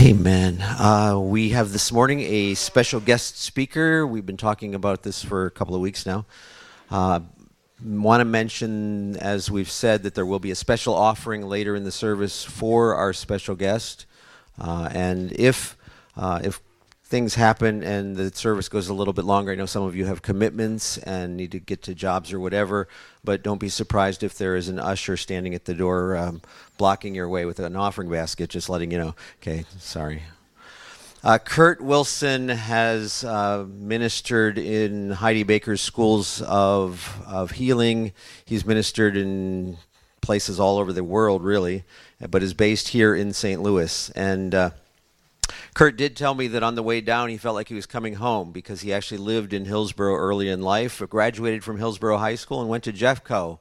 Amen. 0.00 0.62
Uh, 0.62 1.18
we 1.20 1.50
have 1.50 1.72
this 1.72 1.92
morning 1.92 2.20
a 2.20 2.54
special 2.54 3.00
guest 3.00 3.38
speaker. 3.38 4.06
We've 4.06 4.24
been 4.24 4.38
talking 4.38 4.74
about 4.74 5.02
this 5.02 5.22
for 5.22 5.44
a 5.44 5.50
couple 5.50 5.74
of 5.74 5.82
weeks 5.82 6.06
now. 6.06 6.24
Uh, 6.90 7.20
Want 7.84 8.20
to 8.20 8.26
mention, 8.26 9.16
as 9.16 9.50
we've 9.50 9.70
said, 9.70 10.02
that 10.02 10.14
there 10.14 10.26
will 10.26 10.38
be 10.38 10.50
a 10.50 10.54
special 10.54 10.94
offering 10.94 11.46
later 11.46 11.74
in 11.74 11.84
the 11.84 11.90
service 11.90 12.44
for 12.44 12.94
our 12.94 13.14
special 13.14 13.54
guest. 13.54 14.04
Uh, 14.58 14.90
and 14.92 15.32
if 15.32 15.78
uh, 16.14 16.40
if 16.44 16.60
things 17.10 17.34
happen 17.34 17.82
and 17.82 18.14
the 18.14 18.32
service 18.32 18.68
goes 18.68 18.88
a 18.88 18.94
little 18.94 19.12
bit 19.12 19.24
longer. 19.24 19.50
I 19.50 19.56
know 19.56 19.66
some 19.66 19.82
of 19.82 19.96
you 19.96 20.06
have 20.06 20.22
commitments 20.22 20.96
and 20.98 21.36
need 21.36 21.50
to 21.50 21.58
get 21.58 21.82
to 21.82 21.94
jobs 21.94 22.32
or 22.32 22.38
whatever, 22.38 22.86
but 23.24 23.42
don't 23.42 23.58
be 23.58 23.68
surprised 23.68 24.22
if 24.22 24.38
there 24.38 24.54
is 24.54 24.68
an 24.68 24.78
usher 24.78 25.16
standing 25.16 25.52
at 25.52 25.64
the 25.64 25.74
door 25.74 26.16
um, 26.16 26.40
blocking 26.78 27.16
your 27.16 27.28
way 27.28 27.44
with 27.44 27.58
an 27.58 27.74
offering 27.74 28.08
basket, 28.08 28.48
just 28.48 28.70
letting 28.70 28.92
you 28.92 28.98
know. 28.98 29.16
Okay, 29.42 29.64
sorry. 29.78 30.22
Uh, 31.24 31.36
Kurt 31.36 31.80
Wilson 31.80 32.48
has 32.48 33.24
uh, 33.24 33.66
ministered 33.68 34.56
in 34.56 35.10
Heidi 35.10 35.42
Baker's 35.42 35.80
schools 35.80 36.40
of, 36.42 37.20
of 37.26 37.50
healing. 37.50 38.12
He's 38.44 38.64
ministered 38.64 39.16
in 39.16 39.78
places 40.20 40.60
all 40.60 40.78
over 40.78 40.92
the 40.92 41.04
world, 41.04 41.42
really, 41.42 41.82
but 42.30 42.42
is 42.42 42.54
based 42.54 42.88
here 42.88 43.16
in 43.16 43.32
St. 43.32 43.60
Louis. 43.60 44.10
And 44.10 44.54
uh, 44.54 44.70
Kurt 45.74 45.96
did 45.96 46.16
tell 46.16 46.34
me 46.34 46.46
that 46.48 46.62
on 46.62 46.74
the 46.74 46.82
way 46.82 47.00
down 47.00 47.28
he 47.28 47.36
felt 47.36 47.54
like 47.54 47.68
he 47.68 47.74
was 47.74 47.86
coming 47.86 48.14
home 48.14 48.52
because 48.52 48.80
he 48.80 48.92
actually 48.92 49.18
lived 49.18 49.52
in 49.52 49.64
Hillsboro 49.64 50.14
early 50.14 50.48
in 50.48 50.62
life, 50.62 51.02
graduated 51.08 51.64
from 51.64 51.78
Hillsboro 51.78 52.18
High 52.18 52.34
School, 52.34 52.60
and 52.60 52.68
went 52.68 52.84
to 52.84 52.92
Jeffco. 52.92 53.58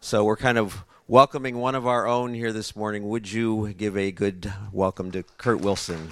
So 0.00 0.24
we're 0.24 0.36
kind 0.36 0.58
of 0.58 0.84
welcoming 1.06 1.58
one 1.58 1.74
of 1.74 1.86
our 1.86 2.06
own 2.06 2.34
here 2.34 2.52
this 2.52 2.74
morning. 2.74 3.08
Would 3.08 3.30
you 3.30 3.72
give 3.74 3.96
a 3.96 4.10
good 4.10 4.52
welcome 4.72 5.10
to 5.12 5.22
Kurt 5.22 5.60
Wilson? 5.60 6.10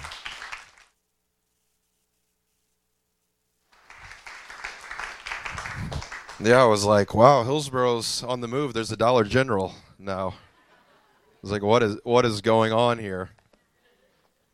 Yeah, 6.43 6.63
I 6.63 6.65
was 6.65 6.85
like, 6.85 7.13
wow, 7.13 7.43
Hillsboro's 7.43 8.23
on 8.23 8.41
the 8.41 8.47
move. 8.47 8.73
There's 8.73 8.91
a 8.91 8.97
Dollar 8.97 9.23
General 9.23 9.75
now. 9.99 10.29
I 10.29 11.37
was 11.43 11.51
like, 11.51 11.61
what 11.61 11.83
is 11.83 11.99
what 12.03 12.25
is 12.25 12.41
going 12.41 12.73
on 12.73 12.97
here? 12.97 13.29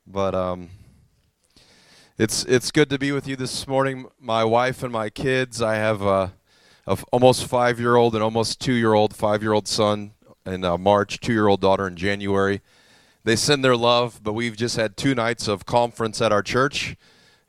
But 0.10 0.34
um, 0.34 0.70
it's 2.18 2.46
it's 2.46 2.72
good 2.72 2.90
to 2.92 2.98
be 2.98 3.12
with 3.12 3.28
you 3.28 3.36
this 3.36 3.68
morning. 3.68 4.08
My 4.18 4.46
wife 4.46 4.82
and 4.82 4.92
my 4.92 5.10
kids. 5.10 5.62
I 5.62 5.76
have 5.76 6.02
a, 6.02 6.32
almost 7.12 7.46
five 7.46 7.78
year 7.78 7.98
old 7.98 8.16
and 8.16 8.24
almost 8.24 8.62
two 8.62 8.72
year 8.72 8.94
old, 8.94 9.14
five 9.14 9.44
year 9.44 9.52
old 9.52 9.68
son 9.68 10.14
in 10.46 10.64
uh, 10.64 10.78
March, 10.78 11.20
two 11.20 11.34
year 11.34 11.48
old 11.48 11.60
daughter 11.60 11.86
in 11.86 11.98
January. 11.98 12.62
They 13.26 13.36
send 13.36 13.66
their 13.66 13.76
love, 13.76 14.22
but 14.24 14.32
we've 14.32 14.56
just 14.56 14.78
had 14.78 14.96
two 14.96 15.14
nights 15.14 15.50
of 15.50 15.66
conference 15.66 16.22
at 16.22 16.32
our 16.32 16.42
church, 16.42 16.96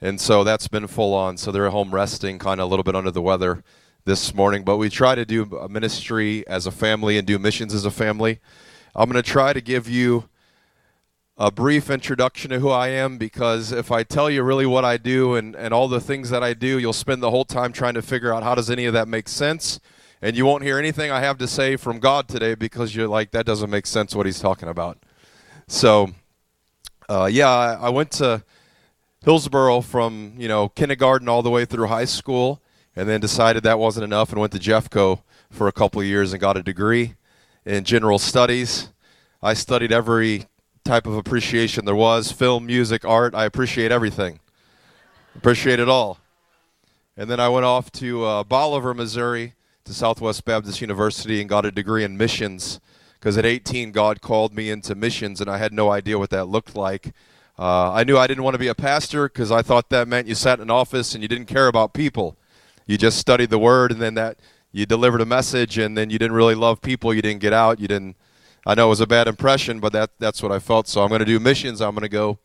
and 0.00 0.20
so 0.20 0.43
that's 0.43 0.67
been 0.67 0.89
full 0.89 1.15
on. 1.15 1.37
So 1.37 1.53
they're 1.53 1.67
at 1.67 1.72
home 1.72 1.95
resting, 1.95 2.41
kind 2.41 2.61
of 2.61 2.67
a 2.67 2.70
little 2.70 2.83
bit 2.83 2.97
under 2.97 3.12
the 3.12 3.22
weather 3.22 3.62
this 4.05 4.34
morning. 4.34 4.65
But 4.65 4.78
we 4.78 4.91
try 4.91 5.15
to 5.15 5.25
do 5.25 5.47
ministry 5.70 6.45
as 6.48 6.67
a 6.67 6.72
family 6.72 7.19
and 7.19 7.27
do 7.27 7.39
missions 7.39 7.72
as 7.72 7.84
a 7.84 7.93
family. 7.93 8.41
I'm 8.97 9.09
going 9.09 9.22
to 9.22 9.31
try 9.31 9.53
to 9.53 9.61
give 9.61 9.89
you 9.89 10.28
a 11.41 11.53
brief 11.53 11.89
introduction 11.89 12.50
to 12.50 12.58
who 12.58 12.69
I 12.69 12.89
am 12.89 13.17
because 13.17 13.70
if 13.70 13.92
I 13.92 14.03
tell 14.03 14.28
you 14.28 14.42
really 14.42 14.67
what 14.67 14.84
I 14.84 14.97
do 14.97 15.36
and, 15.36 15.55
and 15.55 15.72
all 15.72 15.86
the 15.86 16.00
things 16.00 16.31
that 16.31 16.42
I 16.42 16.53
do, 16.53 16.81
you'll 16.81 16.92
spend 16.92 17.22
the 17.22 17.31
whole 17.31 17.44
time 17.44 17.72
trying 17.72 17.94
to 17.94 18.03
figure 18.03 18.34
out 18.34 18.42
how 18.42 18.56
does 18.56 18.69
any 18.69 18.86
of 18.86 18.92
that 18.94 19.06
make 19.06 19.28
sense. 19.28 19.78
And 20.20 20.36
you 20.36 20.44
won't 20.44 20.64
hear 20.64 20.78
anything 20.78 21.12
I 21.12 21.20
have 21.20 21.39
to 21.39 21.47
say 21.47 21.77
from 21.77 22.00
God 22.00 22.27
today 22.27 22.56
because 22.56 22.97
you're 22.97 23.06
like, 23.06 23.31
that 23.31 23.47
doesn't 23.47 23.70
make 23.70 23.86
sense 23.86 24.16
what 24.16 24.27
he's 24.27 24.41
talking 24.41 24.69
about. 24.69 24.98
So, 25.69 26.11
uh, 27.09 27.28
yeah, 27.31 27.48
I, 27.48 27.75
I 27.75 27.89
went 27.91 28.11
to 28.12 28.42
Hillsboro 29.25 29.83
from, 29.83 30.34
you 30.39 30.48
know, 30.48 30.69
kindergarten 30.70 31.28
all 31.28 31.42
the 31.42 31.50
way 31.50 31.64
through 31.64 31.86
high 31.86 32.05
school 32.05 32.61
and 32.97 33.09
then 33.09 33.21
decided 33.21 33.62
that 33.62 33.78
wasn't 33.78 34.03
enough 34.03 34.31
and 34.31 34.41
went 34.41 34.53
to 34.54 34.59
Jeffco 34.59 35.22
for 35.50 35.69
a 35.69 35.72
couple 35.72 36.00
of 36.00 36.06
years 36.09 36.32
and 36.32 36.41
got 36.41 36.56
a 36.56 36.65
degree 36.65 37.15
in 37.65 37.84
general 37.84 38.19
studies. 38.19 38.88
I 39.41 39.54
studied 39.54 39.93
every 39.93 40.47
type 40.88 41.06
of 41.06 41.19
appreciation 41.19 41.84
there 41.84 41.94
was 41.94 42.32
film, 42.32 42.65
music, 42.65 43.04
art. 43.04 43.34
I 43.34 43.44
appreciate 43.44 43.93
everything. 43.93 44.41
Appreciate 45.37 45.78
it 45.78 45.88
all. 45.88 46.19
And 47.15 47.31
then 47.31 47.38
I 47.38 47.50
went 47.50 47.66
off 47.66 47.93
to 47.93 48.25
uh, 48.25 48.43
Bolivar, 48.43 48.94
Missouri, 48.94 49.53
to 49.84 49.93
Southwest 49.93 50.47
Baptist 50.47 50.81
University 50.81 51.41
and 51.41 51.48
got 51.48 51.66
a 51.66 51.71
degree 51.71 52.04
in 52.04 52.16
missions. 52.16 52.81
Because 53.21 53.37
at 53.37 53.44
18, 53.44 53.93
God 53.93 54.22
called 54.22 54.54
me 54.54 54.71
into 54.71 54.94
missions, 54.94 55.43
and 55.43 55.50
I 55.50 55.59
had 55.59 55.75
no 55.75 55.91
idea 55.91 56.19
what 56.19 56.31
that 56.31 56.47
looked 56.47 56.75
like. 56.75 57.09
Uh, 57.59 57.93
I 57.93 58.04
knew 58.04 58.16
I 58.16 58.27
didn't 58.27 58.44
want 58.44 58.54
to 58.54 58.59
be 58.59 58.69
a 58.69 58.75
pastor 58.75 59.28
because 59.28 59.53
I 59.53 59.60
thought 59.60 59.91
that 59.91 60.09
meant 60.09 60.27
you 60.27 60.34
sat 60.34 60.59
in 60.59 60.62
an 60.62 60.71
office 60.71 61.12
and 61.12 61.21
you 61.21 61.28
didn't 61.28 61.48
care 61.48 61.69
about 61.69 61.93
people. 61.93 62.38
You 62.87 62.97
just 62.97 63.19
studied 63.19 63.50
the 63.50 63.59
Word, 63.59 63.93
and 63.93 64.00
then 64.00 64.15
that 64.15 64.38
you 64.72 64.87
delivered 64.87 65.21
a 65.21 65.27
message, 65.27 65.77
and 65.77 65.98
then 65.98 66.09
you 66.09 66.19
didn't 66.19 66.37
really 66.37 66.54
love 66.54 66.81
people. 66.81 67.12
You 67.12 67.21
didn't 67.21 67.43
get 67.43 67.53
out. 67.53 67.78
You 67.78 67.88
didn't 67.88 68.16
I 68.67 68.75
know 68.75 68.87
it 68.87 68.91
was 68.91 69.01
a 69.01 69.07
bad 69.07 69.29
impression, 69.29 69.81
but 69.81 69.93
that, 69.93 70.11
that's 70.19 70.43
what 70.43 70.53
I 70.53 70.59
felt. 70.59 70.89
So 70.89 71.03
I'm 71.03 71.09
going 71.09 71.21
to 71.21 71.25
do 71.25 71.41
missions. 71.41 71.81
I'm 71.81 71.95
going 71.95 72.03
to 72.03 72.09
go 72.09 72.39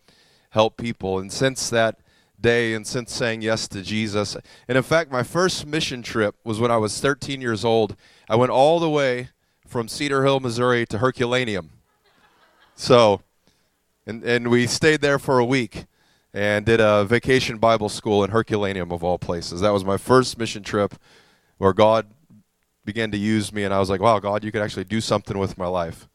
help 0.51 0.78
people. 0.78 1.19
And 1.19 1.31
since 1.31 1.69
that 1.69 2.00
day 2.40 2.74
and 2.74 2.85
since 2.85 3.13
saying 3.13 3.41
yes 3.41 3.68
to 3.69 3.81
Jesus, 3.81 4.38
and 4.68 4.78
in 4.78 4.84
fact, 4.84 5.12
my 5.12 5.24
first 5.24 5.66
mission 5.66 6.01
trip 6.01 6.35
was 6.44 6.59
when 6.59 6.72
I 6.72 6.78
was 6.78 7.00
13 7.00 7.41
years 7.41 7.66
old. 7.66 7.96
I 8.29 8.35
went 8.35 8.51
all 8.51 8.79
the 8.79 8.90
way 8.90 9.29
from 9.68 9.88
Cedar 9.88 10.24
Hill, 10.24 10.40
Missouri 10.40 10.85
to 10.88 11.00
Herculaneum. 11.00 11.72
So, 12.75 13.22
and, 14.06 14.24
and 14.24 14.50
we 14.50 14.68
stayed 14.68 15.01
there 15.01 15.19
for 15.19 15.40
a 15.40 15.45
week 15.45 15.85
and 16.34 16.66
did 16.66 16.80
a 16.80 17.06
vacation 17.06 17.57
Bible 17.57 17.90
school 17.90 18.24
in 18.24 18.31
Herculaneum, 18.31 18.91
of 18.91 19.03
all 19.03 19.19
places. 19.19 19.62
That 19.62 19.72
was 19.72 19.85
my 19.85 19.97
first 19.97 20.38
mission 20.38 20.63
trip 20.63 20.95
where 21.57 21.74
God 21.74 22.07
began 22.85 23.11
to 23.11 23.17
use 23.17 23.53
me, 23.53 23.63
and 23.63 23.73
I 23.73 23.79
was 23.79 23.89
like, 23.89 24.01
wow, 24.01 24.19
God, 24.19 24.44
you 24.44 24.51
could 24.51 24.61
actually 24.61 24.83
do 24.83 25.01
something 25.01 25.38
with 25.38 25.57
my 25.57 25.67
life. 25.67 26.07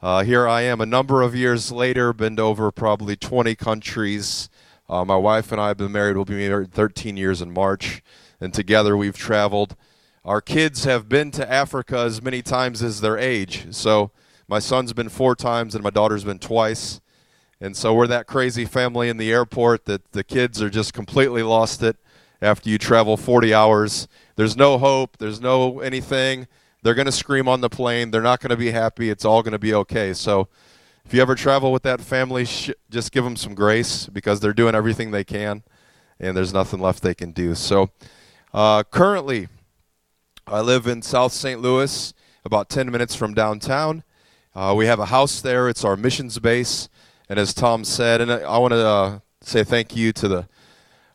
Uh, 0.00 0.24
here 0.24 0.48
I 0.48 0.62
am 0.62 0.80
a 0.80 0.86
number 0.86 1.22
of 1.22 1.34
years 1.34 1.70
later, 1.70 2.12
been 2.12 2.36
to 2.36 2.42
over 2.42 2.70
probably 2.72 3.14
20 3.14 3.54
countries. 3.54 4.50
Uh, 4.88 5.04
my 5.04 5.16
wife 5.16 5.52
and 5.52 5.60
I 5.60 5.68
have 5.68 5.76
been 5.76 5.92
married, 5.92 6.16
we'll 6.16 6.24
be 6.24 6.34
married 6.34 6.72
13 6.72 7.16
years 7.16 7.40
in 7.40 7.52
March, 7.52 8.02
and 8.40 8.52
together 8.52 8.96
we've 8.96 9.16
traveled. 9.16 9.76
Our 10.24 10.40
kids 10.40 10.84
have 10.84 11.08
been 11.08 11.30
to 11.32 11.50
Africa 11.50 11.98
as 11.98 12.20
many 12.20 12.42
times 12.42 12.82
as 12.82 13.00
their 13.00 13.16
age. 13.16 13.66
So 13.70 14.10
my 14.48 14.58
son's 14.58 14.92
been 14.92 15.08
four 15.08 15.34
times, 15.36 15.74
and 15.74 15.84
my 15.84 15.90
daughter's 15.90 16.24
been 16.24 16.38
twice. 16.38 17.00
And 17.60 17.76
so 17.76 17.94
we're 17.94 18.08
that 18.08 18.26
crazy 18.26 18.64
family 18.64 19.08
in 19.08 19.18
the 19.18 19.30
airport 19.30 19.84
that 19.84 20.12
the 20.12 20.24
kids 20.24 20.60
are 20.60 20.70
just 20.70 20.92
completely 20.92 21.44
lost 21.44 21.80
it 21.82 21.96
after 22.40 22.68
you 22.68 22.76
travel 22.76 23.16
40 23.16 23.54
hours. 23.54 24.08
There's 24.36 24.56
no 24.56 24.78
hope, 24.78 25.18
there's 25.18 25.40
no 25.40 25.80
anything. 25.80 26.46
They're 26.82 26.94
going 26.94 27.06
to 27.06 27.12
scream 27.12 27.48
on 27.48 27.60
the 27.60 27.70
plane. 27.70 28.10
They're 28.10 28.22
not 28.22 28.40
going 28.40 28.50
to 28.50 28.56
be 28.56 28.72
happy. 28.72 29.08
It's 29.08 29.24
all 29.24 29.42
going 29.42 29.52
to 29.52 29.58
be 29.58 29.72
okay. 29.72 30.12
So 30.12 30.48
if 31.04 31.14
you 31.14 31.22
ever 31.22 31.34
travel 31.34 31.70
with 31.70 31.84
that 31.84 32.00
family, 32.00 32.44
sh- 32.44 32.70
just 32.90 33.12
give 33.12 33.22
them 33.22 33.36
some 33.36 33.54
grace 33.54 34.06
because 34.06 34.40
they're 34.40 34.52
doing 34.52 34.74
everything 34.74 35.10
they 35.10 35.24
can 35.24 35.62
and 36.18 36.36
there's 36.36 36.52
nothing 36.52 36.80
left 36.80 37.02
they 37.02 37.14
can 37.14 37.32
do. 37.32 37.54
So 37.54 37.90
uh, 38.52 38.82
currently, 38.84 39.48
I 40.46 40.60
live 40.60 40.86
in 40.86 41.02
South 41.02 41.32
St. 41.32 41.60
Louis, 41.60 42.12
about 42.44 42.68
10 42.68 42.90
minutes 42.90 43.14
from 43.14 43.34
downtown. 43.34 44.02
Uh, 44.54 44.74
we 44.76 44.86
have 44.86 44.98
a 44.98 45.06
house 45.06 45.40
there. 45.40 45.68
It's 45.68 45.84
our 45.84 45.96
missions 45.96 46.38
base. 46.38 46.88
And 47.28 47.38
as 47.38 47.54
Tom 47.54 47.84
said, 47.84 48.20
and 48.20 48.32
I, 48.32 48.40
I 48.40 48.58
want 48.58 48.72
to 48.72 48.86
uh, 48.86 49.18
say 49.40 49.64
thank 49.64 49.96
you 49.96 50.12
to 50.12 50.28
the 50.28 50.48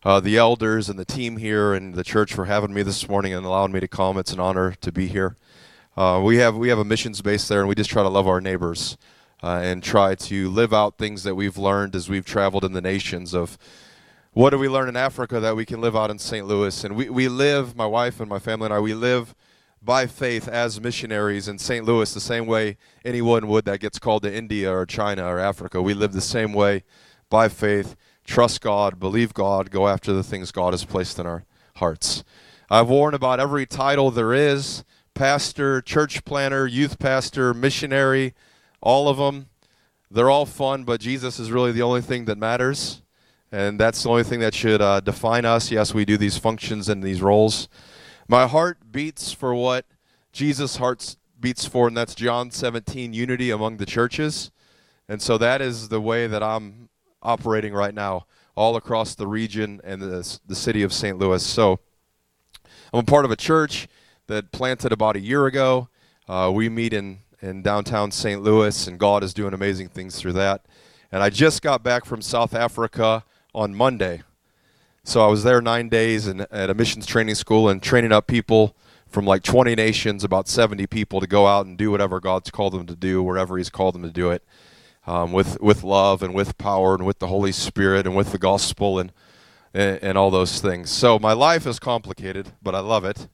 uh, 0.07 0.21
the 0.21 0.37
elders 0.37 0.87
and 0.87 0.97
the 0.97 1.03
team 1.03 1.35
here 1.35 1.73
and 1.73 1.93
the 1.93 2.03
church 2.03 2.33
for 2.33 2.45
having 2.45 2.73
me 2.73 2.81
this 2.81 3.09
morning 3.09 3.33
and 3.33 3.45
allowing 3.45 3.73
me 3.73 3.81
to 3.81 3.89
come. 3.89 4.17
It's 4.17 4.31
an 4.31 4.39
honor 4.39 4.71
to 4.79 4.89
be 4.89 5.07
here. 5.07 5.35
Uh, 5.97 6.21
we 6.23 6.37
have 6.37 6.55
we 6.55 6.69
have 6.69 6.79
a 6.79 6.85
missions 6.85 7.21
base 7.21 7.49
there, 7.49 7.59
and 7.59 7.67
we 7.67 7.75
just 7.75 7.89
try 7.89 8.03
to 8.03 8.07
love 8.07 8.25
our 8.25 8.39
neighbors 8.39 8.97
uh, 9.43 9.59
and 9.61 9.83
try 9.83 10.15
to 10.15 10.49
live 10.49 10.73
out 10.73 10.97
things 10.97 11.23
that 11.23 11.35
we've 11.35 11.57
learned 11.57 11.93
as 11.93 12.07
we've 12.07 12.23
traveled 12.25 12.63
in 12.63 12.71
the 12.71 12.79
nations. 12.79 13.33
Of 13.33 13.57
what 14.31 14.51
do 14.51 14.57
we 14.57 14.69
learn 14.69 14.87
in 14.87 14.95
Africa 14.95 15.41
that 15.41 15.57
we 15.57 15.65
can 15.65 15.81
live 15.81 15.97
out 15.97 16.09
in 16.09 16.19
St. 16.19 16.47
Louis? 16.47 16.85
And 16.85 16.95
we 16.95 17.09
we 17.09 17.27
live, 17.27 17.75
my 17.75 17.85
wife 17.85 18.21
and 18.21 18.29
my 18.29 18.39
family 18.39 18.67
and 18.67 18.73
I, 18.73 18.79
we 18.79 18.93
live 18.93 19.35
by 19.81 20.07
faith 20.07 20.47
as 20.47 20.79
missionaries 20.79 21.49
in 21.49 21.57
St. 21.57 21.83
Louis 21.83 22.13
the 22.13 22.21
same 22.21 22.45
way 22.45 22.77
anyone 23.03 23.49
would 23.49 23.65
that 23.65 23.81
gets 23.81 23.99
called 23.99 24.23
to 24.23 24.33
India 24.33 24.71
or 24.71 24.85
China 24.85 25.25
or 25.25 25.37
Africa. 25.37 25.81
We 25.81 25.93
live 25.93 26.13
the 26.13 26.21
same 26.21 26.53
way 26.53 26.85
by 27.29 27.49
faith 27.49 27.97
trust 28.27 28.61
God, 28.61 28.99
believe 28.99 29.33
God, 29.33 29.71
go 29.71 29.87
after 29.87 30.13
the 30.13 30.23
things 30.23 30.51
God 30.51 30.73
has 30.73 30.85
placed 30.85 31.17
in 31.17 31.25
our 31.25 31.45
hearts. 31.77 32.23
I've 32.69 32.89
worn 32.89 33.13
about 33.13 33.39
every 33.39 33.65
title 33.65 34.11
there 34.11 34.33
is 34.33 34.83
pastor, 35.15 35.81
church 35.81 36.23
planner, 36.25 36.67
youth 36.67 36.99
pastor, 36.99 37.53
missionary, 37.53 38.35
all 38.81 39.09
of 39.09 39.17
them. 39.17 39.47
They're 40.11 40.29
all 40.29 40.45
fun, 40.45 40.83
but 40.83 41.01
Jesus 41.01 41.39
is 41.39 41.51
really 41.51 41.71
the 41.71 41.81
only 41.81 42.01
thing 42.01 42.25
that 42.25 42.37
matters. 42.37 43.01
And 43.51 43.79
that's 43.79 44.03
the 44.03 44.09
only 44.09 44.23
thing 44.23 44.41
that 44.41 44.53
should 44.53 44.81
uh, 44.81 44.99
define 44.99 45.45
us. 45.45 45.71
Yes, 45.71 45.93
we 45.93 46.05
do 46.05 46.17
these 46.17 46.37
functions 46.37 46.89
and 46.89 47.01
these 47.01 47.21
roles. 47.21 47.69
My 48.27 48.45
heart 48.45 48.91
beats 48.91 49.31
for 49.31 49.55
what 49.55 49.85
Jesus' 50.33 50.75
heart 50.75 51.15
beats 51.39 51.65
for, 51.65 51.87
and 51.87 51.95
that's 51.95 52.13
John 52.13 52.51
17, 52.51 53.13
unity 53.13 53.49
among 53.49 53.77
the 53.77 53.85
churches. 53.85 54.51
And 55.07 55.21
so 55.21 55.37
that 55.37 55.61
is 55.61 55.87
the 55.87 56.01
way 56.01 56.27
that 56.27 56.43
I'm 56.43 56.86
operating 57.27 57.73
right 57.73 57.93
now 57.93 58.25
all 58.55 58.75
across 58.75 59.13
the 59.13 59.27
region 59.27 59.81
and 59.83 60.01
the, 60.01 60.39
the 60.47 60.55
city 60.55 60.81
of 60.81 60.93
St. 60.93 61.19
Louis. 61.19 61.43
So 61.45 61.79
I'm 62.93 63.01
a 63.01 63.03
part 63.03 63.25
of 63.25 63.31
a 63.31 63.35
church 63.35 63.87
that 64.27 64.51
planted 64.51 64.91
about 64.91 65.15
a 65.15 65.19
year 65.19 65.45
ago. 65.45 65.89
Uh, 66.27 66.51
we 66.53 66.69
meet 66.69 66.93
in, 66.93 67.19
in 67.41 67.61
downtown 67.61 68.11
St. 68.11 68.41
Louis, 68.41 68.87
and 68.87 68.97
God 68.97 69.23
is 69.23 69.33
doing 69.33 69.53
amazing 69.53 69.89
things 69.89 70.15
through 70.15 70.33
that. 70.33 70.65
And 71.11 71.21
I 71.21 71.29
just 71.29 71.61
got 71.61 71.83
back 71.83 72.05
from 72.05 72.21
South 72.21 72.55
Africa 72.55 73.23
on 73.53 73.75
Monday. 73.75 74.23
So 75.03 75.23
I 75.23 75.27
was 75.27 75.43
there 75.43 75.61
nine 75.61 75.87
days 75.87 76.27
in, 76.27 76.41
at 76.51 76.69
a 76.69 76.73
missions 76.73 77.05
training 77.05 77.35
school 77.35 77.69
and 77.69 77.81
training 77.81 78.11
up 78.11 78.27
people 78.27 78.75
from 79.07 79.25
like 79.25 79.43
20 79.43 79.75
nations, 79.75 80.23
about 80.23 80.47
70 80.47 80.87
people, 80.87 81.21
to 81.21 81.27
go 81.27 81.47
out 81.47 81.65
and 81.65 81.77
do 81.77 81.91
whatever 81.91 82.19
God's 82.19 82.51
called 82.51 82.73
them 82.73 82.85
to 82.87 82.95
do, 82.95 83.23
wherever 83.23 83.57
He's 83.57 83.69
called 83.69 83.95
them 83.95 84.03
to 84.03 84.09
do 84.09 84.31
it, 84.31 84.43
um, 85.07 85.31
with 85.31 85.59
with 85.61 85.83
love 85.83 86.21
and 86.21 86.33
with 86.33 86.57
power 86.57 86.93
and 86.93 87.05
with 87.05 87.19
the 87.19 87.27
Holy 87.27 87.51
Spirit 87.51 88.05
and 88.05 88.15
with 88.15 88.31
the 88.31 88.37
gospel 88.37 88.99
and, 88.99 89.11
and 89.73 89.97
and 90.03 90.17
all 90.17 90.29
those 90.29 90.61
things. 90.61 90.91
So 90.91 91.17
my 91.17 91.33
life 91.33 91.65
is 91.65 91.79
complicated, 91.79 92.51
but 92.61 92.75
I 92.75 92.79
love 92.79 93.05
it, 93.05 93.27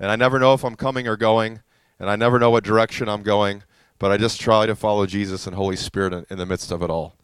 and 0.00 0.10
I 0.10 0.16
never 0.16 0.38
know 0.38 0.54
if 0.54 0.64
I'm 0.64 0.76
coming 0.76 1.06
or 1.06 1.16
going, 1.16 1.60
and 1.98 2.08
I 2.08 2.16
never 2.16 2.38
know 2.38 2.50
what 2.50 2.64
direction 2.64 3.08
I'm 3.08 3.22
going, 3.22 3.64
but 3.98 4.10
I 4.10 4.16
just 4.16 4.40
try 4.40 4.64
to 4.64 4.74
follow 4.74 5.04
Jesus 5.04 5.46
and 5.46 5.54
Holy 5.56 5.76
Spirit 5.76 6.14
in, 6.14 6.26
in 6.30 6.38
the 6.38 6.46
midst 6.46 6.70
of 6.70 6.82
it 6.82 6.88
all. 6.88 7.16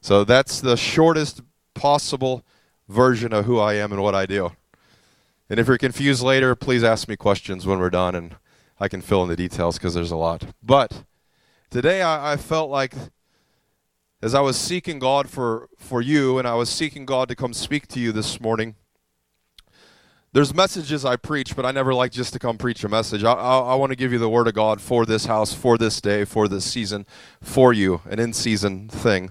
So 0.00 0.24
that's 0.24 0.60
the 0.60 0.76
shortest 0.76 1.42
possible 1.74 2.44
version 2.88 3.32
of 3.32 3.46
who 3.46 3.58
I 3.58 3.74
am 3.74 3.92
and 3.92 4.02
what 4.02 4.14
I 4.14 4.26
do. 4.26 4.52
And 5.48 5.60
if 5.60 5.66
you're 5.66 5.78
confused 5.78 6.22
later, 6.22 6.54
please 6.54 6.82
ask 6.82 7.08
me 7.08 7.16
questions 7.16 7.66
when 7.66 7.78
we're 7.78 7.90
done 7.90 8.14
and 8.14 8.36
I 8.80 8.88
can 8.88 9.00
fill 9.00 9.22
in 9.22 9.28
the 9.28 9.36
details 9.36 9.78
because 9.78 9.94
there's 9.94 10.10
a 10.10 10.16
lot. 10.16 10.44
But 10.62 11.04
today 11.70 12.02
I, 12.02 12.32
I, 12.32 12.36
felt 12.36 12.70
like 12.70 12.94
as 14.24 14.34
I 14.34 14.40
was 14.40 14.56
seeking 14.56 14.98
God 14.98 15.28
for, 15.28 15.68
for 15.76 16.00
you 16.00 16.38
and 16.38 16.48
I 16.48 16.54
was 16.54 16.70
seeking 16.70 17.04
God 17.04 17.28
to 17.28 17.36
come 17.36 17.52
speak 17.52 17.86
to 17.88 18.00
you 18.00 18.10
this 18.10 18.40
morning, 18.40 18.74
there's 20.32 20.54
messages 20.54 21.04
I 21.04 21.16
preach, 21.16 21.54
but 21.54 21.66
I 21.66 21.72
never 21.72 21.92
like 21.92 22.10
just 22.10 22.32
to 22.32 22.38
come 22.38 22.56
preach 22.56 22.82
a 22.84 22.88
message. 22.88 23.22
I, 23.22 23.34
I, 23.34 23.58
I 23.58 23.74
want 23.74 23.92
to 23.92 23.96
give 23.96 24.14
you 24.14 24.18
the 24.18 24.30
Word 24.30 24.48
of 24.48 24.54
God 24.54 24.80
for 24.80 25.04
this 25.04 25.26
house, 25.26 25.52
for 25.52 25.76
this 25.76 26.00
day, 26.00 26.24
for 26.24 26.48
this 26.48 26.64
season, 26.64 27.04
for 27.42 27.74
you, 27.74 28.00
an 28.06 28.18
in 28.18 28.32
season 28.32 28.88
thing. 28.88 29.30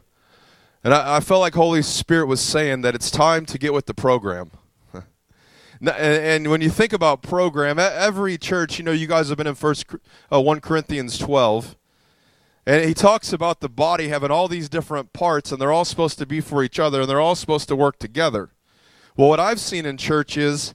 And 0.84 0.94
I, 0.94 1.16
I 1.16 1.20
felt 1.22 1.42
like 1.42 1.56
Holy 1.56 1.82
Spirit 1.82 2.28
was 2.28 2.40
saying 2.40 2.82
that 2.82 2.94
it's 2.94 3.10
time 3.10 3.48
to 3.48 3.58
get 3.58 3.74
with 3.74 3.88
the 3.88 3.96
program. 3.96 4.52
and, 5.82 6.52
when 6.52 6.62
you 6.62 6.70
think 6.70 6.94
about 6.94 7.24
program, 7.24 7.80
every 7.80 8.38
church, 8.38 8.78
you 8.78 8.86
know, 8.86 8.92
you 8.92 9.08
guys 9.08 9.30
have 9.30 9.40
been 9.40 9.48
in 9.48 9.56
First 9.56 9.88
uh, 10.32 10.40
1 10.40 10.62
Corinthians 10.62 11.18
12. 11.18 11.78
And 12.66 12.86
he 12.86 12.94
talks 12.94 13.34
about 13.34 13.60
the 13.60 13.70
body 13.70 14.08
having 14.08 14.32
all 14.32 14.48
these 14.48 14.70
different 14.70 15.12
parts, 15.12 15.52
and 15.52 15.62
they're 15.62 15.72
all 15.72 15.86
supposed 15.86 16.18
to 16.20 16.26
be 16.26 16.40
for 16.40 16.64
each 16.64 16.80
other, 16.80 17.02
and 17.02 17.10
they're 17.10 17.20
all 17.20 17.36
supposed 17.36 17.68
to 17.68 17.76
work 17.76 18.00
together. 18.00 18.52
Well, 19.18 19.30
what 19.30 19.40
I've 19.40 19.60
seen 19.60 19.86
in 19.86 19.98
churches 19.98 20.74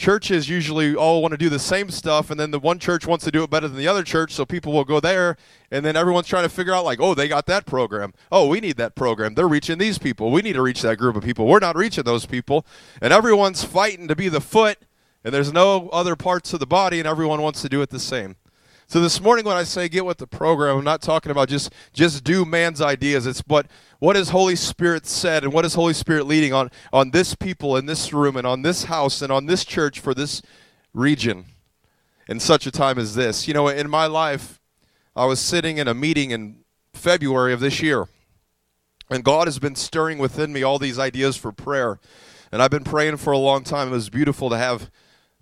churches 0.00 0.48
usually 0.48 0.94
all 0.94 1.20
want 1.20 1.32
to 1.32 1.38
do 1.38 1.50
the 1.50 1.58
same 1.58 1.90
stuff, 1.90 2.30
and 2.30 2.40
then 2.40 2.50
the 2.50 2.58
one 2.58 2.78
church 2.78 3.06
wants 3.06 3.22
to 3.22 3.30
do 3.30 3.44
it 3.44 3.50
better 3.50 3.68
than 3.68 3.76
the 3.76 3.86
other 3.86 4.02
church, 4.02 4.32
so 4.32 4.46
people 4.46 4.72
will 4.72 4.84
go 4.84 4.98
there, 4.98 5.36
and 5.70 5.84
then 5.84 5.94
everyone's 5.94 6.26
trying 6.26 6.42
to 6.42 6.48
figure 6.48 6.72
out, 6.72 6.86
like, 6.86 6.98
oh, 7.00 7.14
they 7.14 7.28
got 7.28 7.44
that 7.46 7.66
program. 7.66 8.14
Oh, 8.32 8.48
we 8.48 8.60
need 8.60 8.78
that 8.78 8.94
program. 8.94 9.34
They're 9.34 9.46
reaching 9.46 9.76
these 9.76 9.98
people. 9.98 10.30
We 10.30 10.40
need 10.40 10.54
to 10.54 10.62
reach 10.62 10.80
that 10.82 10.96
group 10.96 11.16
of 11.16 11.22
people. 11.22 11.46
We're 11.46 11.58
not 11.58 11.76
reaching 11.76 12.04
those 12.04 12.24
people. 12.24 12.64
And 13.02 13.12
everyone's 13.12 13.62
fighting 13.62 14.08
to 14.08 14.16
be 14.16 14.30
the 14.30 14.40
foot, 14.40 14.78
and 15.22 15.34
there's 15.34 15.52
no 15.52 15.90
other 15.90 16.16
parts 16.16 16.54
of 16.54 16.60
the 16.60 16.66
body, 16.66 16.98
and 16.98 17.06
everyone 17.06 17.42
wants 17.42 17.60
to 17.60 17.68
do 17.68 17.82
it 17.82 17.90
the 17.90 18.00
same. 18.00 18.36
So 18.90 19.00
this 19.00 19.20
morning 19.20 19.44
when 19.44 19.56
I 19.56 19.62
say 19.62 19.88
get 19.88 20.04
with 20.04 20.18
the 20.18 20.26
program, 20.26 20.78
I'm 20.78 20.84
not 20.84 21.00
talking 21.00 21.30
about 21.30 21.48
just 21.48 21.72
just 21.92 22.24
do 22.24 22.44
man's 22.44 22.80
ideas. 22.80 23.24
It's 23.24 23.38
what 23.46 23.68
what 24.00 24.16
has 24.16 24.30
Holy 24.30 24.56
Spirit 24.56 25.06
said 25.06 25.44
and 25.44 25.52
what 25.52 25.64
is 25.64 25.74
Holy 25.74 25.94
Spirit 25.94 26.26
leading 26.26 26.52
on 26.52 26.72
on 26.92 27.12
this 27.12 27.36
people 27.36 27.76
in 27.76 27.86
this 27.86 28.12
room 28.12 28.36
and 28.36 28.44
on 28.44 28.62
this 28.62 28.86
house 28.86 29.22
and 29.22 29.30
on 29.30 29.46
this 29.46 29.64
church 29.64 30.00
for 30.00 30.12
this 30.12 30.42
region 30.92 31.44
in 32.26 32.40
such 32.40 32.66
a 32.66 32.72
time 32.72 32.98
as 32.98 33.14
this. 33.14 33.46
You 33.46 33.54
know, 33.54 33.68
in 33.68 33.88
my 33.88 34.06
life, 34.06 34.60
I 35.14 35.24
was 35.24 35.38
sitting 35.38 35.78
in 35.78 35.86
a 35.86 35.94
meeting 35.94 36.32
in 36.32 36.64
February 36.92 37.52
of 37.52 37.60
this 37.60 37.80
year. 37.80 38.08
And 39.08 39.22
God 39.22 39.46
has 39.46 39.60
been 39.60 39.76
stirring 39.76 40.18
within 40.18 40.52
me 40.52 40.64
all 40.64 40.80
these 40.80 40.98
ideas 40.98 41.36
for 41.36 41.52
prayer. 41.52 42.00
And 42.50 42.60
I've 42.60 42.72
been 42.72 42.82
praying 42.82 43.18
for 43.18 43.32
a 43.32 43.38
long 43.38 43.62
time. 43.62 43.86
It 43.86 43.92
was 43.92 44.10
beautiful 44.10 44.50
to 44.50 44.58
have 44.58 44.90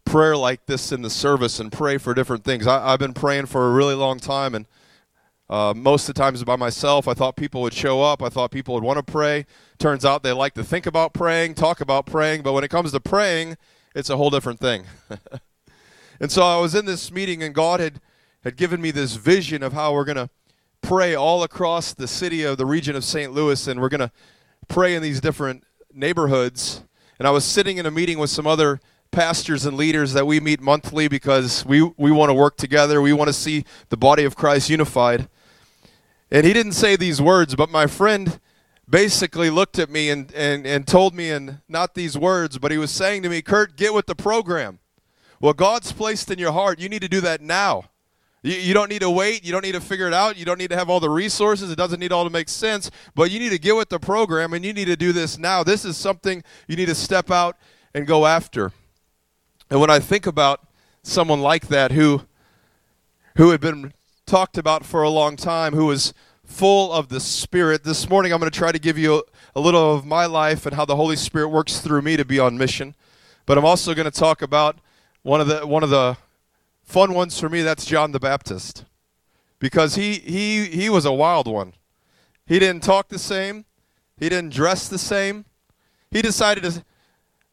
prayer 0.08 0.37
like 0.37 0.64
this 0.64 0.90
in 0.90 1.02
the 1.02 1.10
service 1.10 1.60
and 1.60 1.70
pray 1.70 1.99
for 1.99 2.14
different 2.14 2.43
things. 2.43 2.66
I, 2.66 2.93
have 2.93 2.99
been 2.99 3.12
praying 3.12 3.46
for 3.46 3.69
a 3.69 3.72
really 3.72 3.94
long 3.94 4.19
time, 4.19 4.55
and 4.55 4.66
uh, 5.50 5.75
most 5.76 6.08
of 6.08 6.14
the 6.14 6.20
times 6.20 6.43
by 6.44 6.56
myself. 6.56 7.06
I 7.06 7.14
thought 7.14 7.37
people 7.37 7.60
would 7.62 7.75
show 7.75 8.02
up. 8.02 8.22
I 8.22 8.31
thought 8.31 8.50
people 8.50 8.75
would 8.75 8.82
want 8.82 8.96
to 8.96 9.12
pray. 9.12 9.44
Turns 9.78 10.05
out 10.05 10.22
they 10.22 10.32
like 10.32 10.55
to 10.55 10.64
think 10.64 10.87
about 10.87 11.12
praying, 11.12 11.55
talk 11.55 11.81
about 11.81 12.06
praying, 12.06 12.43
but 12.43 12.55
when 12.55 12.64
it 12.64 12.69
comes 12.69 12.93
to 12.93 13.00
praying, 13.00 13.56
it's 13.94 14.08
a 14.08 14.16
whole 14.16 14.31
different 14.31 14.60
thing. 14.60 14.84
and 16.20 16.32
so 16.32 16.43
I 16.43 16.58
was 16.58 16.75
in 16.75 16.87
this 16.87 17.12
meeting, 17.12 17.43
and 17.43 17.55
God 17.55 17.81
had, 17.81 18.00
had 18.44 18.56
given 18.56 18.81
me 18.81 18.90
this 18.90 19.14
vision 19.14 19.62
of 19.62 19.75
how 19.75 19.93
we're 19.93 20.05
going 20.05 20.16
to 20.16 20.31
pray 20.81 21.14
all 21.14 21.43
across 21.43 21.93
the 21.93 22.08
city 22.08 22.44
of 22.44 22.56
the 22.56 22.66
region 22.66 22.96
of 22.96 23.05
St. 23.05 23.32
Louis, 23.32 23.66
and 23.66 23.81
we're 23.81 23.88
going 23.90 24.00
to 24.00 24.12
pray 24.69 24.94
in 24.94 25.02
these 25.02 25.20
different 25.20 25.64
neighborhoods. 25.93 26.82
And 27.19 27.28
I 27.28 27.31
was 27.31 27.44
sitting 27.44 27.76
in 27.76 27.84
a 27.84 27.90
meeting 27.90 28.19
with 28.19 28.31
some 28.31 28.46
other 28.46 28.81
pastors 29.10 29.64
and 29.64 29.76
leaders 29.76 30.12
that 30.12 30.26
we 30.26 30.40
meet 30.40 30.60
monthly 30.60 31.08
because 31.08 31.64
we, 31.64 31.82
we 31.96 32.10
want 32.10 32.31
to 32.31 32.34
work 32.34 32.56
together. 32.56 33.00
We 33.00 33.12
want 33.12 33.28
to 33.28 33.32
see 33.32 33.64
the 33.88 33.96
body 33.96 34.25
of 34.25 34.37
Christ 34.37 34.70
unified. 34.70 35.28
And 36.31 36.46
he 36.46 36.52
didn't 36.52 36.72
say 36.72 36.96
these 36.96 37.20
words, 37.20 37.55
but 37.55 37.70
my 37.70 37.87
friend 37.87 38.38
basically 38.88 39.50
looked 39.50 39.78
at 39.78 39.90
me 39.90 40.10
and, 40.10 40.32
and, 40.34 40.66
and 40.66 40.87
told 40.87 41.14
me, 41.14 41.31
in 41.31 41.60
not 41.69 41.94
these 41.94 42.16
words, 42.16 42.58
but 42.58 42.70
he 42.70 42.78
was 42.78 42.90
saying 42.90 43.22
to 43.22 43.28
me, 43.28 43.43
Kurt, 43.43 43.76
get 43.76 43.94
with 43.94 44.06
the 44.06 44.14
program. 44.14 44.78
What 45.38 45.56
God's 45.56 45.93
placed 45.93 46.31
in 46.31 46.38
your 46.38 46.52
heart, 46.52 46.78
you 46.78 46.88
need 46.88 47.02
to 47.02 47.08
do 47.08 47.20
that 47.20 47.40
now. 47.40 47.90
You, 48.43 48.55
you 48.55 48.75
don't 48.75 48.88
need 48.88 49.00
to 49.00 49.10
wait. 49.10 49.44
You 49.44 49.52
don't 49.52 49.64
need 49.64 49.72
to 49.72 49.81
figure 49.81 50.06
it 50.06 50.14
out. 50.14 50.37
You 50.37 50.44
don't 50.44 50.58
need 50.58 50.70
to 50.70 50.76
have 50.76 50.90
all 50.90 51.00
the 51.00 51.10
resources. 51.10 51.70
It 51.70 51.76
doesn't 51.76 52.00
need 52.00 52.12
all 52.12 52.25
to 52.25 52.31
make 52.31 52.49
sense. 52.49 52.90
But 53.14 53.31
you 53.31 53.38
need 53.38 53.50
to 53.50 53.58
get 53.58 53.76
with 53.76 53.88
the 53.88 53.99
program 53.99 54.52
and 54.52 54.64
you 54.64 54.72
need 54.72 54.87
to 54.87 54.96
do 54.96 55.12
this 55.12 55.38
now. 55.38 55.62
This 55.62 55.84
is 55.84 55.96
something 55.96 56.43
you 56.66 56.76
need 56.76 56.87
to 56.87 56.94
step 56.94 57.31
out 57.31 57.56
and 57.94 58.06
go 58.06 58.26
after. 58.26 58.72
And 59.70 59.81
when 59.81 59.91
I 59.91 59.99
think 59.99 60.26
about 60.26 60.67
someone 61.03 61.41
like 61.41 61.69
that 61.69 61.93
who 61.93 62.23
who 63.37 63.50
had 63.50 63.61
been 63.61 63.93
talked 64.26 64.59
about 64.59 64.85
for 64.85 65.03
a 65.03 65.11
long 65.11 65.37
time, 65.37 65.75
who 65.75 65.87
was 65.87 66.12
full 66.44 66.93
of 66.93 67.09
the 67.09 67.20
Spirit, 67.20 67.85
this 67.85 68.09
morning 68.09 68.32
I'm 68.32 68.41
going 68.41 68.50
to 68.50 68.59
try 68.59 68.72
to 68.72 68.79
give 68.79 68.96
you 68.96 69.19
a, 69.19 69.22
a 69.56 69.60
little 69.60 69.94
of 69.94 70.06
my 70.06 70.27
life 70.27 70.65
and 70.65 70.75
how 70.75 70.84
the 70.84 70.96
Holy 70.96 71.17
Spirit 71.17 71.48
works 71.48 71.81
through 71.81 72.03
me 72.03 72.17
to 72.17 72.25
be 72.25 72.39
on 72.39 72.56
mission. 72.56 72.94
But 73.44 73.58
I'm 73.58 73.65
also 73.65 73.94
going 73.94 74.10
to 74.10 74.19
talk 74.19 74.43
about 74.43 74.79
one 75.22 75.41
of 75.41 75.46
the 75.46 75.67
one 75.67 75.82
of 75.82 75.91
the 75.91 76.17
fun 76.82 77.13
ones 77.13 77.39
for 77.39 77.51
me. 77.51 77.60
That's 77.63 77.84
John 77.84 78.13
the 78.13 78.20
Baptist, 78.20 78.87
because 79.58 79.96
he 79.96 80.15
he 80.15 80.65
he 80.65 80.89
was 80.89 81.05
a 81.05 81.13
wild 81.13 81.46
one. 81.46 81.75
He 82.46 82.58
didn't 82.58 82.82
talk 82.82 83.08
the 83.08 83.19
same. 83.19 83.67
He 84.17 84.31
didn't 84.31 84.55
dress 84.55 84.89
the 84.89 84.98
same. 84.98 85.44
He 86.10 86.22
decided 86.22 86.65
to 86.65 86.82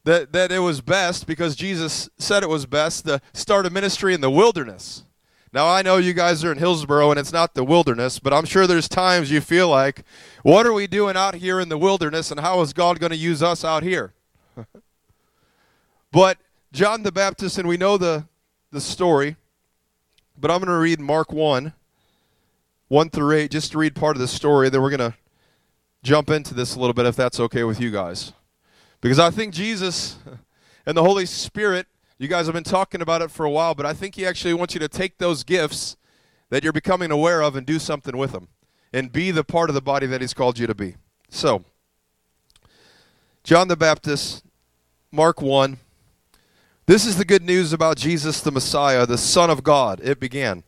that, 0.06 0.32
that 0.32 0.52
it 0.52 0.60
was 0.60 0.80
best, 0.80 1.26
because 1.26 1.56
Jesus 1.56 2.08
said 2.16 2.44
it 2.44 2.48
was 2.48 2.64
best, 2.64 3.06
to 3.06 3.20
start 3.34 3.66
a 3.66 3.70
ministry 3.70 4.14
in 4.14 4.20
the 4.20 4.30
wilderness. 4.30 5.02
Now, 5.52 5.66
I 5.66 5.82
know 5.82 5.96
you 5.96 6.12
guys 6.12 6.44
are 6.44 6.52
in 6.52 6.58
Hillsboro 6.58 7.10
and 7.10 7.18
it's 7.18 7.32
not 7.32 7.54
the 7.54 7.64
wilderness, 7.64 8.20
but 8.20 8.32
I'm 8.32 8.44
sure 8.44 8.68
there's 8.68 8.88
times 8.88 9.32
you 9.32 9.40
feel 9.40 9.68
like, 9.68 10.04
what 10.44 10.64
are 10.64 10.72
we 10.72 10.86
doing 10.86 11.16
out 11.16 11.34
here 11.34 11.58
in 11.58 11.68
the 11.68 11.76
wilderness 11.76 12.30
and 12.30 12.38
how 12.38 12.60
is 12.60 12.72
God 12.72 13.00
going 13.00 13.10
to 13.10 13.16
use 13.16 13.42
us 13.42 13.64
out 13.64 13.82
here? 13.82 14.14
but 16.12 16.38
John 16.72 17.02
the 17.02 17.10
Baptist, 17.10 17.58
and 17.58 17.66
we 17.66 17.76
know 17.76 17.98
the, 17.98 18.26
the 18.70 18.80
story, 18.80 19.34
but 20.38 20.52
I'm 20.52 20.58
going 20.58 20.68
to 20.68 20.78
read 20.78 21.00
Mark 21.00 21.32
1, 21.32 21.72
1 22.86 23.10
through 23.10 23.36
8, 23.36 23.50
just 23.50 23.72
to 23.72 23.78
read 23.78 23.96
part 23.96 24.14
of 24.14 24.20
the 24.20 24.28
story. 24.28 24.68
Then 24.68 24.82
we're 24.82 24.96
going 24.96 25.10
to 25.10 25.18
jump 26.04 26.30
into 26.30 26.54
this 26.54 26.76
a 26.76 26.78
little 26.78 26.94
bit 26.94 27.06
if 27.06 27.16
that's 27.16 27.40
okay 27.40 27.64
with 27.64 27.80
you 27.80 27.90
guys. 27.90 28.32
Because 29.00 29.18
I 29.18 29.30
think 29.30 29.54
Jesus 29.54 30.16
and 30.86 30.96
the 30.96 31.02
Holy 31.02 31.26
Spirit, 31.26 31.86
you 32.18 32.28
guys 32.28 32.46
have 32.46 32.54
been 32.54 32.64
talking 32.64 33.00
about 33.00 33.22
it 33.22 33.30
for 33.30 33.44
a 33.44 33.50
while, 33.50 33.74
but 33.74 33.86
I 33.86 33.92
think 33.92 34.14
He 34.14 34.26
actually 34.26 34.54
wants 34.54 34.74
you 34.74 34.80
to 34.80 34.88
take 34.88 35.18
those 35.18 35.44
gifts 35.44 35.96
that 36.50 36.62
you're 36.62 36.72
becoming 36.72 37.10
aware 37.10 37.42
of 37.42 37.56
and 37.56 37.66
do 37.66 37.78
something 37.78 38.16
with 38.16 38.32
them 38.32 38.48
and 38.92 39.12
be 39.12 39.30
the 39.30 39.44
part 39.44 39.68
of 39.68 39.74
the 39.74 39.82
body 39.82 40.06
that 40.06 40.20
He's 40.20 40.34
called 40.34 40.58
you 40.58 40.66
to 40.66 40.74
be. 40.74 40.96
So, 41.28 41.64
John 43.44 43.68
the 43.68 43.76
Baptist, 43.76 44.44
Mark 45.12 45.40
1. 45.40 45.78
This 46.86 47.04
is 47.04 47.16
the 47.16 47.24
good 47.24 47.42
news 47.42 47.72
about 47.72 47.96
Jesus 47.96 48.40
the 48.40 48.52
Messiah, 48.52 49.06
the 49.06 49.18
Son 49.18 49.50
of 49.50 49.64
God. 49.64 50.00
It 50.02 50.20
began. 50.20 50.62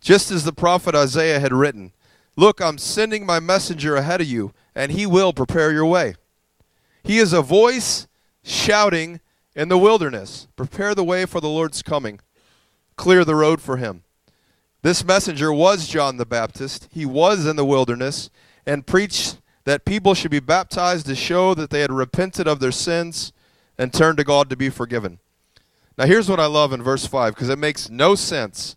Just 0.00 0.30
as 0.30 0.44
the 0.44 0.52
prophet 0.52 0.94
Isaiah 0.94 1.40
had 1.40 1.52
written 1.52 1.92
Look, 2.36 2.60
I'm 2.60 2.78
sending 2.78 3.26
my 3.26 3.40
messenger 3.40 3.96
ahead 3.96 4.20
of 4.20 4.26
you, 4.26 4.54
and 4.74 4.92
he 4.92 5.04
will 5.04 5.32
prepare 5.32 5.72
your 5.72 5.84
way. 5.84 6.14
He 7.02 7.18
is 7.18 7.32
a 7.32 7.42
voice 7.42 8.06
shouting 8.42 9.20
in 9.54 9.68
the 9.68 9.78
wilderness 9.78 10.48
Prepare 10.56 10.94
the 10.94 11.04
way 11.04 11.26
for 11.26 11.40
the 11.40 11.48
Lord's 11.48 11.82
coming, 11.82 12.20
clear 12.96 13.24
the 13.24 13.34
road 13.34 13.60
for 13.60 13.76
him. 13.76 14.04
This 14.82 15.04
messenger 15.04 15.52
was 15.52 15.88
John 15.88 16.16
the 16.16 16.24
Baptist. 16.24 16.88
He 16.90 17.04
was 17.04 17.46
in 17.46 17.56
the 17.56 17.64
wilderness 17.64 18.30
and 18.66 18.86
preached 18.86 19.38
that 19.64 19.84
people 19.84 20.14
should 20.14 20.30
be 20.30 20.40
baptized 20.40 21.06
to 21.06 21.14
show 21.14 21.54
that 21.54 21.70
they 21.70 21.80
had 21.80 21.92
repented 21.92 22.48
of 22.48 22.60
their 22.60 22.72
sins 22.72 23.32
and 23.76 23.92
turned 23.92 24.16
to 24.18 24.24
God 24.24 24.48
to 24.48 24.56
be 24.56 24.70
forgiven. 24.70 25.18
Now, 25.98 26.06
here's 26.06 26.30
what 26.30 26.40
I 26.40 26.46
love 26.46 26.72
in 26.72 26.82
verse 26.82 27.06
5 27.06 27.34
because 27.34 27.50
it 27.50 27.58
makes 27.58 27.90
no 27.90 28.14
sense. 28.14 28.76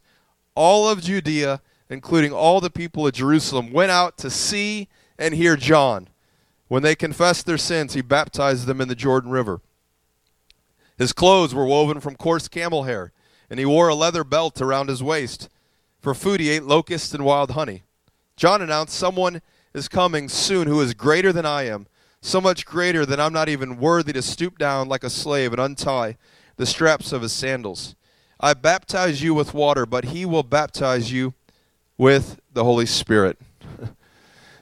All 0.56 0.90
of 0.90 1.02
Judea, 1.02 1.62
including 1.90 2.34
all 2.34 2.60
the 2.60 2.70
people 2.70 3.08
of 3.08 3.14
Jerusalem, 3.14 3.72
went 3.72 3.92
out 3.92 4.18
to 4.18 4.30
see 4.30 4.90
and 5.18 5.34
hear 5.34 5.56
John. 5.56 6.10
When 6.74 6.82
they 6.82 6.96
confessed 6.96 7.46
their 7.46 7.60
sins, 7.60 7.94
he 7.94 8.02
baptized 8.02 8.66
them 8.66 8.82
in 8.82 8.88
the 8.88 8.96
Jordan 8.96 9.30
River. 9.30 9.62
His 10.98 11.14
clothes 11.14 11.54
were 11.54 11.68
woven 11.68 12.00
from 12.00 12.16
coarse 12.16 12.48
camel 12.48 12.86
hair, 12.86 13.12
and 13.48 13.60
he 13.60 13.66
wore 13.68 13.90
a 13.90 13.94
leather 13.94 14.24
belt 14.24 14.60
around 14.60 14.90
his 14.90 15.04
waist. 15.04 15.50
For 16.00 16.16
food, 16.16 16.40
he 16.40 16.50
ate 16.50 16.64
locusts 16.64 17.14
and 17.14 17.24
wild 17.24 17.52
honey. 17.52 17.84
John 18.38 18.60
announced, 18.60 18.96
Someone 18.96 19.44
is 19.76 19.88
coming 19.88 20.28
soon 20.28 20.68
who 20.68 20.82
is 20.82 20.96
greater 20.96 21.32
than 21.32 21.46
I 21.46 21.68
am, 21.68 21.86
so 22.22 22.42
much 22.42 22.66
greater 22.66 23.06
that 23.06 23.20
I'm 23.20 23.34
not 23.34 23.50
even 23.50 23.78
worthy 23.78 24.12
to 24.14 24.24
stoop 24.24 24.58
down 24.58 24.90
like 24.90 25.04
a 25.04 25.12
slave 25.12 25.54
and 25.54 25.62
untie 25.62 26.18
the 26.56 26.66
straps 26.66 27.12
of 27.12 27.22
his 27.22 27.34
sandals. 27.34 27.94
I 28.40 28.56
baptize 28.56 29.22
you 29.22 29.36
with 29.36 29.54
water, 29.54 29.86
but 29.86 30.06
he 30.06 30.26
will 30.26 30.42
baptize 30.42 31.12
you 31.12 31.36
with 32.00 32.40
the 32.52 32.64
Holy 32.64 32.88
Spirit. 32.88 33.38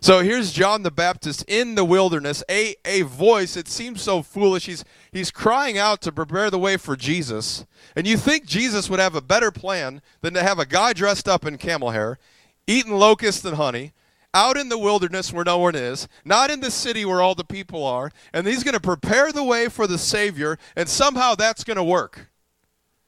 So 0.04 0.22
here's 0.22 0.52
John 0.52 0.82
the 0.82 0.90
Baptist 0.90 1.46
in 1.48 1.76
the 1.76 1.86
wilderness, 1.86 2.44
a, 2.50 2.76
a 2.86 3.04
voice. 3.04 3.56
It 3.56 3.68
seems 3.68 4.02
so 4.02 4.24
foolish. 4.24 4.66
He's, 4.66 4.84
he's 5.12 5.30
crying 5.30 5.78
out 5.78 6.02
to 6.02 6.12
prepare 6.12 6.50
the 6.50 6.58
way 6.58 6.78
for 6.78 6.96
Jesus. 6.96 7.68
And 7.96 8.08
you 8.08 8.18
think 8.18 8.48
Jesus 8.48 8.90
would 8.90 9.00
have 9.00 9.14
a 9.14 9.22
better 9.22 9.52
plan 9.52 10.02
than 10.22 10.34
to 10.34 10.42
have 10.42 10.58
a 10.58 10.66
guy 10.66 10.94
dressed 10.94 11.30
up 11.30 11.46
in 11.46 11.60
camel 11.60 11.92
hair, 11.92 12.18
eating 12.66 12.94
locusts 12.94 13.46
and 13.46 13.58
honey, 13.58 13.94
out 14.34 14.58
in 14.58 14.70
the 14.70 14.78
wilderness 14.80 15.32
where 15.32 15.46
no 15.46 15.60
one 15.60 15.76
is, 15.76 16.08
not 16.26 16.50
in 16.50 16.62
the 16.62 16.72
city 16.72 17.06
where 17.06 17.22
all 17.22 17.36
the 17.36 17.44
people 17.44 17.86
are, 17.86 18.12
and 18.34 18.48
he's 18.48 18.64
going 18.64 18.74
to 18.74 18.80
prepare 18.80 19.32
the 19.32 19.44
way 19.44 19.70
for 19.70 19.86
the 19.86 20.00
Savior, 20.00 20.58
and 20.76 20.90
somehow 20.90 21.36
that's 21.36 21.64
going 21.64 21.78
to 21.78 21.84
work. 21.84 22.32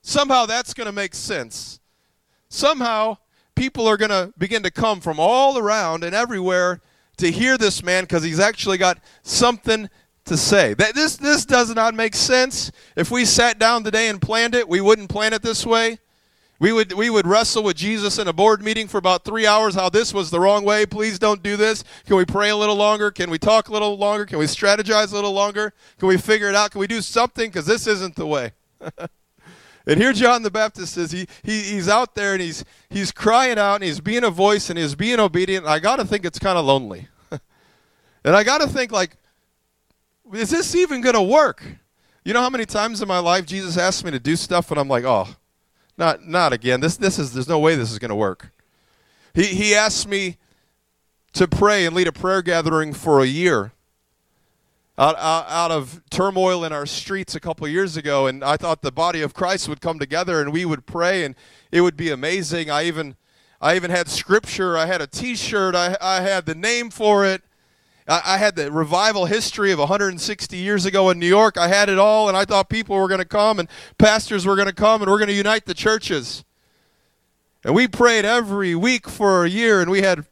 Somehow 0.03 0.45
that's 0.45 0.75
going 0.75 0.85
to 0.85 0.91
make 0.91 1.15
sense. 1.15 1.79
Somehow 2.49 3.17
people 3.55 3.87
are 3.87 3.97
going 3.97 4.09
to 4.09 4.33
begin 4.37 4.63
to 4.63 4.71
come 4.71 5.01
from 5.01 5.19
all 5.19 5.57
around 5.57 6.03
and 6.03 6.15
everywhere 6.15 6.81
to 7.17 7.31
hear 7.31 7.57
this 7.57 7.83
man 7.83 8.03
because 8.03 8.23
he's 8.23 8.39
actually 8.39 8.77
got 8.77 8.97
something 9.21 9.89
to 10.25 10.37
say. 10.37 10.73
That 10.73 10.95
this 10.95 11.17
this 11.17 11.45
does 11.45 11.73
not 11.73 11.93
make 11.93 12.15
sense. 12.15 12.71
If 12.95 13.11
we 13.11 13.25
sat 13.25 13.59
down 13.59 13.83
today 13.83 14.09
and 14.09 14.21
planned 14.21 14.55
it, 14.55 14.67
we 14.67 14.81
wouldn't 14.81 15.09
plan 15.09 15.33
it 15.33 15.41
this 15.41 15.65
way. 15.65 15.99
We 16.59 16.71
would 16.71 16.93
we 16.93 17.09
would 17.09 17.27
wrestle 17.27 17.63
with 17.63 17.75
Jesus 17.75 18.19
in 18.19 18.27
a 18.27 18.33
board 18.33 18.63
meeting 18.63 18.87
for 18.87 18.97
about 18.97 19.25
three 19.25 19.45
hours. 19.45 19.75
How 19.75 19.89
this 19.89 20.13
was 20.13 20.31
the 20.31 20.39
wrong 20.39 20.63
way. 20.63 20.85
Please 20.85 21.19
don't 21.19 21.43
do 21.43 21.57
this. 21.57 21.83
Can 22.05 22.15
we 22.15 22.25
pray 22.25 22.49
a 22.49 22.55
little 22.55 22.75
longer? 22.75 23.11
Can 23.11 23.29
we 23.29 23.37
talk 23.37 23.67
a 23.67 23.73
little 23.73 23.97
longer? 23.97 24.25
Can 24.25 24.39
we 24.39 24.45
strategize 24.45 25.11
a 25.11 25.15
little 25.15 25.33
longer? 25.33 25.73
Can 25.99 26.07
we 26.07 26.17
figure 26.17 26.47
it 26.47 26.55
out? 26.55 26.71
Can 26.71 26.79
we 26.79 26.87
do 26.87 27.01
something? 27.01 27.49
Because 27.49 27.65
this 27.65 27.85
isn't 27.85 28.15
the 28.15 28.27
way. 28.27 28.53
And 29.85 29.99
here 29.99 30.13
John 30.13 30.43
the 30.43 30.51
Baptist 30.51 30.97
is 30.97 31.11
he, 31.11 31.27
he 31.43 31.61
he's 31.61 31.89
out 31.89 32.15
there 32.15 32.33
and 32.33 32.41
he's 32.41 32.63
he's 32.89 33.11
crying 33.11 33.57
out 33.57 33.75
and 33.75 33.83
he's 33.83 33.99
being 33.99 34.23
a 34.23 34.29
voice 34.29 34.69
and 34.69 34.79
he's 34.79 34.95
being 34.95 35.19
obedient. 35.19 35.65
I 35.65 35.79
got 35.79 35.97
to 35.97 36.05
think 36.05 36.25
it's 36.25 36.39
kind 36.39 36.57
of 36.57 36.65
lonely. 36.65 37.09
and 38.23 38.35
I 38.35 38.43
got 38.43 38.61
to 38.61 38.67
think 38.67 38.91
like 38.91 39.17
is 40.33 40.49
this 40.49 40.73
even 40.75 41.01
to 41.15 41.21
work? 41.21 41.63
You 42.23 42.33
know 42.33 42.41
how 42.41 42.49
many 42.49 42.65
times 42.65 43.01
in 43.01 43.07
my 43.09 43.19
life 43.19 43.45
Jesus 43.45 43.77
asked 43.77 44.05
me 44.05 44.11
to 44.11 44.19
do 44.19 44.37
stuff 44.37 44.71
and 44.71 44.79
I'm 44.79 44.87
like, 44.87 45.03
"Oh, 45.03 45.27
not 45.97 46.25
not 46.25 46.53
again. 46.53 46.79
This 46.79 46.95
this 46.95 47.19
is 47.19 47.33
there's 47.33 47.49
no 47.49 47.59
way 47.59 47.75
this 47.75 47.91
is 47.91 47.99
to 48.09 48.15
work." 48.15 48.51
He 49.33 49.43
he 49.47 49.75
asked 49.75 50.07
me 50.07 50.37
to 51.33 51.47
pray 51.47 51.85
and 51.85 51.93
lead 51.93 52.07
a 52.07 52.13
prayer 52.13 52.41
gathering 52.41 52.93
for 52.93 53.19
a 53.19 53.25
year 53.25 53.73
out, 54.97 55.17
out, 55.17 55.45
out, 55.47 55.71
of 55.71 56.01
turmoil 56.11 56.63
in 56.63 56.71
our 56.71 56.85
streets 56.85 57.33
a 57.33 57.39
couple 57.39 57.67
years 57.67 57.97
ago, 57.97 58.27
and 58.27 58.43
I 58.43 58.57
thought 58.57 58.83
the 58.83 58.91
body 58.91 59.21
of 59.21 59.33
Christ 59.33 59.67
would 59.67 59.81
come 59.81 59.97
together 59.97 60.39
and 60.39 60.53
we 60.53 60.65
would 60.65 60.85
pray, 60.85 61.23
and 61.23 61.35
it 61.71 61.81
would 61.81 61.97
be 61.97 62.11
amazing. 62.11 62.69
I 62.69 62.83
even, 62.83 63.15
I 63.59 63.75
even 63.75 63.89
had 63.89 64.07
scripture. 64.07 64.77
I 64.77 64.85
had 64.85 65.01
a 65.01 65.07
T-shirt. 65.07 65.73
I, 65.73 65.97
I 65.99 66.21
had 66.21 66.45
the 66.45 66.53
name 66.53 66.91
for 66.91 67.25
it. 67.25 67.41
I, 68.07 68.21
I 68.23 68.37
had 68.37 68.55
the 68.55 68.71
revival 68.71 69.25
history 69.25 69.71
of 69.71 69.79
160 69.79 70.57
years 70.57 70.85
ago 70.85 71.09
in 71.09 71.17
New 71.17 71.27
York. 71.27 71.57
I 71.57 71.69
had 71.69 71.89
it 71.89 71.97
all, 71.97 72.27
and 72.27 72.37
I 72.37 72.45
thought 72.45 72.69
people 72.69 72.95
were 72.95 73.07
going 73.07 73.19
to 73.19 73.25
come 73.25 73.59
and 73.59 73.67
pastors 73.97 74.45
were 74.45 74.55
going 74.55 74.67
to 74.67 74.73
come, 74.73 75.01
and 75.01 75.09
we're 75.09 75.17
going 75.17 75.29
to 75.29 75.33
unite 75.33 75.65
the 75.65 75.73
churches. 75.73 76.43
And 77.63 77.73
we 77.73 77.87
prayed 77.87 78.25
every 78.25 78.75
week 78.75 79.09
for 79.09 79.43
a 79.45 79.49
year, 79.49 79.81
and 79.81 79.89
we 79.89 80.03
had. 80.03 80.25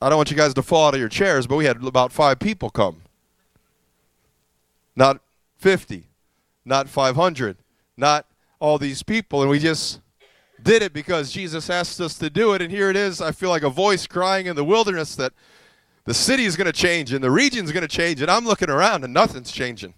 I 0.00 0.08
don't 0.08 0.16
want 0.16 0.30
you 0.30 0.36
guys 0.36 0.54
to 0.54 0.62
fall 0.62 0.86
out 0.86 0.94
of 0.94 1.00
your 1.00 1.08
chairs, 1.08 1.48
but 1.48 1.56
we 1.56 1.64
had 1.64 1.84
about 1.84 2.12
five 2.12 2.38
people 2.38 2.70
come 2.70 3.02
not 4.98 5.20
50, 5.58 6.08
not 6.64 6.88
500, 6.88 7.56
not 7.96 8.26
all 8.58 8.78
these 8.78 9.04
people. 9.04 9.40
And 9.42 9.50
we 9.50 9.60
just 9.60 10.00
did 10.60 10.82
it 10.82 10.92
because 10.92 11.30
Jesus 11.30 11.70
asked 11.70 12.00
us 12.00 12.18
to 12.18 12.28
do 12.28 12.52
it. 12.52 12.60
And 12.60 12.72
here 12.72 12.90
it 12.90 12.96
is. 12.96 13.20
I 13.20 13.30
feel 13.30 13.48
like 13.48 13.62
a 13.62 13.70
voice 13.70 14.08
crying 14.08 14.46
in 14.46 14.56
the 14.56 14.64
wilderness 14.64 15.14
that 15.14 15.32
the 16.04 16.12
city 16.12 16.44
is 16.44 16.56
going 16.56 16.66
to 16.66 16.72
change 16.72 17.12
and 17.12 17.22
the 17.22 17.30
region 17.30 17.64
is 17.64 17.70
going 17.70 17.82
to 17.82 17.88
change. 17.88 18.20
And 18.20 18.28
I'm 18.28 18.44
looking 18.44 18.68
around 18.68 19.04
and 19.04 19.14
nothing's 19.14 19.52
changing. 19.52 19.94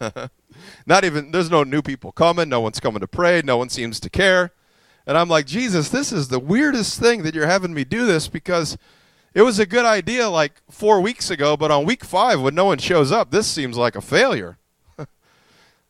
Not 0.86 1.04
even, 1.04 1.30
there's 1.30 1.50
no 1.50 1.62
new 1.62 1.82
people 1.82 2.10
coming. 2.10 2.48
No 2.48 2.62
one's 2.62 2.80
coming 2.80 3.00
to 3.00 3.06
pray. 3.06 3.42
No 3.44 3.58
one 3.58 3.68
seems 3.68 4.00
to 4.00 4.08
care. 4.08 4.52
And 5.06 5.18
I'm 5.18 5.28
like, 5.28 5.44
Jesus, 5.44 5.90
this 5.90 6.10
is 6.10 6.28
the 6.28 6.40
weirdest 6.40 6.98
thing 6.98 7.22
that 7.24 7.34
you're 7.34 7.46
having 7.46 7.74
me 7.74 7.84
do 7.84 8.06
this 8.06 8.28
because 8.28 8.78
it 9.34 9.42
was 9.42 9.58
a 9.58 9.66
good 9.66 9.84
idea 9.84 10.28
like 10.28 10.60
four 10.70 11.00
weeks 11.00 11.30
ago, 11.30 11.56
but 11.56 11.70
on 11.70 11.84
week 11.84 12.04
five, 12.04 12.40
when 12.40 12.54
no 12.54 12.64
one 12.64 12.78
shows 12.78 13.12
up, 13.12 13.30
this 13.30 13.46
seems 13.46 13.76
like 13.76 13.94
a 13.94 14.00
failure. 14.00 14.58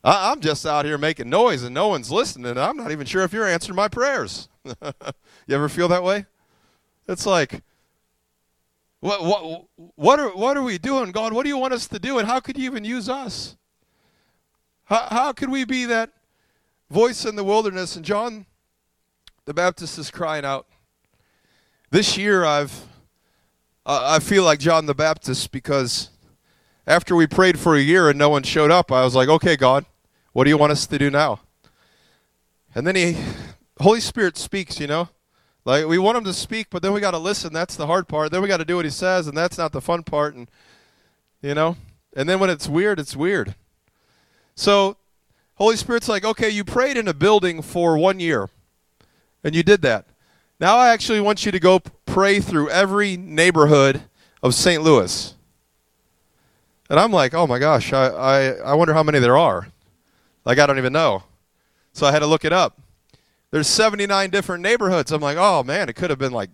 I'm 0.04 0.40
just 0.40 0.66
out 0.66 0.85
here 0.85 0.99
making 0.99 1.30
noise 1.30 1.62
and 1.62 1.75
no 1.75 1.88
one's 1.88 2.11
listening. 2.11 2.59
I'm 2.59 2.76
not 2.76 2.90
even 2.90 3.07
sure 3.07 3.23
if 3.23 3.33
you're 3.33 3.47
answering 3.47 3.76
my 3.76 3.88
prayers. 3.88 4.49
you 4.64 4.75
ever 5.54 5.68
feel 5.68 5.88
that 5.88 6.02
way? 6.02 6.26
It's 7.09 7.26
like, 7.26 7.62
what, 9.00 9.25
what, 9.25 9.66
what, 9.95 10.18
are, 10.18 10.35
what 10.35 10.57
are 10.57 10.62
we 10.62 10.78
doing, 10.78 11.12
God? 11.12 11.33
What 11.33 11.45
do 11.45 11.49
you 11.49 11.59
want 11.59 11.73
us 11.73 11.87
to 11.88 11.99
do? 11.99 12.18
And 12.18 12.26
how 12.26 12.40
could 12.40 12.59
you 12.59 12.64
even 12.64 12.85
use 12.85 13.09
us? 13.09 13.57
How, 14.85 15.07
how 15.11 15.33
could 15.33 15.50
we 15.50 15.64
be 15.64 15.85
that 15.85 16.11
voice 16.90 17.25
in 17.25 17.37
the 17.37 17.45
wilderness? 17.45 17.95
And 17.95 18.04
John 18.04 18.47
the 19.45 19.54
Baptist 19.54 19.99
is 19.99 20.11
crying 20.11 20.45
out. 20.45 20.66
This 21.90 22.18
year, 22.18 22.45
I've 22.45 22.88
I 23.90 24.18
feel 24.18 24.42
like 24.42 24.59
John 24.59 24.85
the 24.85 24.95
Baptist 24.95 25.50
because 25.50 26.11
after 26.87 27.16
we 27.16 27.26
prayed 27.26 27.59
for 27.59 27.75
a 27.75 27.80
year 27.80 28.11
and 28.11 28.18
no 28.18 28.28
one 28.28 28.42
showed 28.42 28.71
up, 28.71 28.92
I 28.92 29.02
was 29.02 29.14
like, 29.14 29.30
okay, 29.30 29.57
God, 29.57 29.87
what 30.35 30.45
do 30.45 30.50
you 30.50 30.59
want 30.59 30.73
us 30.73 30.87
to 30.87 30.99
do 30.99 31.09
now? 31.11 31.40
And 32.75 32.87
then 32.87 32.97
he, 32.97 33.16
Holy 33.80 34.00
Spirit 34.00 34.37
speaks, 34.37 34.78
you 34.78 34.87
know? 34.87 35.09
Like 35.64 35.87
we 35.87 35.97
want 35.97 36.18
him 36.18 36.25
to 36.25 36.35
speak, 36.35 36.66
but 36.68 36.83
then 36.83 36.92
we 36.92 37.00
got 37.00 37.12
to 37.12 37.18
listen. 37.18 37.54
That's 37.54 37.76
the 37.76 37.87
hard 37.87 38.09
part. 38.09 38.30
Then 38.30 38.42
we 38.42 38.49
got 38.49 38.59
to 38.59 38.66
do 38.66 38.76
what 38.76 38.85
he 38.85 38.90
says, 38.90 39.26
and 39.26 39.35
that's 39.35 39.57
not 39.57 39.73
the 39.73 39.80
fun 39.80 40.02
part. 40.02 40.35
And, 40.35 40.50
you 41.40 41.54
know? 41.54 41.78
And 42.14 42.28
then 42.28 42.40
when 42.40 42.50
it's 42.50 42.68
weird, 42.68 43.00
it's 43.00 43.16
weird. 43.16 43.54
So, 44.54 44.99
Holy 45.54 45.76
Spirit's 45.76 46.11
like, 46.11 46.26
okay, 46.26 46.50
you 46.50 46.62
prayed 46.62 46.99
in 46.99 47.09
a 47.09 47.14
building 47.14 47.62
for 47.62 47.97
one 47.97 48.21
year, 48.21 48.50
and 49.42 49.54
you 49.54 49.62
did 49.62 49.80
that. 49.80 50.07
Now 50.61 50.77
I 50.77 50.91
actually 50.91 51.21
want 51.21 51.47
you 51.47 51.53
to 51.53 51.61
go 51.61 51.81
pray 52.07 52.41
through 52.41 52.71
every 52.71 53.17
neighborhood 53.17 54.03
of 54.43 54.55
St. 54.55 54.83
Louis. 54.83 55.35
And 56.91 56.99
I'm 56.99 57.12
like, 57.12 57.35
oh 57.35 57.47
my 57.47 57.59
gosh, 57.59 57.93
I, 57.93 58.07
I, 58.07 58.50
I 58.50 58.75
wonder 58.75 58.95
how 58.95 59.03
many 59.03 59.19
there 59.19 59.37
are. 59.37 59.69
Like, 60.45 60.59
I 60.59 60.67
don't 60.67 60.79
even 60.79 60.93
know. 60.93 61.25
So 61.93 62.07
I 62.07 62.12
had 62.12 62.21
to 62.21 62.27
look 62.27 62.45
it 62.45 62.53
up. 62.53 62.81
There's 63.50 63.67
79 63.67 64.31
different 64.31 64.62
neighborhoods. 64.62 65.12
I'm 65.12 65.21
like, 65.21 65.37
oh 65.38 65.62
man, 65.62 65.88
it 65.88 65.95
could 65.95 66.11
have 66.11 66.19
been 66.19 66.33
like 66.33 66.50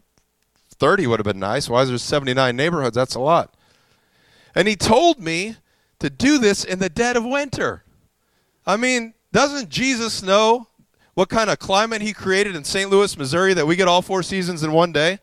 30 0.70 1.06
would 1.06 1.20
have 1.20 1.25
been 1.25 1.38
nice. 1.38 1.68
Why 1.68 1.82
is 1.82 1.88
there 1.88 1.99
79 1.99 2.56
neighborhoods? 2.56 2.94
That's 2.94 3.14
a 3.14 3.20
lot. 3.20 3.54
And 4.54 4.68
he 4.68 4.76
told 4.76 5.20
me 5.20 5.56
to 5.99 6.11
do 6.11 6.38
this 6.38 6.64
in 6.64 6.78
the 6.78 6.88
dead 6.88 7.16
of 7.16 7.25
winter. 7.25 7.84
I 8.66 8.76
mean, 8.76 9.14
doesn't 9.32 9.68
Jesus 9.68 10.23
know 10.23 10.68
what 11.14 11.28
kind 11.28 11.49
of 11.49 11.59
climate 11.59 12.02
he 12.02 12.12
created 12.12 12.56
in 12.56 12.64
St. 12.64 12.90
Louis, 12.90 13.16
Missouri, 13.16 13.54
that 13.54 13.66
we 13.66 13.76
get 13.76 13.88
all 13.88 14.02
four 14.02 14.23
seasons 14.23 14.62
in 14.62 14.73
one 14.73 14.92
day. 14.92 15.18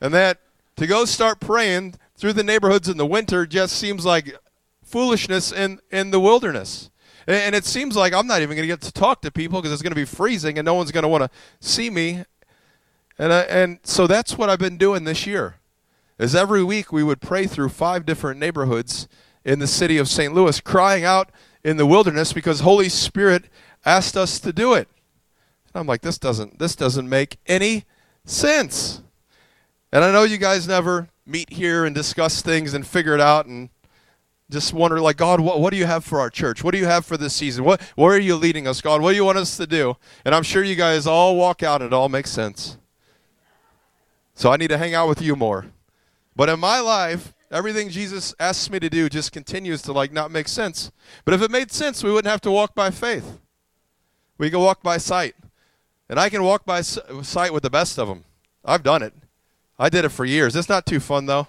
And 0.00 0.12
that 0.12 0.38
to 0.76 0.86
go 0.86 1.04
start 1.04 1.40
praying 1.40 1.94
through 2.16 2.32
the 2.32 2.42
neighborhoods 2.42 2.88
in 2.88 2.96
the 2.96 3.06
winter 3.06 3.46
just 3.46 3.76
seems 3.76 4.04
like 4.04 4.36
foolishness 4.82 5.52
in, 5.52 5.80
in 5.90 6.10
the 6.10 6.20
wilderness. 6.20 6.90
And 7.26 7.54
it 7.54 7.64
seems 7.64 7.96
like 7.96 8.12
I'm 8.12 8.26
not 8.26 8.42
even 8.42 8.56
going 8.56 8.68
to 8.68 8.72
get 8.72 8.82
to 8.82 8.92
talk 8.92 9.22
to 9.22 9.30
people 9.30 9.60
because 9.60 9.72
it's 9.72 9.82
going 9.82 9.92
to 9.92 9.96
be 9.96 10.04
freezing 10.04 10.58
and 10.58 10.66
no 10.66 10.74
one's 10.74 10.90
going 10.90 11.04
to 11.04 11.08
want 11.08 11.24
to 11.24 11.30
see 11.58 11.88
me. 11.88 12.24
And, 13.18 13.32
I, 13.32 13.40
and 13.42 13.78
so 13.82 14.06
that's 14.06 14.36
what 14.36 14.50
I've 14.50 14.58
been 14.58 14.76
doing 14.76 15.04
this 15.04 15.26
year. 15.26 15.56
Is 16.18 16.34
every 16.34 16.62
week 16.62 16.92
we 16.92 17.02
would 17.02 17.20
pray 17.20 17.46
through 17.46 17.70
five 17.70 18.04
different 18.04 18.38
neighborhoods 18.38 19.08
in 19.44 19.58
the 19.58 19.66
city 19.66 19.96
of 19.96 20.08
St. 20.08 20.34
Louis, 20.34 20.60
crying 20.60 21.04
out 21.04 21.30
in 21.64 21.76
the 21.76 21.86
wilderness 21.86 22.32
because 22.32 22.60
Holy 22.60 22.88
Spirit 22.88 23.44
asked 23.84 24.16
us 24.16 24.38
to 24.40 24.52
do 24.52 24.74
it. 24.74 24.88
And 25.74 25.80
I'm 25.80 25.86
like, 25.86 26.02
this 26.02 26.18
doesn't 26.18 26.58
this 26.58 26.76
doesn't 26.76 27.08
make 27.08 27.38
any 27.46 27.84
sense. 28.24 29.02
And 29.92 30.04
I 30.04 30.12
know 30.12 30.22
you 30.22 30.38
guys 30.38 30.66
never 30.66 31.08
meet 31.26 31.52
here 31.52 31.84
and 31.84 31.94
discuss 31.94 32.42
things 32.42 32.74
and 32.74 32.86
figure 32.86 33.14
it 33.14 33.20
out 33.20 33.46
and 33.46 33.70
just 34.50 34.74
wonder 34.74 35.00
like 35.00 35.16
god 35.16 35.40
what, 35.40 35.58
what 35.58 35.70
do 35.70 35.76
you 35.78 35.86
have 35.86 36.04
for 36.04 36.20
our 36.20 36.30
church? 36.30 36.62
What 36.62 36.72
do 36.72 36.78
you 36.78 36.86
have 36.86 37.04
for 37.04 37.16
this 37.16 37.34
season? 37.34 37.64
What 37.64 37.80
where 37.96 38.14
are 38.14 38.18
you 38.18 38.36
leading 38.36 38.68
us 38.68 38.80
god? 38.80 39.00
What 39.00 39.10
do 39.10 39.16
you 39.16 39.24
want 39.24 39.38
us 39.38 39.56
to 39.56 39.66
do? 39.66 39.96
And 40.24 40.34
i'm 40.34 40.42
sure 40.42 40.62
you 40.62 40.76
guys 40.76 41.06
all 41.06 41.36
walk 41.36 41.62
out 41.62 41.82
and 41.82 41.92
it 41.92 41.94
all 41.94 42.08
makes 42.08 42.30
sense. 42.30 42.76
So 44.34 44.52
i 44.52 44.56
need 44.56 44.68
to 44.68 44.78
hang 44.78 44.94
out 44.94 45.08
with 45.08 45.22
you 45.22 45.34
more. 45.34 45.66
But 46.36 46.48
in 46.48 46.60
my 46.60 46.80
life 46.80 47.32
everything 47.50 47.88
jesus 47.88 48.34
asks 48.38 48.68
me 48.68 48.80
to 48.80 48.90
do 48.90 49.08
just 49.08 49.32
continues 49.32 49.80
to 49.82 49.92
like 49.92 50.12
not 50.12 50.30
make 50.30 50.48
sense. 50.48 50.92
But 51.24 51.34
if 51.34 51.42
it 51.42 51.50
made 51.50 51.72
sense 51.72 52.04
we 52.04 52.12
wouldn't 52.12 52.30
have 52.30 52.42
to 52.42 52.50
walk 52.50 52.74
by 52.74 52.90
faith. 52.90 53.38
We 54.36 54.50
can 54.50 54.60
walk 54.60 54.82
by 54.82 54.98
sight 54.98 55.34
and 56.08 56.18
i 56.18 56.28
can 56.28 56.42
walk 56.42 56.64
by 56.64 56.80
sight 56.80 57.52
with 57.52 57.62
the 57.62 57.70
best 57.70 57.98
of 57.98 58.08
them 58.08 58.24
i've 58.64 58.82
done 58.82 59.02
it 59.02 59.14
I 59.78 59.88
did 59.88 60.04
it 60.04 60.10
for 60.10 60.24
years. 60.24 60.54
It's 60.54 60.68
not 60.68 60.86
too 60.86 61.00
fun, 61.00 61.26
though. 61.26 61.48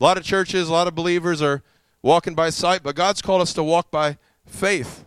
A 0.00 0.04
lot 0.04 0.16
of 0.16 0.24
churches, 0.24 0.68
a 0.68 0.72
lot 0.72 0.86
of 0.86 0.94
believers 0.94 1.42
are 1.42 1.62
walking 2.00 2.34
by 2.34 2.50
sight, 2.50 2.82
but 2.82 2.94
God's 2.94 3.22
called 3.22 3.42
us 3.42 3.52
to 3.54 3.62
walk 3.62 3.90
by 3.90 4.18
faith. 4.46 5.04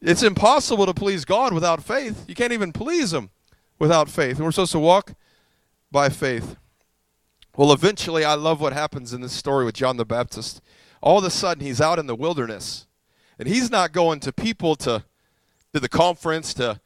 It's 0.00 0.22
impossible 0.22 0.86
to 0.86 0.94
please 0.94 1.24
God 1.24 1.52
without 1.52 1.82
faith. 1.82 2.24
You 2.28 2.34
can't 2.34 2.52
even 2.52 2.72
please 2.72 3.12
Him 3.12 3.30
without 3.78 4.08
faith. 4.08 4.36
And 4.36 4.44
we're 4.44 4.52
supposed 4.52 4.72
to 4.72 4.80
walk 4.80 5.14
by 5.90 6.08
faith. 6.08 6.56
Well, 7.56 7.72
eventually, 7.72 8.24
I 8.24 8.34
love 8.34 8.60
what 8.60 8.72
happens 8.72 9.12
in 9.12 9.20
this 9.20 9.32
story 9.32 9.64
with 9.64 9.74
John 9.74 9.98
the 9.98 10.04
Baptist. 10.04 10.60
All 11.00 11.18
of 11.18 11.24
a 11.24 11.30
sudden, 11.30 11.64
he's 11.64 11.80
out 11.80 11.98
in 11.98 12.06
the 12.06 12.16
wilderness. 12.16 12.86
And 13.38 13.46
he's 13.46 13.70
not 13.70 13.92
going 13.92 14.20
to 14.20 14.32
people 14.32 14.74
to, 14.76 15.04
to 15.72 15.80
the 15.80 15.88
conference 15.88 16.54
to 16.54 16.80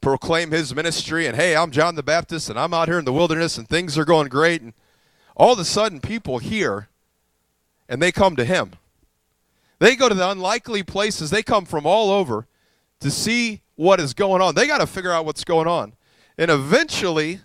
proclaim 0.00 0.50
his 0.50 0.74
ministry 0.74 1.26
and 1.26 1.36
hey 1.36 1.56
i'm 1.56 1.70
john 1.70 1.94
the 1.94 2.02
baptist 2.02 2.48
and 2.50 2.58
i'm 2.58 2.74
out 2.74 2.86
here 2.86 2.98
in 2.98 3.04
the 3.04 3.12
wilderness 3.12 3.58
and 3.58 3.68
things 3.68 3.96
are 3.98 4.04
going 4.04 4.28
great. 4.28 4.62
And 4.62 4.72
all 5.36 5.52
of 5.52 5.58
a 5.58 5.64
sudden 5.64 6.00
people 6.00 6.38
hear 6.38 6.88
and 7.88 8.02
they 8.02 8.10
come 8.10 8.36
to 8.36 8.44
him. 8.44 8.72
They 9.78 9.94
go 9.94 10.08
to 10.08 10.14
the 10.14 10.28
unlikely 10.28 10.82
places. 10.82 11.30
They 11.30 11.42
come 11.42 11.66
from 11.66 11.86
all 11.86 12.10
over 12.10 12.46
to 13.00 13.10
see 13.10 13.60
what 13.74 14.00
is 14.00 14.14
going 14.14 14.40
on. 14.40 14.54
They 14.54 14.66
got 14.66 14.78
to 14.78 14.86
figure 14.86 15.12
out 15.12 15.26
what's 15.26 15.44
going 15.44 15.68
on. 15.68 15.94
And 16.38 16.50
eventually 16.50 17.40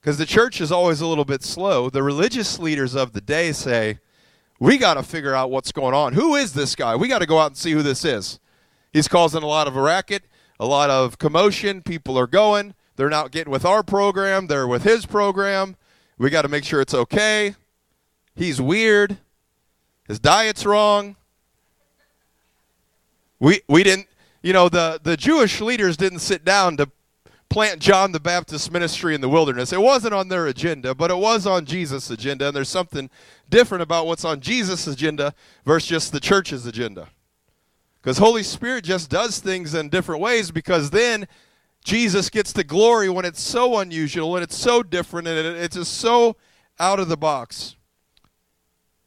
because 0.00 0.18
the 0.18 0.26
church 0.26 0.60
is 0.60 0.70
always 0.70 1.00
a 1.00 1.06
little 1.06 1.26
bit 1.26 1.42
slow 1.42 1.90
the 1.90 2.02
religious 2.02 2.58
leaders 2.58 2.94
of 2.94 3.12
the 3.12 3.20
day 3.20 3.52
say 3.52 3.98
we 4.58 4.78
got 4.78 4.94
to 4.94 5.02
figure 5.02 5.34
out 5.34 5.50
what's 5.50 5.72
going 5.72 5.94
on. 5.94 6.12
Who 6.12 6.34
is 6.34 6.52
this 6.52 6.74
guy? 6.74 6.94
We 6.96 7.08
got 7.08 7.20
to 7.20 7.26
go 7.26 7.38
out 7.38 7.48
and 7.48 7.56
see 7.56 7.72
who 7.72 7.82
this 7.82 8.04
is 8.04 8.38
he's 8.92 9.08
causing 9.08 9.42
a 9.42 9.46
lot 9.46 9.66
of 9.66 9.76
a 9.76 9.80
racket 9.80 10.22
a 10.60 10.66
lot 10.66 10.90
of 10.90 11.18
commotion. 11.18 11.80
People 11.80 12.18
are 12.18 12.26
going. 12.26 12.74
They're 12.96 13.08
not 13.08 13.32
getting 13.32 13.50
with 13.50 13.64
our 13.64 13.82
program. 13.82 14.46
They're 14.46 14.68
with 14.68 14.84
his 14.84 15.06
program. 15.06 15.76
We 16.18 16.28
got 16.28 16.42
to 16.42 16.48
make 16.48 16.64
sure 16.64 16.82
it's 16.82 16.92
okay. 16.92 17.54
He's 18.36 18.60
weird. 18.60 19.16
His 20.06 20.20
diet's 20.20 20.66
wrong. 20.66 21.16
We 23.38 23.62
we 23.68 23.82
didn't, 23.82 24.06
you 24.42 24.52
know, 24.52 24.68
the 24.68 25.00
the 25.02 25.16
Jewish 25.16 25.62
leaders 25.62 25.96
didn't 25.96 26.18
sit 26.18 26.44
down 26.44 26.76
to 26.76 26.90
plant 27.48 27.80
John 27.80 28.12
the 28.12 28.20
Baptist 28.20 28.70
ministry 28.70 29.14
in 29.14 29.22
the 29.22 29.30
wilderness. 29.30 29.72
It 29.72 29.80
wasn't 29.80 30.12
on 30.12 30.28
their 30.28 30.46
agenda, 30.46 30.94
but 30.94 31.10
it 31.10 31.16
was 31.16 31.46
on 31.46 31.64
Jesus' 31.64 32.10
agenda, 32.10 32.48
and 32.48 32.54
there's 32.54 32.68
something 32.68 33.08
different 33.48 33.80
about 33.80 34.06
what's 34.06 34.26
on 34.26 34.40
Jesus' 34.40 34.86
agenda 34.86 35.34
versus 35.64 35.88
just 35.88 36.12
the 36.12 36.20
church's 36.20 36.66
agenda. 36.66 37.08
Because 38.00 38.18
Holy 38.18 38.42
Spirit 38.42 38.84
just 38.84 39.10
does 39.10 39.38
things 39.38 39.74
in 39.74 39.88
different 39.88 40.20
ways 40.20 40.50
because 40.50 40.90
then 40.90 41.28
Jesus 41.84 42.30
gets 42.30 42.52
the 42.52 42.64
glory 42.64 43.08
when 43.08 43.24
it's 43.24 43.40
so 43.40 43.78
unusual 43.78 44.36
and 44.36 44.42
it's 44.42 44.56
so 44.56 44.82
different 44.82 45.28
and 45.28 45.56
it's 45.56 45.76
just 45.76 45.94
so 45.94 46.36
out 46.78 46.98
of 46.98 47.08
the 47.08 47.16
box. 47.16 47.76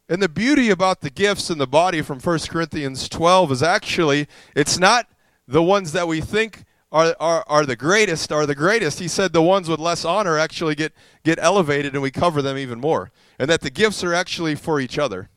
And 0.10 0.22
the 0.22 0.30
beauty 0.30 0.70
about 0.70 1.02
the 1.02 1.10
gifts 1.10 1.50
in 1.50 1.58
the 1.58 1.68
body 1.68 2.02
from 2.02 2.20
1 2.20 2.40
Corinthians 2.50 3.10
12 3.10 3.52
is 3.52 3.64
actually 3.64 4.28
it's 4.56 4.78
not 4.78 5.08
the 5.48 5.64
ones 5.64 5.92
that 5.94 6.08
we 6.08 6.22
think 6.22 6.66
are, 6.92 7.16
are, 7.20 7.44
are 7.48 7.66
the 7.66 7.76
greatest 7.76 8.32
are 8.32 8.46
the 8.46 8.54
greatest. 8.54 9.00
He 9.00 9.08
said 9.08 9.34
the 9.34 9.42
ones 9.42 9.68
with 9.68 9.80
less 9.80 10.06
honor 10.06 10.38
actually 10.38 10.76
get, 10.76 10.94
get 11.24 11.40
elevated 11.42 11.94
and 11.94 12.04
we 12.04 12.12
cover 12.12 12.44
them 12.44 12.58
even 12.58 12.80
more. 12.80 13.12
And 13.40 13.50
that 13.50 13.62
the 13.62 13.72
gifts 13.72 14.04
are 14.04 14.14
actually 14.14 14.54
for 14.54 14.80
each 14.80 15.00
other. 15.00 15.30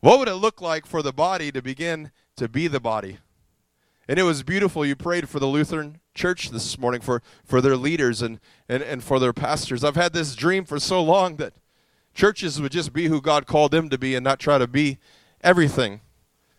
What 0.00 0.18
would 0.18 0.28
it 0.28 0.34
look 0.34 0.60
like 0.60 0.84
for 0.84 1.00
the 1.00 1.12
body 1.12 1.50
to 1.52 1.62
begin 1.62 2.10
to 2.36 2.48
be 2.48 2.68
the 2.68 2.80
body. 2.80 3.18
And 4.08 4.18
it 4.18 4.24
was 4.24 4.42
beautiful. 4.42 4.84
You 4.84 4.96
prayed 4.96 5.28
for 5.28 5.38
the 5.38 5.46
Lutheran 5.46 6.00
church 6.14 6.50
this 6.50 6.78
morning, 6.78 7.00
for, 7.00 7.22
for 7.44 7.60
their 7.60 7.76
leaders 7.76 8.20
and, 8.20 8.40
and, 8.68 8.82
and 8.82 9.02
for 9.02 9.18
their 9.18 9.32
pastors. 9.32 9.84
I've 9.84 9.96
had 9.96 10.12
this 10.12 10.34
dream 10.34 10.64
for 10.64 10.78
so 10.78 11.02
long 11.02 11.36
that 11.36 11.54
churches 12.14 12.60
would 12.60 12.72
just 12.72 12.92
be 12.92 13.06
who 13.06 13.20
God 13.20 13.46
called 13.46 13.70
them 13.70 13.88
to 13.88 13.98
be 13.98 14.14
and 14.14 14.24
not 14.24 14.38
try 14.38 14.58
to 14.58 14.66
be 14.66 14.98
everything. 15.40 16.00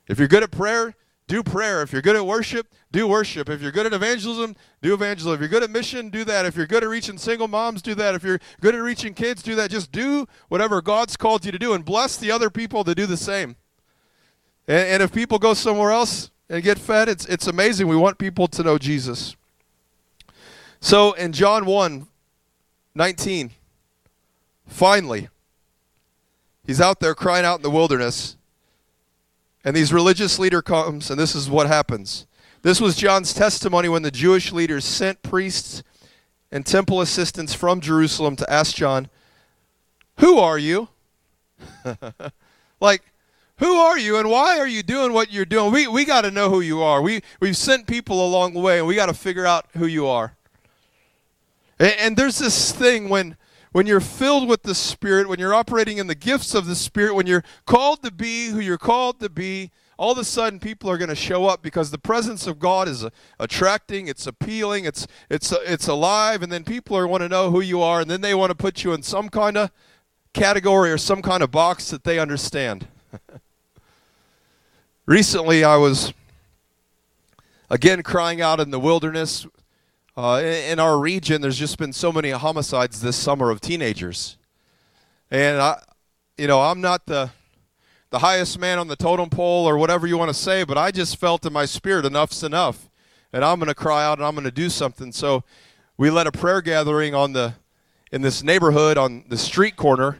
If 0.07 0.19
you're 0.19 0.27
good 0.27 0.43
at 0.43 0.51
prayer, 0.51 0.95
do 1.27 1.43
prayer. 1.43 1.81
If 1.81 1.93
you're 1.93 2.01
good 2.01 2.15
at 2.15 2.25
worship, 2.25 2.67
do 2.91 3.07
worship. 3.07 3.49
If 3.49 3.61
you're 3.61 3.71
good 3.71 3.85
at 3.85 3.93
evangelism, 3.93 4.55
do 4.81 4.93
evangelism. 4.93 5.33
If 5.35 5.39
you're 5.39 5.49
good 5.49 5.63
at 5.63 5.69
mission, 5.69 6.09
do 6.09 6.23
that. 6.25 6.45
If 6.45 6.55
you're 6.55 6.67
good 6.67 6.83
at 6.83 6.89
reaching 6.89 7.17
single 7.17 7.47
moms, 7.47 7.81
do 7.81 7.95
that. 7.95 8.15
If 8.15 8.23
you're 8.23 8.39
good 8.61 8.75
at 8.75 8.81
reaching 8.81 9.13
kids, 9.13 9.41
do 9.41 9.55
that. 9.55 9.71
Just 9.71 9.91
do 9.91 10.27
whatever 10.49 10.81
God's 10.81 11.17
called 11.17 11.45
you 11.45 11.51
to 11.51 11.59
do 11.59 11.73
and 11.73 11.85
bless 11.85 12.17
the 12.17 12.31
other 12.31 12.49
people 12.49 12.83
to 12.83 12.95
do 12.95 13.05
the 13.05 13.17
same. 13.17 13.55
And, 14.67 14.87
and 14.87 15.03
if 15.03 15.11
people 15.11 15.39
go 15.39 15.53
somewhere 15.53 15.91
else 15.91 16.31
and 16.49 16.63
get 16.63 16.77
fed, 16.77 17.09
it's, 17.09 17.25
it's 17.25 17.47
amazing. 17.47 17.87
We 17.87 17.95
want 17.95 18.17
people 18.17 18.47
to 18.47 18.63
know 18.63 18.77
Jesus. 18.77 19.35
So 20.79 21.13
in 21.13 21.31
John 21.31 21.65
1 21.65 22.07
19, 22.95 23.49
finally, 24.67 25.29
he's 26.63 26.79
out 26.79 26.99
there 26.99 27.15
crying 27.15 27.45
out 27.45 27.55
in 27.55 27.63
the 27.63 27.71
wilderness. 27.71 28.37
And 29.63 29.75
these 29.75 29.93
religious 29.93 30.37
leader 30.37 30.61
comes, 30.61 31.09
and 31.09 31.19
this 31.19 31.33
is 31.33 31.49
what 31.49 31.67
happens. 31.67 32.27
This 32.61 32.79
was 32.79 32.95
John's 32.95 33.33
testimony 33.33 33.89
when 33.89 34.03
the 34.03 34.11
Jewish 34.11 34.51
leaders 34.51 34.85
sent 34.85 35.21
priests 35.23 35.83
and 36.51 36.65
temple 36.65 37.01
assistants 37.01 37.53
from 37.53 37.81
Jerusalem 37.81 38.35
to 38.35 38.51
ask 38.51 38.75
John, 38.75 39.09
Who 40.19 40.37
are 40.37 40.57
you? 40.57 40.89
like, 42.79 43.01
who 43.63 43.77
are 43.77 43.97
you 43.97 44.17
and 44.17 44.29
why 44.29 44.59
are 44.59 44.67
you 44.67 44.83
doing 44.83 45.13
what 45.13 45.31
you're 45.31 45.45
doing? 45.45 45.71
We, 45.71 45.87
we 45.87 46.03
got 46.03 46.21
to 46.21 46.31
know 46.31 46.49
who 46.49 46.59
you 46.59 46.81
are. 46.81 47.01
We, 47.01 47.21
we've 47.39 47.55
sent 47.55 47.87
people 47.87 48.25
along 48.25 48.53
the 48.53 48.59
way 48.59 48.79
and 48.79 48.85
we 48.85 48.93
got 48.93 49.05
to 49.05 49.13
figure 49.13 49.45
out 49.45 49.67
who 49.77 49.85
you 49.85 50.05
are. 50.05 50.35
And, 51.79 51.95
and 51.97 52.17
there's 52.17 52.39
this 52.39 52.73
thing 52.73 53.07
when, 53.07 53.37
when 53.71 53.87
you're 53.87 54.01
filled 54.01 54.49
with 54.49 54.63
the 54.63 54.75
Spirit, 54.75 55.29
when 55.29 55.39
you're 55.39 55.53
operating 55.53 55.97
in 55.97 56.07
the 56.07 56.15
gifts 56.15 56.53
of 56.53 56.65
the 56.65 56.75
Spirit, 56.75 57.15
when 57.15 57.25
you're 57.25 57.45
called 57.65 58.03
to 58.03 58.11
be 58.11 58.47
who 58.47 58.59
you're 58.59 58.77
called 58.77 59.21
to 59.21 59.29
be, 59.29 59.71
all 59.97 60.11
of 60.11 60.17
a 60.17 60.25
sudden 60.25 60.59
people 60.59 60.89
are 60.89 60.97
going 60.97 61.07
to 61.07 61.15
show 61.15 61.45
up 61.45 61.61
because 61.61 61.89
the 61.89 61.97
presence 61.97 62.47
of 62.47 62.59
God 62.59 62.89
is 62.89 63.05
uh, 63.05 63.11
attracting, 63.39 64.09
it's 64.09 64.27
appealing, 64.27 64.83
it's, 64.83 65.07
it's, 65.29 65.53
uh, 65.53 65.59
it's 65.65 65.87
alive, 65.87 66.43
and 66.43 66.51
then 66.51 66.65
people 66.65 66.97
are 66.97 67.07
want 67.07 67.21
to 67.21 67.29
know 67.29 67.49
who 67.49 67.61
you 67.61 67.81
are, 67.81 68.01
and 68.01 68.11
then 68.11 68.19
they 68.19 68.35
want 68.35 68.49
to 68.49 68.55
put 68.55 68.83
you 68.83 68.91
in 68.91 69.03
some 69.03 69.29
kind 69.29 69.55
of 69.55 69.71
category 70.33 70.91
or 70.91 70.97
some 70.97 71.21
kind 71.21 71.41
of 71.41 71.49
box 71.49 71.89
that 71.91 72.03
they 72.03 72.19
understand. 72.19 72.87
Recently, 75.05 75.65
I 75.65 75.75
was 75.75 76.13
again 77.69 78.03
crying 78.03 78.39
out 78.39 78.61
in 78.61 78.71
the 78.71 78.79
wilderness. 78.79 79.45
Uh, 80.15 80.41
in, 80.41 80.79
our 80.79 80.97
region, 80.97 81.41
there's 81.41 81.57
just 81.57 81.77
been 81.77 81.91
so 81.91 82.09
many 82.09 82.29
homicides 82.29 83.01
this 83.01 83.17
summer 83.17 83.49
of 83.49 83.59
teenagers, 83.59 84.37
and 85.29 85.59
I, 85.59 85.81
you 86.37 86.47
know, 86.47 86.61
I'm 86.61 86.79
not 86.79 87.05
the 87.05 87.31
the 88.11 88.19
highest 88.19 88.57
man 88.57 88.79
on 88.79 88.87
the 88.87 88.95
totem 88.95 89.29
pole 89.29 89.67
or 89.67 89.77
whatever 89.77 90.07
you 90.07 90.17
want 90.17 90.29
to 90.29 90.33
say, 90.33 90.63
but 90.63 90.77
I 90.77 90.89
just 90.89 91.17
felt 91.17 91.45
in 91.45 91.51
my 91.51 91.65
spirit 91.65 92.05
enough's 92.05 92.41
enough, 92.41 92.89
and 93.33 93.43
I'm 93.43 93.59
going 93.59 93.67
to 93.67 93.75
cry 93.75 94.05
out 94.05 94.19
and 94.19 94.25
I'm 94.25 94.35
going 94.35 94.45
to 94.45 94.51
do 94.51 94.69
something. 94.69 95.11
So, 95.11 95.43
we 95.97 96.11
led 96.11 96.27
a 96.27 96.31
prayer 96.31 96.61
gathering 96.61 97.13
on 97.13 97.33
the 97.33 97.55
in 98.09 98.21
this 98.21 98.41
neighborhood 98.41 98.97
on 98.97 99.25
the 99.27 99.37
street 99.37 99.75
corner 99.75 100.19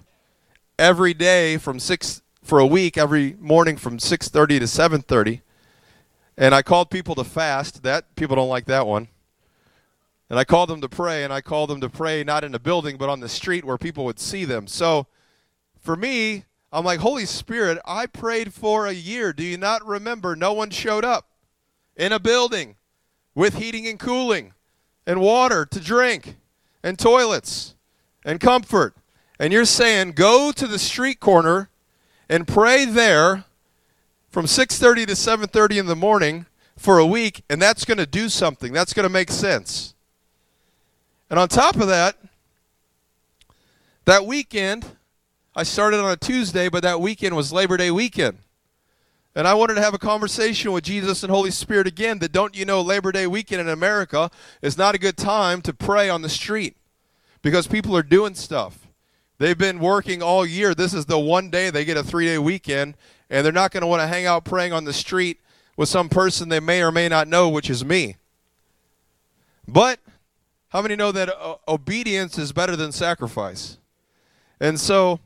every 0.78 1.14
day 1.14 1.56
from 1.56 1.80
six 1.80 2.23
for 2.44 2.60
a 2.60 2.66
week 2.66 2.98
every 2.98 3.36
morning 3.40 3.78
from 3.78 3.98
6:30 3.98 4.60
to 4.60 4.68
7:30. 4.68 5.42
And 6.38 6.54
I 6.54 6.62
called 6.62 6.90
people 6.90 7.16
to 7.16 7.24
fast. 7.24 7.84
That 7.84 8.16
people 8.16 8.36
don't 8.36 8.50
like 8.50 8.66
that 8.66 8.86
one. 8.86 9.08
And 10.30 10.38
I 10.38 10.44
called 10.44 10.70
them 10.70 10.82
to 10.82 10.90
pray, 10.90 11.24
and 11.24 11.32
I 11.32 11.42
called 11.42 11.70
them 11.70 11.82
to 11.82 11.90
pray 11.90 12.24
not 12.24 12.44
in 12.44 12.54
a 12.54 12.60
building 12.60 12.98
but 12.98 13.10
on 13.10 13.20
the 13.20 13.30
street 13.30 13.64
where 13.64 13.78
people 13.78 14.06
would 14.06 14.20
see 14.20 14.46
them. 14.46 14.68
So 14.68 15.08
for 15.80 15.96
me, 15.96 16.46
I'm 16.72 16.84
like, 16.84 17.00
Holy 17.00 17.26
Spirit, 17.26 17.80
I 17.86 18.08
prayed 18.08 18.54
for 18.54 18.88
a 18.88 18.94
year. 18.94 19.32
Do 19.32 19.44
you 19.44 19.58
not 19.58 19.86
remember? 19.86 20.36
No 20.36 20.54
one 20.54 20.72
showed 20.72 21.06
up 21.06 21.30
in 21.96 22.12
a 22.12 22.20
building 22.20 22.76
with 23.36 23.56
heating 23.56 23.88
and 23.88 24.00
cooling 24.00 24.54
and 25.06 25.22
water 25.22 25.66
to 25.66 25.80
drink 25.80 26.38
and 26.82 26.98
toilets 26.98 27.76
and 28.26 28.40
comfort. 28.40 28.96
And 29.40 29.54
you're 29.54 29.66
saying, 29.66 30.14
go 30.14 30.52
to 30.52 30.68
the 30.68 30.80
street 30.80 31.20
corner 31.20 31.70
and 32.30 32.48
pray 32.48 32.86
there 32.86 33.46
from 34.30 34.46
6:30 34.46 35.06
to 35.08 35.16
7:30 35.16 35.78
in 35.78 35.86
the 35.86 35.96
morning 35.96 36.46
for 36.78 36.98
a 36.98 37.06
week 37.06 37.44
and 37.50 37.62
that's 37.62 37.86
going 37.86 37.98
to 38.00 38.06
do 38.06 38.30
something. 38.30 38.74
That's 38.74 38.94
going 38.94 39.04
to 39.04 39.10
make 39.10 39.32
sense. 39.32 39.94
And 41.30 41.40
on 41.40 41.48
top 41.48 41.76
of 41.78 41.88
that, 41.88 42.18
That 44.06 44.26
weekend, 44.26 44.86
I 45.56 45.64
started 45.64 46.02
on 46.02 46.12
a 46.12 46.18
Tuesday, 46.18 46.68
but 46.68 46.84
that 46.84 47.00
weekend 47.00 47.38
was 47.38 47.54
Labor 47.54 47.78
Day 47.78 47.90
weekend. 47.90 48.40
And 49.34 49.48
I 49.48 49.54
wanted 49.54 49.76
to 49.76 49.82
have 49.82 49.94
a 49.94 49.98
conversation 49.98 50.74
with 50.74 50.84
Jesus 50.84 51.24
and 51.24 51.32
Holy 51.32 51.52
Spirit 51.52 51.88
again 51.88 52.20
that 52.20 52.34
don't 52.34 52.54
you 52.54 52.66
know 52.66 52.82
Labor 52.82 53.14
Day 53.14 53.28
weekend 53.28 53.62
in 53.62 53.70
America 53.70 54.30
is 54.62 54.78
not 54.78 54.94
a 54.94 54.98
good 54.98 55.16
time 55.16 55.62
to 55.62 55.74
pray 55.74 56.10
on 56.10 56.22
the 56.22 56.28
street 56.28 56.76
because 57.42 57.66
people 57.66 57.96
are 57.96 58.04
doing 58.04 58.36
stuff. 58.36 58.83
They've 59.44 59.58
been 59.58 59.80
working 59.80 60.24
all 60.24 60.46
year. 60.46 60.74
This 60.74 60.94
is 60.94 61.06
the 61.06 61.20
one 61.20 61.50
day 61.50 61.70
they 61.70 61.84
get 61.84 61.98
a 61.98 62.04
three 62.04 62.28
day 62.28 62.38
weekend, 62.38 62.96
and 63.30 63.44
they're 63.44 63.52
not 63.52 63.72
going 63.72 63.82
to 63.82 63.88
want 63.88 64.02
to 64.02 64.08
hang 64.08 64.26
out 64.26 64.46
praying 64.46 64.72
on 64.72 64.86
the 64.86 64.94
street 64.94 65.42
with 65.76 65.90
some 65.90 66.08
person 66.08 66.48
they 66.48 66.62
may 66.62 66.82
or 66.82 66.94
may 66.94 67.10
not 67.10 67.28
know, 67.28 67.50
which 67.50 67.70
is 67.70 67.84
me. 67.84 68.16
But 69.68 70.00
how 70.70 70.82
many 70.82 70.96
know 70.96 71.12
that 71.12 71.28
uh, 71.28 71.56
obedience 71.68 72.38
is 72.38 72.54
better 72.54 72.78
than 72.78 72.94
sacrifice? 72.94 73.80
And 74.62 74.80
so 74.80 75.20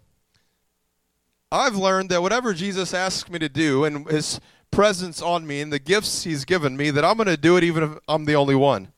I've 1.51 1.75
learned 1.75 2.09
that 2.09 2.23
whatever 2.23 2.55
Jesus 2.55 2.95
asks 2.95 3.29
me 3.29 3.37
to 3.37 3.49
do 3.49 3.85
and 3.85 4.07
his 4.09 4.41
presence 4.71 5.21
on 5.21 5.45
me 5.45 5.61
and 5.61 5.71
the 5.71 5.77
gifts 5.77 6.23
he's 6.23 6.43
given 6.43 6.75
me, 6.75 6.89
that 6.89 7.05
I'm 7.05 7.17
going 7.17 7.27
to 7.27 7.37
do 7.37 7.55
it 7.55 7.63
even 7.63 7.83
if 7.83 7.91
I'm 8.07 8.25
the 8.25 8.33
only 8.33 8.55
one. 8.55 8.91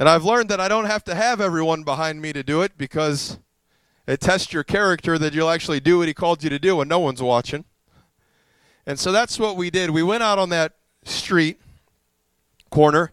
And 0.00 0.08
I've 0.08 0.24
learned 0.24 0.48
that 0.48 0.60
I 0.60 0.66
don't 0.66 0.86
have 0.86 1.04
to 1.04 1.14
have 1.14 1.42
everyone 1.42 1.82
behind 1.82 2.22
me 2.22 2.32
to 2.32 2.42
do 2.42 2.62
it 2.62 2.78
because 2.78 3.38
it 4.06 4.18
tests 4.18 4.50
your 4.50 4.64
character 4.64 5.18
that 5.18 5.34
you'll 5.34 5.50
actually 5.50 5.78
do 5.78 5.98
what 5.98 6.08
he 6.08 6.14
called 6.14 6.42
you 6.42 6.48
to 6.48 6.58
do 6.58 6.76
when 6.76 6.88
no 6.88 6.98
one's 6.98 7.20
watching. 7.20 7.66
And 8.86 8.98
so 8.98 9.12
that's 9.12 9.38
what 9.38 9.58
we 9.58 9.68
did. 9.68 9.90
We 9.90 10.02
went 10.02 10.22
out 10.22 10.38
on 10.38 10.48
that 10.48 10.72
street 11.04 11.60
corner 12.70 13.12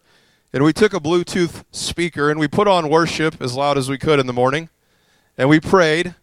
and 0.54 0.64
we 0.64 0.72
took 0.72 0.94
a 0.94 1.02
Bluetooth 1.02 1.66
speaker 1.74 2.32
and 2.32 2.40
we 2.40 2.48
put 2.48 2.70
on 2.70 2.88
worship 2.88 3.42
as 3.42 3.54
loud 3.54 3.78
as 3.78 3.90
we 3.90 3.98
could 3.98 4.18
in 4.18 4.26
the 4.26 4.32
morning 4.32 4.70
and 5.38 5.50
we 5.50 5.60
prayed 5.60 6.16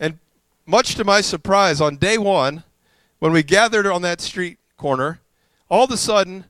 And 0.00 0.18
much 0.64 0.94
to 0.94 1.04
my 1.04 1.20
surprise, 1.20 1.78
on 1.82 1.96
day 1.96 2.16
one, 2.16 2.64
when 3.18 3.32
we 3.32 3.42
gathered 3.42 3.84
on 3.84 4.00
that 4.00 4.22
street 4.22 4.60
corner, 4.78 5.20
all 5.68 5.84
of 5.84 5.90
a 5.90 5.98
sudden, 5.98 6.46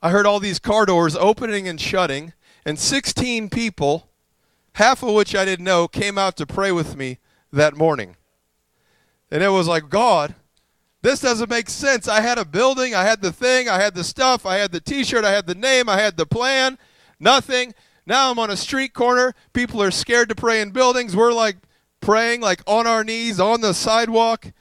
I 0.00 0.10
heard 0.10 0.24
all 0.24 0.38
these 0.38 0.60
car 0.60 0.86
doors 0.86 1.16
opening 1.16 1.66
and 1.66 1.80
shutting, 1.80 2.32
and 2.68 2.78
16 2.78 3.48
people, 3.48 4.10
half 4.74 5.02
of 5.02 5.14
which 5.14 5.34
I 5.34 5.46
didn't 5.46 5.64
know, 5.64 5.88
came 5.88 6.18
out 6.18 6.36
to 6.36 6.44
pray 6.44 6.70
with 6.70 6.96
me 6.96 7.16
that 7.50 7.74
morning. 7.74 8.14
And 9.30 9.42
it 9.42 9.48
was 9.48 9.66
like, 9.66 9.88
God, 9.88 10.34
this 11.00 11.20
doesn't 11.20 11.48
make 11.48 11.70
sense. 11.70 12.08
I 12.08 12.20
had 12.20 12.36
a 12.36 12.44
building, 12.44 12.94
I 12.94 13.04
had 13.04 13.22
the 13.22 13.32
thing, 13.32 13.70
I 13.70 13.80
had 13.80 13.94
the 13.94 14.04
stuff, 14.04 14.44
I 14.44 14.56
had 14.56 14.70
the 14.70 14.82
t 14.82 15.02
shirt, 15.02 15.24
I 15.24 15.32
had 15.32 15.46
the 15.46 15.54
name, 15.54 15.88
I 15.88 15.98
had 15.98 16.18
the 16.18 16.26
plan, 16.26 16.76
nothing. 17.18 17.72
Now 18.04 18.30
I'm 18.30 18.38
on 18.38 18.50
a 18.50 18.56
street 18.56 18.92
corner. 18.92 19.34
People 19.54 19.82
are 19.82 19.90
scared 19.90 20.28
to 20.28 20.34
pray 20.34 20.60
in 20.60 20.70
buildings. 20.70 21.16
We're 21.16 21.32
like 21.32 21.56
praying 22.02 22.42
like 22.42 22.60
on 22.66 22.86
our 22.86 23.02
knees 23.02 23.40
on 23.40 23.62
the 23.62 23.72
sidewalk 23.72 24.52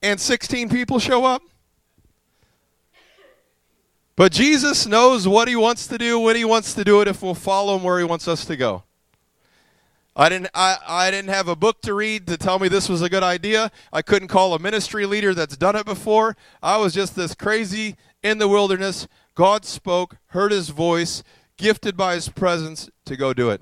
and 0.00 0.18
16 0.18 0.70
people 0.70 0.98
show 0.98 1.26
up? 1.26 1.42
But 4.18 4.32
Jesus 4.32 4.84
knows 4.84 5.28
what 5.28 5.46
he 5.46 5.54
wants 5.54 5.86
to 5.86 5.96
do, 5.96 6.18
when 6.18 6.34
he 6.34 6.44
wants 6.44 6.74
to 6.74 6.82
do 6.82 7.00
it, 7.00 7.06
if 7.06 7.22
we'll 7.22 7.36
follow 7.36 7.76
him 7.76 7.84
where 7.84 8.00
he 8.00 8.04
wants 8.04 8.26
us 8.26 8.44
to 8.46 8.56
go. 8.56 8.82
I 10.16 10.28
didn't, 10.28 10.48
I, 10.54 10.76
I 10.88 11.10
didn't 11.12 11.30
have 11.30 11.46
a 11.46 11.54
book 11.54 11.80
to 11.82 11.94
read 11.94 12.26
to 12.26 12.36
tell 12.36 12.58
me 12.58 12.66
this 12.66 12.88
was 12.88 13.00
a 13.00 13.08
good 13.08 13.22
idea. 13.22 13.70
I 13.92 14.02
couldn't 14.02 14.26
call 14.26 14.54
a 14.54 14.58
ministry 14.58 15.06
leader 15.06 15.34
that's 15.34 15.56
done 15.56 15.76
it 15.76 15.86
before. 15.86 16.36
I 16.60 16.78
was 16.78 16.94
just 16.94 17.14
this 17.14 17.36
crazy 17.36 17.94
in 18.20 18.38
the 18.38 18.48
wilderness. 18.48 19.06
God 19.36 19.64
spoke, 19.64 20.16
heard 20.30 20.50
his 20.50 20.70
voice, 20.70 21.22
gifted 21.56 21.96
by 21.96 22.16
his 22.16 22.28
presence 22.28 22.90
to 23.04 23.16
go 23.16 23.32
do 23.32 23.50
it. 23.50 23.60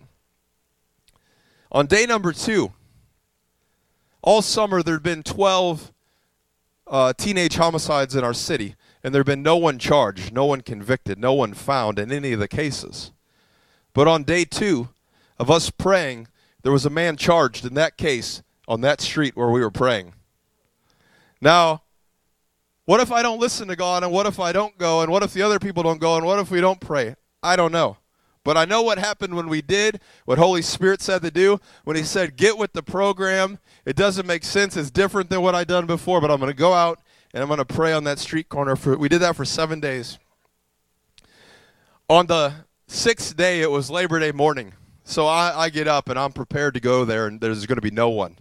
On 1.71 1.85
day 1.85 2.07
number 2.07 2.33
two, 2.33 2.73
all 4.23 4.41
summer 4.41 4.83
there 4.83 4.95
had 4.95 5.03
been 5.03 5.23
12 5.23 5.93
uh, 6.87 7.13
teenage 7.13 7.57
homicides 7.57 8.17
in 8.17 8.25
our 8.25 8.33
city, 8.33 8.75
and 9.07 9.15
there 9.15 9.21
had 9.21 9.27
been 9.27 9.41
no 9.41 9.57
one 9.57 9.79
charged, 9.79 10.33
no 10.33 10.47
one 10.47 10.63
convicted, 10.63 11.17
no 11.17 11.33
one 11.33 11.55
found 11.55 11.97
in 12.01 12.11
any 12.11 12.33
of 12.33 12.41
the 12.41 12.49
cases. 12.49 13.13
But 13.95 14.09
on 14.09 14.25
day 14.25 14.45
two 14.45 14.89
of 15.39 15.49
us 15.49 15.71
praying, 15.71 16.27
there 16.65 16.73
was 16.73 16.85
a 16.85 16.91
man 16.91 17.17
charged 17.17 17.65
in 17.65 17.75
that 17.75 17.97
case 17.97 18.43
on 18.67 18.81
that 18.81 19.01
street 19.01 19.37
where 19.37 19.49
we 19.49 19.61
were 19.61 19.71
praying. 19.71 20.15
Now, 21.41 21.83
what 22.85 22.99
if 22.99 23.13
I 23.13 23.23
don't 23.23 23.39
listen 23.39 23.69
to 23.69 23.77
God, 23.77 24.03
and 24.03 24.11
what 24.11 24.27
if 24.27 24.41
I 24.41 24.51
don't 24.51 24.77
go, 24.77 25.03
and 25.03 25.13
what 25.13 25.23
if 25.23 25.33
the 25.33 25.43
other 25.43 25.61
people 25.61 25.85
don't 25.85 26.01
go, 26.01 26.17
and 26.17 26.27
what 26.27 26.41
if 26.41 26.51
we 26.51 26.61
don't 26.61 26.81
pray? 26.81 27.15
I 27.45 27.55
don't 27.55 27.71
know. 27.71 27.99
But 28.43 28.57
I 28.57 28.65
know 28.65 28.83
what 28.83 28.99
happened 28.99 29.35
when 29.35 29.49
we 29.49 29.63
did 29.63 30.01
what 30.25 30.39
Holy 30.39 30.63
Spirit 30.63 31.01
said 31.01 31.23
to 31.23 31.31
do. 31.31 31.61
When 31.85 31.97
He 31.97 32.03
said, 32.03 32.37
get 32.37 32.59
with 32.59 32.73
the 32.73 32.83
program. 32.83 33.61
It 33.85 33.95
doesn't 33.95 34.27
make 34.27 34.43
sense. 34.43 34.77
It's 34.77 34.91
different 34.91 35.31
than 35.31 35.43
what 35.43 35.55
I've 35.55 35.69
done 35.69 35.87
before, 35.87 36.21
but 36.21 36.33
I'm 36.33 36.41
going 36.41 36.51
to 36.51 36.59
go 36.59 36.73
out 36.73 36.99
and 37.37 37.43
I'm 37.43 37.49
going 37.49 37.59
to 37.59 37.67
pray 37.67 37.93
on 37.93 38.05
that 38.05 38.19
street 38.19 38.49
corner. 38.49 38.77
For, 38.77 38.97
we 38.97 39.11
did 39.11 39.19
that 39.19 39.37
for 39.37 39.45
seven 39.45 39.79
days. 39.79 40.19
On 42.09 42.27
the 42.27 42.65
sixth 42.87 43.37
day, 43.37 43.61
it 43.61 43.71
was 43.71 43.91
Labor 43.91 44.19
Day 44.19 44.33
morning. 44.33 44.73
So 45.05 45.27
I, 45.27 45.65
I 45.65 45.69
get 45.69 45.87
up 45.87 46.09
and 46.09 46.19
I'm 46.19 46.33
prepared 46.33 46.73
to 46.73 46.81
go 46.81 47.05
there, 47.05 47.27
and 47.27 47.39
there's 47.39 47.67
going 47.67 47.77
to 47.77 47.83
be 47.83 47.91
no 47.91 48.09
one. 48.09 48.39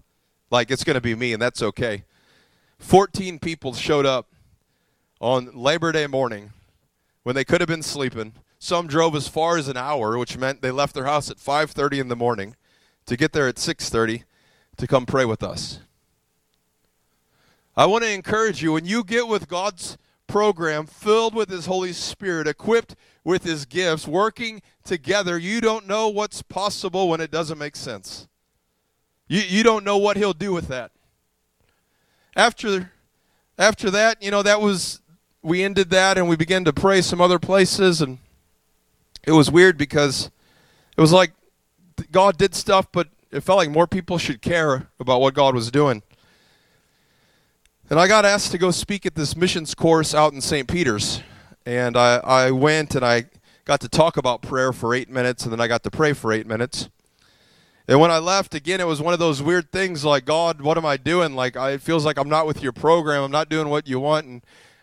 Like, 0.50 0.72
it's 0.72 0.86
going 0.86 0.94
to 0.94 1.02
be 1.02 1.14
me, 1.14 1.34
and 1.34 1.42
that's 1.42 1.62
okay. 1.62 2.06
14 2.80 3.38
people 3.38 3.74
showed 3.74 4.06
up 4.06 4.30
on 5.20 5.50
Labor 5.54 5.92
Day 5.92 6.08
morning 6.08 6.54
when 7.24 7.36
they 7.36 7.44
could 7.44 7.60
have 7.60 7.68
been 7.68 7.84
sleeping 7.84 8.32
some 8.60 8.88
drove 8.88 9.14
as 9.14 9.28
far 9.28 9.58
as 9.58 9.68
an 9.68 9.76
hour, 9.76 10.18
which 10.18 10.38
meant 10.38 10.62
they 10.62 10.72
left 10.72 10.96
their 10.96 11.04
house 11.04 11.30
at 11.30 11.36
5:30 11.36 12.00
in 12.00 12.08
the 12.08 12.16
morning 12.16 12.56
to 13.08 13.18
get 13.18 13.34
there 13.34 13.50
at 13.50 13.60
6:30 13.60 14.24
to 14.78 14.88
come 14.88 15.06
pray 15.06 15.26
with 15.26 15.44
us. 15.44 15.80
I 17.78 17.86
want 17.86 18.04
to 18.04 18.12
encourage 18.12 18.64
you 18.64 18.74
when 18.74 18.86
you 18.86 19.04
get 19.04 19.28
with 19.28 19.48
God's 19.48 19.98
program 20.28 20.86
filled 20.86 21.36
with 21.36 21.50
his 21.50 21.66
Holy 21.66 21.94
Spirit, 21.94 22.48
equipped 22.48 22.96
with 23.24 23.44
his 23.44 23.66
gifts, 23.66 24.08
working 24.08 24.62
together, 24.84 25.38
you 25.38 25.60
don't 25.60 25.88
know 25.88 26.08
what's 26.08 26.42
possible 26.42 27.10
when 27.10 27.20
it 27.20 27.32
doesn't 27.32 27.58
make 27.58 27.76
sense. 27.76 28.28
You 29.28 29.42
you 29.42 29.64
don't 29.64 29.84
know 29.84 29.98
what 29.98 30.18
he'll 30.18 30.34
do 30.34 30.54
with 30.54 30.68
that. 30.68 30.92
After 32.36 32.92
after 33.58 33.90
that, 33.92 34.22
you 34.22 34.32
know, 34.32 34.44
that 34.44 34.62
was 34.62 35.02
we 35.42 35.64
ended 35.64 35.90
that 35.90 36.18
and 36.18 36.30
we 36.30 36.36
began 36.36 36.64
to 36.66 36.74
pray 36.74 37.02
some 37.02 37.22
other 37.22 37.40
places 37.40 38.02
and 38.02 38.20
it 39.24 39.32
was 39.32 39.52
weird 39.52 39.78
because 39.78 40.30
it 40.96 41.02
was 41.02 41.12
like 41.12 41.34
God 42.12 42.38
did 42.38 42.54
stuff, 42.56 42.88
but 42.92 43.10
it 43.32 43.42
felt 43.42 43.58
like 43.58 43.70
more 43.70 43.88
people 43.88 44.18
should 44.18 44.42
care 44.42 44.88
about 45.00 45.20
what 45.20 45.34
God 45.34 45.56
was 45.56 45.72
doing. 45.72 46.04
And 47.88 48.00
I 48.00 48.08
got 48.08 48.26
asked 48.26 48.52
to 48.52 48.58
go 48.58 48.72
speak 48.72 49.06
at 49.06 49.14
this 49.14 49.36
missions 49.36 49.76
course 49.76 50.16
out 50.16 50.34
in 50.34 50.42
St. 50.42 50.68
Peter's. 50.68 51.22
And 51.68 51.96
I, 51.96 52.16
I 52.18 52.50
went 52.50 52.96
and 52.96 53.06
I 53.06 53.26
got 53.64 53.80
to 53.82 53.88
talk 53.88 54.18
about 54.18 54.42
prayer 54.42 54.74
for 54.74 54.96
eight 54.96 55.08
minutes, 55.08 55.44
and 55.44 55.52
then 55.52 55.62
I 55.62 55.68
got 55.68 55.84
to 55.84 55.92
pray 55.92 56.14
for 56.14 56.34
eight 56.34 56.48
minutes. 56.48 56.90
And 57.88 58.00
when 58.00 58.10
I 58.10 58.18
left, 58.18 58.56
again, 58.56 58.82
it 58.82 58.88
was 58.88 59.04
one 59.04 59.14
of 59.14 59.20
those 59.20 59.44
weird 59.44 59.72
things 59.72 60.04
like, 60.04 60.26
God, 60.26 60.62
what 60.62 60.80
am 60.80 60.86
I 60.86 60.98
doing? 60.98 61.36
Like, 61.36 61.56
I, 61.56 61.72
it 61.72 61.82
feels 61.82 62.06
like 62.06 62.18
I'm 62.18 62.28
not 62.28 62.48
with 62.48 62.64
your 62.64 62.72
program. 62.72 63.22
I'm 63.22 63.32
not 63.32 63.50
doing 63.50 63.70
what 63.70 63.88
you 63.88 64.00
want. 64.00 64.26
And 64.26 64.42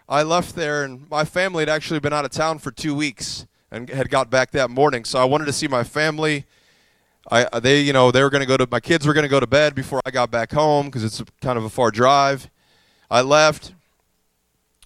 I 0.09 0.23
left 0.23 0.55
there, 0.55 0.85
and 0.85 1.11
my 1.11 1.25
family 1.25 1.63
had 1.63 1.69
actually 1.69 1.99
been 1.99 2.13
out 2.13 2.25
of 2.25 2.31
town 2.31 2.61
for 2.61 2.71
two 2.71 2.95
weeks 2.95 3.47
and 3.73 3.89
had 3.89 4.11
got 4.11 4.31
back 4.31 4.53
that 4.53 4.71
morning. 4.71 5.05
So 5.05 5.19
I 5.19 5.25
wanted 5.25 5.47
to 5.47 5.53
see 5.53 5.67
my 5.67 5.83
family. 5.83 6.45
I 7.29 7.61
they 7.61 7.81
you 7.81 7.93
know 7.93 8.11
they 8.11 8.23
were 8.23 8.31
going 8.31 8.43
to 8.43 8.47
go 8.47 8.57
to 8.57 8.67
my 8.69 8.81
kids 8.81 9.07
were 9.07 9.15
going 9.15 9.23
to 9.23 9.29
go 9.29 9.39
to 9.39 9.47
bed 9.47 9.77
before 9.77 10.01
I 10.05 10.11
got 10.11 10.33
back 10.33 10.51
home 10.51 10.87
because 10.87 11.05
it's 11.05 11.23
kind 11.41 11.57
of 11.57 11.65
a 11.65 11.71
far 11.71 11.93
drive. 11.93 12.51
I 13.13 13.21
left, 13.21 13.75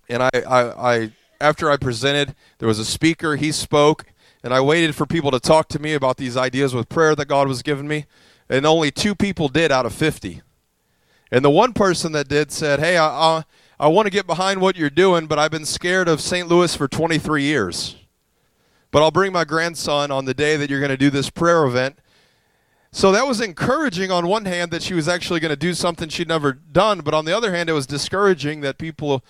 and 0.08 0.20
I, 0.20 0.30
I 0.34 0.92
I 0.92 1.12
after 1.40 1.70
I 1.70 1.76
presented, 1.76 2.34
there 2.58 2.66
was 2.66 2.80
a 2.80 2.84
speaker. 2.84 3.36
He 3.36 3.52
spoke, 3.52 4.04
and 4.42 4.52
I 4.52 4.60
waited 4.60 4.96
for 4.96 5.06
people 5.06 5.30
to 5.30 5.38
talk 5.38 5.68
to 5.68 5.78
me 5.78 5.94
about 5.94 6.16
these 6.16 6.36
ideas 6.36 6.74
with 6.74 6.88
prayer 6.88 7.14
that 7.14 7.26
God 7.26 7.46
was 7.46 7.62
giving 7.62 7.86
me, 7.86 8.06
and 8.48 8.66
only 8.66 8.90
two 8.90 9.14
people 9.14 9.48
did 9.48 9.70
out 9.70 9.86
of 9.86 9.92
fifty. 9.92 10.42
And 11.30 11.44
the 11.44 11.50
one 11.50 11.72
person 11.72 12.10
that 12.12 12.26
did 12.26 12.50
said, 12.50 12.80
"Hey, 12.80 12.96
I 12.96 13.06
I, 13.06 13.44
I 13.78 13.86
want 13.86 14.06
to 14.06 14.10
get 14.10 14.26
behind 14.26 14.60
what 14.60 14.76
you're 14.76 14.90
doing, 14.90 15.28
but 15.28 15.38
I've 15.38 15.52
been 15.52 15.64
scared 15.64 16.08
of 16.08 16.20
St. 16.20 16.48
Louis 16.48 16.74
for 16.74 16.88
23 16.88 17.44
years." 17.44 17.94
but 18.92 19.02
I'll 19.02 19.10
bring 19.10 19.30
my 19.30 19.44
grandson 19.44 20.10
on 20.10 20.24
the 20.24 20.32
day 20.32 20.56
that 20.56 20.70
you're 20.70 20.80
going 20.80 20.88
to 20.88 20.96
do 20.96 21.10
this 21.10 21.28
prayer 21.28 21.66
event. 21.66 21.98
So 22.96 23.12
that 23.12 23.26
was 23.26 23.42
encouraging 23.42 24.10
on 24.10 24.26
one 24.26 24.46
hand 24.46 24.70
that 24.70 24.82
she 24.82 24.94
was 24.94 25.06
actually 25.06 25.38
going 25.38 25.50
to 25.50 25.56
do 25.56 25.74
something 25.74 26.08
she'd 26.08 26.28
never 26.28 26.54
done, 26.54 27.00
but 27.00 27.12
on 27.12 27.26
the 27.26 27.36
other 27.36 27.54
hand, 27.54 27.68
it 27.68 27.74
was 27.74 27.86
discouraging 27.86 28.62
that 28.62 28.78
people 28.78 29.22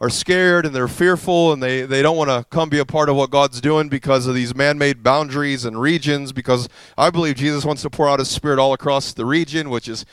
are 0.00 0.08
scared 0.08 0.64
and 0.64 0.74
they're 0.74 0.88
fearful 0.88 1.52
and 1.52 1.62
they, 1.62 1.82
they 1.82 2.00
don't 2.00 2.16
want 2.16 2.30
to 2.30 2.46
come 2.48 2.70
be 2.70 2.78
a 2.78 2.86
part 2.86 3.10
of 3.10 3.16
what 3.16 3.30
God's 3.30 3.60
doing 3.60 3.90
because 3.90 4.26
of 4.26 4.34
these 4.34 4.54
man 4.54 4.78
made 4.78 5.02
boundaries 5.02 5.66
and 5.66 5.78
regions. 5.78 6.32
Because 6.32 6.68
I 6.96 7.10
believe 7.10 7.36
Jesus 7.36 7.66
wants 7.66 7.82
to 7.82 7.90
pour 7.90 8.08
out 8.08 8.18
His 8.18 8.30
Spirit 8.30 8.58
all 8.58 8.72
across 8.72 9.12
the 9.12 9.26
region, 9.26 9.68
which 9.68 9.88
is 9.88 10.06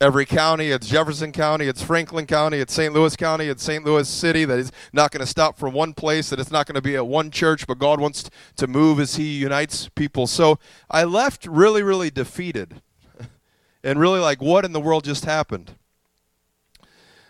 every 0.00 0.24
county. 0.24 0.68
It's 0.70 0.88
Jefferson 0.88 1.32
County, 1.32 1.66
it's 1.66 1.82
Franklin 1.82 2.24
County, 2.26 2.58
it's 2.58 2.72
St. 2.72 2.94
Louis 2.94 3.14
County, 3.14 3.48
it's 3.48 3.62
St. 3.62 3.84
Louis 3.84 4.08
City. 4.08 4.46
That 4.46 4.58
is 4.58 4.72
not 4.94 5.10
going 5.10 5.20
to 5.20 5.26
stop 5.26 5.58
from 5.58 5.74
one 5.74 5.92
place, 5.92 6.30
that 6.30 6.40
it's 6.40 6.50
not 6.50 6.66
going 6.66 6.76
to 6.76 6.82
be 6.82 6.96
at 6.96 7.06
one 7.06 7.30
church, 7.30 7.66
but 7.66 7.78
God 7.78 8.00
wants 8.00 8.30
to 8.56 8.66
move 8.66 8.98
as 8.98 9.16
He 9.16 9.36
unites 9.36 9.90
people. 9.90 10.26
So 10.26 10.58
I 10.90 11.04
left 11.04 11.46
really, 11.46 11.82
really 11.82 12.10
defeated. 12.10 12.80
and 13.84 14.00
really 14.00 14.20
like, 14.20 14.40
what 14.40 14.64
in 14.64 14.72
the 14.72 14.80
world 14.80 15.04
just 15.04 15.26
happened? 15.26 15.74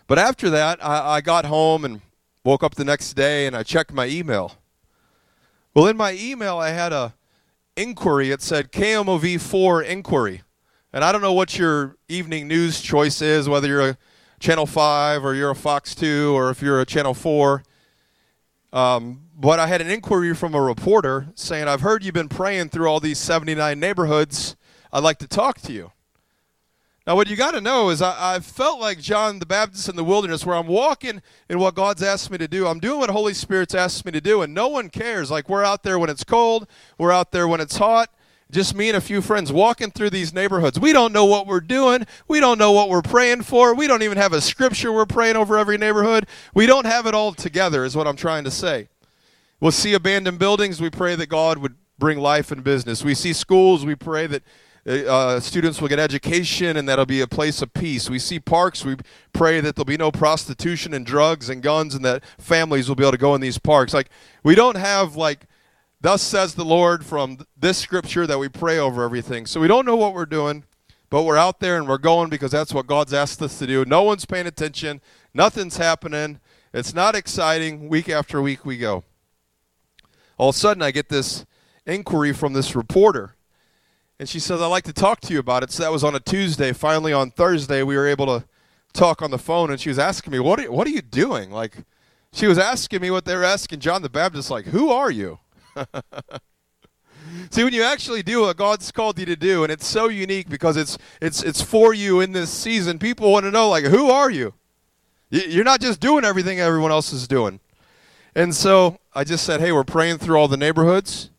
But 0.07 0.17
after 0.17 0.49
that, 0.49 0.83
I, 0.83 1.15
I 1.15 1.21
got 1.21 1.45
home 1.45 1.83
and 1.83 2.01
woke 2.43 2.63
up 2.63 2.75
the 2.75 2.85
next 2.85 3.13
day 3.13 3.45
and 3.45 3.55
I 3.55 3.63
checked 3.63 3.93
my 3.93 4.07
email. 4.07 4.53
Well, 5.73 5.87
in 5.87 5.97
my 5.97 6.13
email, 6.13 6.57
I 6.57 6.69
had 6.69 6.93
a 6.93 7.13
inquiry. 7.75 8.31
It 8.31 8.41
said 8.41 8.71
KMOV4 8.71 9.85
inquiry. 9.85 10.41
And 10.93 11.03
I 11.03 11.11
don't 11.11 11.21
know 11.21 11.33
what 11.33 11.59
your 11.59 11.97
evening 12.07 12.47
news 12.47 12.81
choice 12.81 13.21
is, 13.21 13.47
whether 13.49 13.67
you're 13.67 13.89
a 13.89 13.97
Channel 14.39 14.65
5 14.65 15.25
or 15.25 15.35
you're 15.35 15.51
a 15.51 15.55
Fox 15.55 15.93
2 15.93 16.35
or 16.35 16.49
if 16.49 16.61
you're 16.61 16.79
a 16.79 16.85
Channel 16.85 17.13
4. 17.13 17.63
Um, 18.71 19.23
but 19.35 19.59
I 19.59 19.67
had 19.67 19.81
an 19.81 19.89
inquiry 19.89 20.33
from 20.33 20.55
a 20.55 20.61
reporter 20.61 21.27
saying, 21.35 21.67
I've 21.67 21.81
heard 21.81 22.03
you've 22.03 22.13
been 22.13 22.29
praying 22.29 22.69
through 22.69 22.87
all 22.87 22.99
these 22.99 23.19
79 23.19 23.79
neighborhoods. 23.79 24.55
I'd 24.91 25.03
like 25.03 25.19
to 25.19 25.27
talk 25.27 25.59
to 25.61 25.73
you. 25.73 25.91
Now, 27.07 27.15
what 27.15 27.29
you 27.29 27.37
got 27.37 27.51
to 27.51 27.61
know 27.61 27.89
is 27.89 28.01
I, 28.01 28.35
I, 28.35 28.39
felt 28.41 28.81
like 28.81 28.99
John 28.99 29.39
the 29.39 29.45
Baptist 29.45 29.87
in 29.87 29.95
the 29.95 30.03
wilderness, 30.03 30.45
where 30.45 30.57
I'm 30.57 30.67
walking 30.67 31.21
in 31.47 31.57
what 31.57 31.73
God's 31.73 32.03
asked 32.03 32.29
me 32.29 32.37
to 32.37 32.49
do. 32.49 32.67
I'm 32.67 32.81
doing 32.81 32.99
what 32.99 33.09
Holy 33.09 33.33
Spirit's 33.33 33.73
asked 33.73 34.05
me 34.05 34.11
to 34.11 34.19
do, 34.19 34.41
and 34.41 34.53
no 34.53 34.67
one 34.67 34.89
cares. 34.89 35.31
Like, 35.31 35.47
we're 35.47 35.63
out 35.63 35.83
there 35.83 35.97
when 35.97 36.09
it's 36.09 36.25
cold, 36.25 36.67
we're 36.97 37.13
out 37.13 37.31
there 37.31 37.47
when 37.47 37.61
it's 37.61 37.77
hot. 37.77 38.09
Just 38.51 38.75
me 38.75 38.89
and 38.89 38.97
a 38.97 39.01
few 39.01 39.21
friends 39.21 39.53
walking 39.53 39.89
through 39.89 40.09
these 40.09 40.33
neighborhoods. 40.33 40.81
We 40.81 40.91
don't 40.91 41.13
know 41.13 41.23
what 41.23 41.47
we're 41.47 41.61
doing. 41.61 42.05
We 42.27 42.41
don't 42.41 42.57
know 42.57 42.73
what 42.73 42.89
we're 42.89 43.01
praying 43.01 43.43
for. 43.43 43.73
We 43.73 43.87
don't 43.87 44.03
even 44.03 44.17
have 44.17 44.33
a 44.33 44.41
scripture 44.41 44.91
we're 44.91 45.05
praying 45.05 45.37
over 45.37 45.57
every 45.57 45.77
neighborhood. 45.77 46.27
We 46.53 46.65
don't 46.65 46.85
have 46.85 47.05
it 47.07 47.13
all 47.13 47.33
together, 47.33 47.85
is 47.85 47.95
what 47.95 48.07
I'm 48.07 48.15
trying 48.17 48.43
to 48.43 48.51
say. 48.51 48.89
We'll 49.61 49.71
see 49.71 49.93
abandoned 49.93 50.39
buildings. 50.39 50.81
We 50.81 50.89
pray 50.89 51.15
that 51.15 51.27
God 51.27 51.57
would 51.57 51.75
bring 51.97 52.19
life 52.19 52.51
and 52.51 52.63
business. 52.63 53.03
We 53.03 53.15
see 53.15 53.31
schools. 53.31 53.85
We 53.85 53.95
pray 53.95 54.27
that 54.27 54.43
uh, 54.87 55.39
students 55.41 55.81
will 55.81 55.89
get 55.89 55.99
education 55.99 56.77
and 56.77 56.87
that'll 56.87 57.05
be 57.05 57.19
a 57.19 57.27
place 57.27 57.61
of 57.61 57.73
peace. 57.73 58.09
We 58.09 58.19
see 58.19 58.39
parks. 58.39 58.85
We 58.85 58.95
pray 59.33 59.59
that 59.59 59.75
there'll 59.75 59.85
be 59.85 59.97
no 59.97 60.11
prostitution 60.11 60.93
and 60.93 61.05
drugs 61.05 61.49
and 61.49 61.61
guns 61.61 61.93
and 61.93 62.05
that 62.05 62.23
families 62.37 62.87
will 62.87 62.95
be 62.95 63.03
able 63.03 63.11
to 63.11 63.17
go 63.17 63.35
in 63.35 63.41
these 63.41 63.57
parks. 63.57 63.93
Like, 63.93 64.09
we 64.43 64.55
don't 64.55 64.77
have, 64.77 65.17
like, 65.17 65.45
thus 65.99 66.21
says 66.21 66.55
the 66.55 66.63
Lord 66.63 67.05
from 67.05 67.39
this 67.57 67.77
scripture 67.77 68.25
that 68.27 68.39
we 68.39 68.47
pray 68.47 68.79
over 68.79 69.03
everything. 69.03 69.45
So 69.45 69.59
we 69.59 69.67
don't 69.67 69.85
know 69.85 69.97
what 69.97 70.13
we're 70.13 70.25
doing, 70.25 70.63
but 71.09 71.23
we're 71.23 71.37
out 71.37 71.59
there 71.59 71.77
and 71.77 71.87
we're 71.87 71.97
going 71.97 72.29
because 72.29 72.51
that's 72.51 72.73
what 72.73 72.87
God's 72.87 73.13
asked 73.13 73.41
us 73.41 73.59
to 73.59 73.67
do. 73.67 73.83
No 73.83 74.03
one's 74.03 74.25
paying 74.25 74.47
attention. 74.47 75.01
Nothing's 75.33 75.77
happening. 75.77 76.39
It's 76.73 76.93
not 76.93 77.13
exciting. 77.13 77.89
Week 77.89 78.07
after 78.07 78.41
week 78.41 78.65
we 78.65 78.77
go. 78.77 79.03
All 80.37 80.49
of 80.49 80.55
a 80.55 80.57
sudden, 80.57 80.83
I 80.83 80.91
get 80.91 81.09
this 81.09 81.45
inquiry 81.85 82.31
from 82.31 82.53
this 82.53 82.75
reporter 82.75 83.33
and 84.19 84.27
she 84.27 84.39
says, 84.39 84.61
I'd 84.61 84.67
like 84.67 84.83
to 84.85 84.93
talk 84.93 85.21
to 85.21 85.33
you 85.33 85.39
about 85.39 85.63
it. 85.63 85.71
So 85.71 85.83
that 85.83 85.91
was 85.91 86.03
on 86.03 86.15
a 86.15 86.19
Tuesday. 86.19 86.73
Finally, 86.73 87.13
on 87.13 87.29
Thursday, 87.29 87.83
we 87.83 87.95
were 87.95 88.07
able 88.07 88.25
to 88.25 88.45
talk 88.93 89.21
on 89.21 89.31
the 89.31 89.37
phone, 89.37 89.69
and 89.69 89.79
she 89.79 89.89
was 89.89 89.99
asking 89.99 90.33
me, 90.33 90.39
What 90.39 90.59
are, 90.59 90.71
what 90.71 90.87
are 90.87 90.91
you 90.91 91.01
doing? 91.01 91.51
Like, 91.51 91.83
she 92.33 92.47
was 92.47 92.57
asking 92.57 93.01
me 93.01 93.11
what 93.11 93.25
they 93.25 93.35
were 93.35 93.43
asking 93.43 93.79
John 93.79 94.01
the 94.01 94.09
Baptist, 94.09 94.49
like, 94.49 94.65
Who 94.65 94.89
are 94.89 95.11
you? 95.11 95.39
See, 97.51 97.63
when 97.63 97.73
you 97.73 97.83
actually 97.83 98.23
do 98.23 98.41
what 98.41 98.57
God's 98.57 98.91
called 98.91 99.19
you 99.19 99.25
to 99.25 99.35
do, 99.35 99.63
and 99.63 99.71
it's 99.71 99.85
so 99.85 100.07
unique 100.07 100.49
because 100.49 100.77
it's 100.77 100.97
it's 101.21 101.43
it's 101.43 101.61
for 101.61 101.93
you 101.93 102.19
in 102.19 102.31
this 102.31 102.49
season. 102.49 102.99
People 102.99 103.31
want 103.31 103.45
to 103.45 103.51
know, 103.51 103.69
like, 103.69 103.85
who 103.85 104.09
are 104.09 104.29
you? 104.29 104.53
You're 105.29 105.63
not 105.63 105.81
just 105.81 105.99
doing 105.99 106.23
everything 106.23 106.59
everyone 106.59 106.91
else 106.91 107.11
is 107.11 107.27
doing. 107.27 107.59
And 108.33 108.55
so 108.55 108.99
I 109.13 109.23
just 109.23 109.43
said, 109.45 109.59
hey, 109.59 109.71
we're 109.71 109.83
praying 109.83 110.19
through 110.19 110.37
all 110.37 110.47
the 110.47 110.57
neighborhoods, 110.57 111.31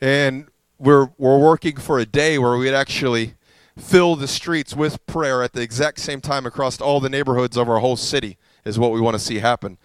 and 0.00 0.48
we're, 0.78 1.10
we're 1.18 1.38
working 1.38 1.76
for 1.76 1.98
a 1.98 2.06
day 2.06 2.38
where 2.38 2.56
we'd 2.56 2.74
actually 2.74 3.34
fill 3.76 4.16
the 4.16 4.28
streets 4.28 4.74
with 4.74 5.04
prayer 5.06 5.42
at 5.42 5.52
the 5.52 5.62
exact 5.62 6.00
same 6.00 6.20
time 6.20 6.46
across 6.46 6.80
all 6.80 7.00
the 7.00 7.08
neighborhoods 7.08 7.56
of 7.56 7.68
our 7.68 7.78
whole 7.78 7.96
city 7.96 8.36
is 8.64 8.78
what 8.78 8.92
we 8.92 9.00
want 9.00 9.14
to 9.14 9.18
see 9.18 9.38
happen. 9.38 9.78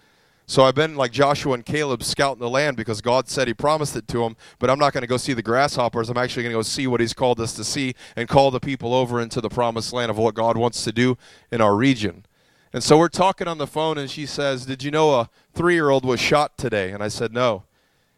So 0.46 0.64
I've 0.64 0.74
been 0.74 0.94
like 0.94 1.10
Joshua 1.10 1.54
and 1.54 1.64
Caleb 1.64 2.02
scouting 2.02 2.40
the 2.40 2.50
land 2.50 2.76
because 2.76 3.00
God 3.00 3.28
said 3.28 3.48
he 3.48 3.54
promised 3.54 3.96
it 3.96 4.06
to 4.08 4.18
them, 4.18 4.36
but 4.58 4.68
I'm 4.68 4.78
not 4.78 4.92
going 4.92 5.02
to 5.02 5.08
go 5.08 5.16
see 5.16 5.32
the 5.32 5.42
grasshoppers. 5.42 6.10
I'm 6.10 6.18
actually 6.18 6.42
going 6.42 6.52
to 6.52 6.58
go 6.58 6.62
see 6.62 6.86
what 6.86 7.00
he's 7.00 7.14
called 7.14 7.40
us 7.40 7.54
to 7.54 7.64
see 7.64 7.94
and 8.14 8.28
call 8.28 8.50
the 8.50 8.60
people 8.60 8.92
over 8.92 9.20
into 9.20 9.40
the 9.40 9.48
promised 9.48 9.92
land 9.94 10.10
of 10.10 10.18
what 10.18 10.34
God 10.34 10.58
wants 10.58 10.84
to 10.84 10.92
do 10.92 11.16
in 11.50 11.62
our 11.62 11.74
region. 11.74 12.26
And 12.74 12.82
so 12.82 12.98
we're 12.98 13.08
talking 13.08 13.48
on 13.48 13.56
the 13.56 13.66
phone 13.66 13.96
and 13.96 14.10
she 14.10 14.26
says, 14.26 14.66
"Did 14.66 14.82
you 14.82 14.90
know 14.90 15.14
a 15.14 15.30
3-year-old 15.54 16.04
was 16.04 16.20
shot 16.20 16.58
today?" 16.58 16.90
And 16.90 17.02
I 17.02 17.08
said, 17.08 17.32
"No." 17.32 17.62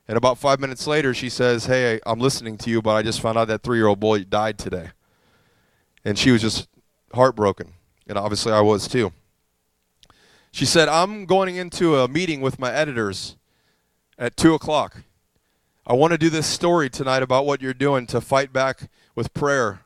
And 0.09 0.17
about 0.17 0.39
five 0.39 0.61
minutes 0.61 0.87
later, 0.87 1.13
she 1.13 1.29
says, 1.29 1.67
Hey, 1.67 2.01
I'm 2.07 2.21
listening 2.21 2.57
to 2.59 2.71
you, 2.71 2.81
but 2.81 2.95
I 2.95 3.03
just 3.03 3.21
found 3.21 3.39
out 3.39 3.49
that 3.49 3.63
three 3.63 3.79
year 3.79 3.87
old 3.87 4.01
boy 4.01 4.25
died 4.25 4.59
today. 4.59 4.91
And 6.05 6.19
she 6.19 6.31
was 6.31 6.41
just 6.41 6.69
heartbroken. 7.13 7.73
And 8.07 8.17
obviously, 8.17 8.53
I 8.53 8.61
was 8.61 8.87
too. 8.87 9.13
She 10.53 10.65
said, 10.65 10.89
I'm 10.89 11.27
going 11.27 11.57
into 11.57 11.99
a 11.99 12.09
meeting 12.09 12.41
with 12.41 12.59
my 12.59 12.73
editors 12.73 13.37
at 14.19 14.37
2 14.37 14.55
o'clock. 14.55 15.03
I 15.87 15.93
want 15.93 16.13
to 16.13 16.19
do 16.19 16.31
this 16.31 16.47
story 16.47 16.89
tonight 16.89 17.23
about 17.23 17.45
what 17.45 17.61
you're 17.61 17.75
doing 17.75 18.07
to 18.07 18.21
fight 18.21 18.53
back 18.53 18.89
with 19.15 19.35
prayer. 19.35 19.81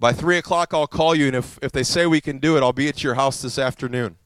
By 0.00 0.12
3 0.12 0.38
o'clock, 0.38 0.72
I'll 0.72 0.86
call 0.86 1.14
you, 1.14 1.26
and 1.26 1.36
if, 1.36 1.58
if 1.60 1.72
they 1.72 1.82
say 1.82 2.06
we 2.06 2.20
can 2.20 2.38
do 2.38 2.56
it, 2.56 2.62
I'll 2.62 2.72
be 2.72 2.88
at 2.88 3.02
your 3.02 3.14
house 3.14 3.42
this 3.42 3.58
afternoon. 3.58 4.16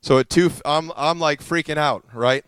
So 0.00 0.18
at 0.18 0.28
2, 0.28 0.50
I'm, 0.64 0.92
I'm 0.96 1.18
like 1.18 1.40
freaking 1.40 1.78
out, 1.78 2.04
right? 2.12 2.44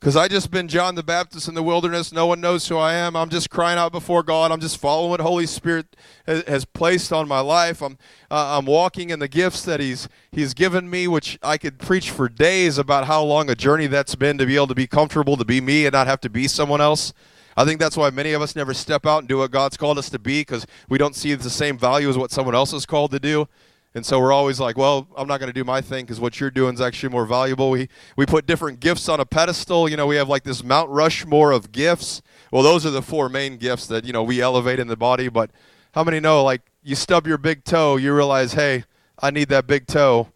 Because 0.00 0.16
I 0.16 0.28
just 0.28 0.50
been 0.50 0.66
John 0.66 0.94
the 0.94 1.02
Baptist 1.02 1.46
in 1.46 1.54
the 1.54 1.62
wilderness. 1.62 2.10
No 2.10 2.26
one 2.26 2.40
knows 2.40 2.66
who 2.66 2.78
I 2.78 2.94
am. 2.94 3.14
I'm 3.14 3.28
just 3.28 3.50
crying 3.50 3.78
out 3.78 3.92
before 3.92 4.22
God. 4.22 4.50
I'm 4.50 4.58
just 4.58 4.78
following 4.78 5.10
what 5.10 5.20
Holy 5.20 5.44
Spirit 5.44 5.94
has, 6.26 6.42
has 6.48 6.64
placed 6.64 7.12
on 7.12 7.28
my 7.28 7.40
life. 7.40 7.82
I'm 7.82 7.98
uh, 8.30 8.56
I'm 8.56 8.64
walking 8.64 9.10
in 9.10 9.18
the 9.18 9.28
gifts 9.28 9.62
that 9.66 9.78
He's 9.78 10.08
He's 10.32 10.54
given 10.54 10.88
me, 10.88 11.06
which 11.06 11.38
I 11.42 11.58
could 11.58 11.78
preach 11.78 12.10
for 12.10 12.30
days 12.30 12.78
about 12.78 13.08
how 13.08 13.22
long 13.22 13.50
a 13.50 13.54
journey 13.54 13.88
that's 13.88 14.14
been 14.14 14.38
to 14.38 14.46
be 14.46 14.56
able 14.56 14.68
to 14.68 14.74
be 14.74 14.86
comfortable 14.86 15.36
to 15.36 15.44
be 15.44 15.60
me 15.60 15.84
and 15.84 15.92
not 15.92 16.06
have 16.06 16.22
to 16.22 16.30
be 16.30 16.48
someone 16.48 16.80
else. 16.80 17.12
I 17.54 17.66
think 17.66 17.78
that's 17.78 17.96
why 17.96 18.08
many 18.08 18.32
of 18.32 18.40
us 18.40 18.56
never 18.56 18.72
step 18.72 19.04
out 19.04 19.18
and 19.18 19.28
do 19.28 19.38
what 19.38 19.50
God's 19.50 19.76
called 19.76 19.98
us 19.98 20.08
to 20.10 20.18
be 20.18 20.40
because 20.40 20.66
we 20.88 20.96
don't 20.96 21.14
see 21.14 21.34
the 21.34 21.50
same 21.50 21.76
value 21.76 22.08
as 22.08 22.16
what 22.16 22.30
someone 22.30 22.54
else 22.54 22.72
is 22.72 22.86
called 22.86 23.10
to 23.10 23.20
do. 23.20 23.48
And 23.94 24.06
so 24.06 24.20
we're 24.20 24.32
always 24.32 24.60
like, 24.60 24.78
well, 24.78 25.08
I'm 25.16 25.26
not 25.26 25.40
going 25.40 25.48
to 25.48 25.52
do 25.52 25.64
my 25.64 25.80
thing 25.80 26.04
because 26.04 26.20
what 26.20 26.38
you're 26.38 26.50
doing 26.50 26.74
is 26.74 26.80
actually 26.80 27.08
more 27.08 27.26
valuable. 27.26 27.70
We, 27.70 27.88
we 28.16 28.24
put 28.24 28.46
different 28.46 28.78
gifts 28.78 29.08
on 29.08 29.18
a 29.18 29.26
pedestal. 29.26 29.88
You 29.88 29.96
know, 29.96 30.06
we 30.06 30.16
have 30.16 30.28
like 30.28 30.44
this 30.44 30.62
Mount 30.62 30.90
Rushmore 30.90 31.50
of 31.50 31.72
gifts. 31.72 32.22
Well, 32.52 32.62
those 32.62 32.86
are 32.86 32.90
the 32.90 33.02
four 33.02 33.28
main 33.28 33.56
gifts 33.56 33.88
that, 33.88 34.04
you 34.04 34.12
know, 34.12 34.22
we 34.22 34.40
elevate 34.40 34.78
in 34.78 34.86
the 34.86 34.96
body. 34.96 35.28
But 35.28 35.50
how 35.92 36.04
many 36.04 36.20
know, 36.20 36.44
like, 36.44 36.62
you 36.82 36.94
stub 36.94 37.26
your 37.26 37.38
big 37.38 37.64
toe, 37.64 37.96
you 37.96 38.14
realize, 38.14 38.52
hey, 38.52 38.84
I 39.18 39.30
need 39.30 39.48
that 39.48 39.66
big 39.66 39.86
toe 39.86 40.28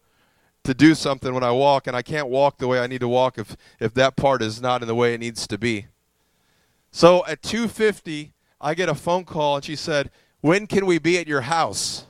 to 0.63 0.73
do 0.73 0.93
something 0.95 1.33
when 1.33 1.43
I 1.43 1.51
walk, 1.51 1.87
and 1.87 1.95
I 1.95 2.01
can't 2.01 2.27
walk 2.27 2.57
the 2.57 2.67
way 2.67 2.79
I 2.79 2.87
need 2.87 3.01
to 3.01 3.07
walk 3.07 3.37
if, 3.37 3.55
if 3.79 3.93
that 3.93 4.15
part 4.15 4.41
is 4.41 4.61
not 4.61 4.81
in 4.81 4.87
the 4.87 4.95
way 4.95 5.13
it 5.13 5.19
needs 5.19 5.47
to 5.47 5.57
be. 5.57 5.87
So 6.91 7.25
at 7.25 7.41
2.50, 7.41 8.31
I 8.59 8.73
get 8.73 8.89
a 8.89 8.95
phone 8.95 9.25
call, 9.25 9.55
and 9.55 9.65
she 9.65 9.75
said, 9.75 10.11
when 10.41 10.67
can 10.67 10.85
we 10.85 10.97
be 10.97 11.17
at 11.17 11.27
your 11.27 11.41
house? 11.41 12.05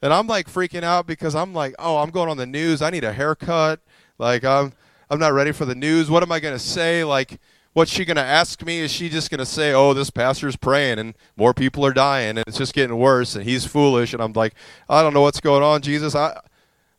And 0.00 0.12
I'm 0.12 0.26
like 0.26 0.50
freaking 0.50 0.84
out 0.84 1.06
because 1.06 1.34
I'm 1.34 1.52
like, 1.52 1.74
oh, 1.78 1.98
I'm 1.98 2.10
going 2.10 2.28
on 2.28 2.36
the 2.36 2.46
news. 2.46 2.82
I 2.82 2.90
need 2.90 3.04
a 3.04 3.12
haircut. 3.12 3.80
Like 4.18 4.44
I'm 4.44 4.72
I'm 5.10 5.18
not 5.18 5.32
ready 5.32 5.52
for 5.52 5.64
the 5.64 5.74
news. 5.74 6.10
What 6.10 6.22
am 6.22 6.32
I 6.32 6.40
going 6.40 6.54
to 6.54 6.58
say? 6.58 7.04
Like 7.04 7.40
what's 7.72 7.92
she 7.92 8.04
going 8.04 8.16
to 8.16 8.22
ask 8.22 8.64
me? 8.64 8.80
Is 8.80 8.90
she 8.90 9.08
just 9.08 9.30
going 9.30 9.38
to 9.38 9.46
say, 9.46 9.72
"Oh, 9.72 9.94
this 9.94 10.10
pastor's 10.10 10.56
praying 10.56 10.98
and 10.98 11.14
more 11.36 11.54
people 11.54 11.86
are 11.86 11.92
dying 11.92 12.30
and 12.30 12.44
it's 12.46 12.58
just 12.58 12.74
getting 12.74 12.96
worse 12.96 13.36
and 13.36 13.44
he's 13.44 13.64
foolish." 13.64 14.12
And 14.12 14.22
I'm 14.22 14.32
like, 14.32 14.54
I 14.88 15.02
don't 15.02 15.14
know 15.14 15.20
what's 15.22 15.40
going 15.40 15.62
on, 15.62 15.82
Jesus. 15.82 16.14
I 16.14 16.40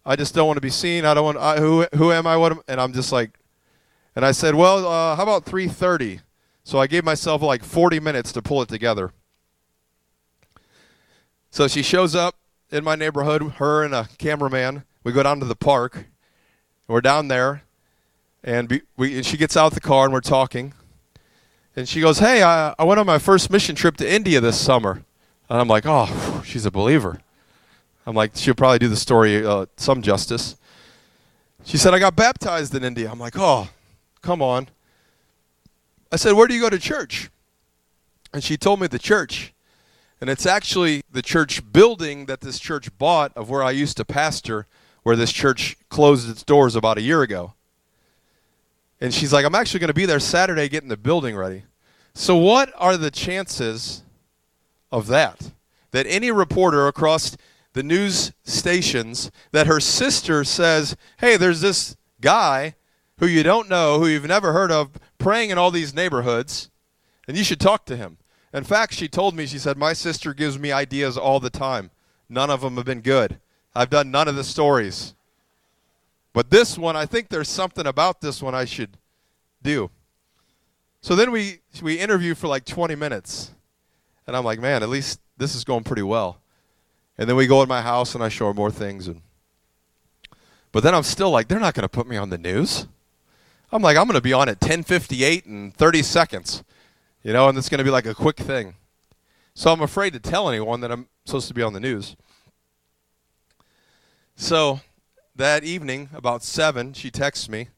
I 0.05 0.15
just 0.15 0.33
don't 0.33 0.47
want 0.47 0.57
to 0.57 0.61
be 0.61 0.69
seen. 0.69 1.05
I 1.05 1.13
don't 1.13 1.25
want 1.25 1.37
I, 1.37 1.57
who 1.57 1.85
who 1.95 2.11
am 2.11 2.25
I? 2.25 2.37
What 2.37 2.53
am, 2.53 2.61
and 2.67 2.79
I'm 2.79 2.93
just 2.93 3.11
like 3.11 3.39
and 4.15 4.25
I 4.25 4.31
said, 4.31 4.55
"Well, 4.55 4.87
uh, 4.87 5.15
how 5.15 5.23
about 5.23 5.45
3:30?" 5.45 6.21
So 6.63 6.79
I 6.79 6.87
gave 6.87 7.03
myself 7.03 7.41
like 7.41 7.63
40 7.63 7.99
minutes 7.99 8.31
to 8.33 8.41
pull 8.41 8.61
it 8.61 8.69
together. 8.69 9.11
So 11.49 11.67
she 11.67 11.81
shows 11.81 12.15
up 12.15 12.38
in 12.71 12.83
my 12.83 12.95
neighborhood, 12.95 13.53
her 13.57 13.83
and 13.83 13.93
a 13.93 14.09
cameraman. 14.17 14.83
We 15.03 15.11
go 15.11 15.23
down 15.23 15.39
to 15.39 15.45
the 15.45 15.55
park. 15.55 16.05
We're 16.87 17.01
down 17.01 17.27
there, 17.27 17.63
and, 18.43 18.67
be, 18.67 18.81
we, 18.97 19.17
and 19.17 19.25
she 19.25 19.37
gets 19.37 19.55
out 19.55 19.73
the 19.73 19.79
car, 19.79 20.05
and 20.05 20.13
we're 20.13 20.21
talking. 20.21 20.73
And 21.75 21.87
she 21.87 22.01
goes, 22.01 22.19
Hey, 22.19 22.41
I, 22.41 22.73
I 22.79 22.83
went 22.83 22.99
on 22.99 23.05
my 23.05 23.19
first 23.19 23.49
mission 23.51 23.75
trip 23.75 23.95
to 23.97 24.11
India 24.11 24.41
this 24.41 24.59
summer. 24.59 25.03
And 25.49 25.59
I'm 25.61 25.67
like, 25.67 25.83
Oh, 25.85 26.41
she's 26.45 26.65
a 26.65 26.71
believer. 26.71 27.21
I'm 28.05 28.15
like, 28.15 28.31
she'll 28.35 28.55
probably 28.55 28.79
do 28.79 28.87
the 28.87 28.95
story 28.95 29.45
uh, 29.45 29.67
some 29.77 30.01
justice. 30.01 30.55
She 31.63 31.77
said, 31.77 31.93
I 31.93 31.99
got 31.99 32.15
baptized 32.15 32.73
in 32.73 32.83
India. 32.83 33.09
I'm 33.11 33.19
like, 33.19 33.35
Oh, 33.37 33.69
come 34.21 34.41
on. 34.41 34.67
I 36.11 36.15
said, 36.15 36.33
Where 36.33 36.47
do 36.47 36.55
you 36.55 36.61
go 36.61 36.69
to 36.69 36.79
church? 36.79 37.29
And 38.33 38.43
she 38.43 38.57
told 38.57 38.79
me 38.79 38.87
the 38.87 38.99
church. 38.99 39.53
And 40.21 40.29
it's 40.29 40.45
actually 40.45 41.01
the 41.11 41.21
church 41.21 41.71
building 41.71 42.25
that 42.25 42.41
this 42.41 42.59
church 42.59 42.95
bought 42.97 43.31
of 43.35 43.49
where 43.49 43.63
I 43.63 43.71
used 43.71 43.97
to 43.97 44.05
pastor, 44.05 44.67
where 45.03 45.15
this 45.15 45.31
church 45.31 45.77
closed 45.89 46.29
its 46.29 46.43
doors 46.43 46.75
about 46.75 46.97
a 46.97 47.01
year 47.01 47.21
ago. 47.21 47.53
And 48.99 49.13
she's 49.13 49.31
like, 49.31 49.45
I'm 49.45 49.55
actually 49.55 49.79
going 49.79 49.89
to 49.89 49.93
be 49.93 50.05
there 50.05 50.19
Saturday 50.19 50.67
getting 50.67 50.89
the 50.89 50.97
building 50.97 51.37
ready. 51.37 51.63
So, 52.13 52.35
what 52.35 52.73
are 52.77 52.97
the 52.97 53.11
chances 53.11 54.03
of 54.91 55.07
that? 55.07 55.51
that 55.91 56.05
any 56.07 56.31
reporter 56.31 56.87
across 56.87 57.37
the 57.73 57.83
news 57.83 58.31
stations 58.43 59.31
that 59.51 59.67
her 59.67 59.79
sister 59.79 60.43
says, 60.43 60.95
Hey, 61.17 61.37
there's 61.37 61.61
this 61.61 61.95
guy 62.21 62.75
who 63.19 63.27
you 63.27 63.43
don't 63.43 63.69
know, 63.69 63.99
who 63.99 64.07
you've 64.07 64.25
never 64.25 64.53
heard 64.53 64.71
of, 64.71 64.91
praying 65.17 65.49
in 65.49 65.57
all 65.57 65.71
these 65.71 65.93
neighborhoods, 65.93 66.69
and 67.27 67.37
you 67.37 67.43
should 67.43 67.59
talk 67.59 67.85
to 67.85 67.97
him. 67.97 68.17
In 68.53 68.63
fact, 68.63 68.93
she 68.93 69.07
told 69.07 69.35
me, 69.35 69.45
she 69.45 69.59
said, 69.59 69.77
My 69.77 69.93
sister 69.93 70.33
gives 70.33 70.57
me 70.57 70.71
ideas 70.71 71.17
all 71.17 71.39
the 71.39 71.49
time. 71.49 71.91
None 72.27 72.49
of 72.49 72.61
them 72.61 72.75
have 72.77 72.85
been 72.85 73.01
good. 73.01 73.39
I've 73.75 73.89
done 73.89 74.11
none 74.11 74.27
of 74.27 74.35
the 74.35 74.43
stories. 74.43 75.13
But 76.33 76.49
this 76.49 76.77
one, 76.77 76.95
I 76.95 77.05
think 77.05 77.29
there's 77.29 77.49
something 77.49 77.85
about 77.85 78.21
this 78.21 78.41
one 78.41 78.55
I 78.55 78.65
should 78.65 78.97
do. 79.61 79.89
So 81.01 81.15
then 81.15 81.31
we, 81.31 81.59
we 81.81 81.99
interview 81.99 82.35
for 82.35 82.47
like 82.47 82.65
20 82.65 82.95
minutes. 82.95 83.51
And 84.27 84.35
I'm 84.35 84.43
like, 84.43 84.59
man, 84.59 84.83
at 84.83 84.89
least 84.89 85.19
this 85.37 85.55
is 85.55 85.63
going 85.63 85.83
pretty 85.83 86.01
well. 86.01 86.39
And 87.17 87.27
then 87.27 87.35
we 87.35 87.47
go 87.47 87.61
in 87.63 87.69
my 87.69 87.81
house 87.81 88.15
and 88.15 88.23
I 88.23 88.29
show 88.29 88.47
her 88.47 88.53
more 88.53 88.71
things. 88.71 89.07
And, 89.07 89.21
but 90.71 90.83
then 90.83 90.93
I'm 90.93 91.03
still 91.03 91.31
like, 91.31 91.47
they're 91.47 91.59
not 91.59 91.73
going 91.73 91.83
to 91.83 91.89
put 91.89 92.07
me 92.07 92.17
on 92.17 92.29
the 92.29 92.37
news. 92.37 92.87
I'm 93.71 93.81
like, 93.81 93.97
I'm 93.97 94.05
going 94.05 94.15
to 94.15 94.21
be 94.21 94.33
on 94.33 94.49
at 94.49 94.59
10:58 94.59 95.45
in 95.45 95.71
30 95.71 96.01
seconds, 96.01 96.63
you 97.23 97.33
know, 97.33 97.49
and 97.49 97.57
it's 97.57 97.69
going 97.69 97.79
to 97.79 97.83
be 97.83 97.91
like 97.91 98.05
a 98.05 98.15
quick 98.15 98.37
thing. 98.37 98.75
So 99.53 99.71
I'm 99.71 99.81
afraid 99.81 100.13
to 100.13 100.19
tell 100.19 100.49
anyone 100.49 100.79
that 100.81 100.91
I'm 100.91 101.07
supposed 101.25 101.47
to 101.49 101.53
be 101.53 101.61
on 101.61 101.73
the 101.73 101.79
news. 101.79 102.15
So 104.35 104.79
that 105.35 105.63
evening, 105.63 106.09
about 106.13 106.43
seven, 106.43 106.93
she 106.93 107.11
texts 107.11 107.49
me 107.49 107.69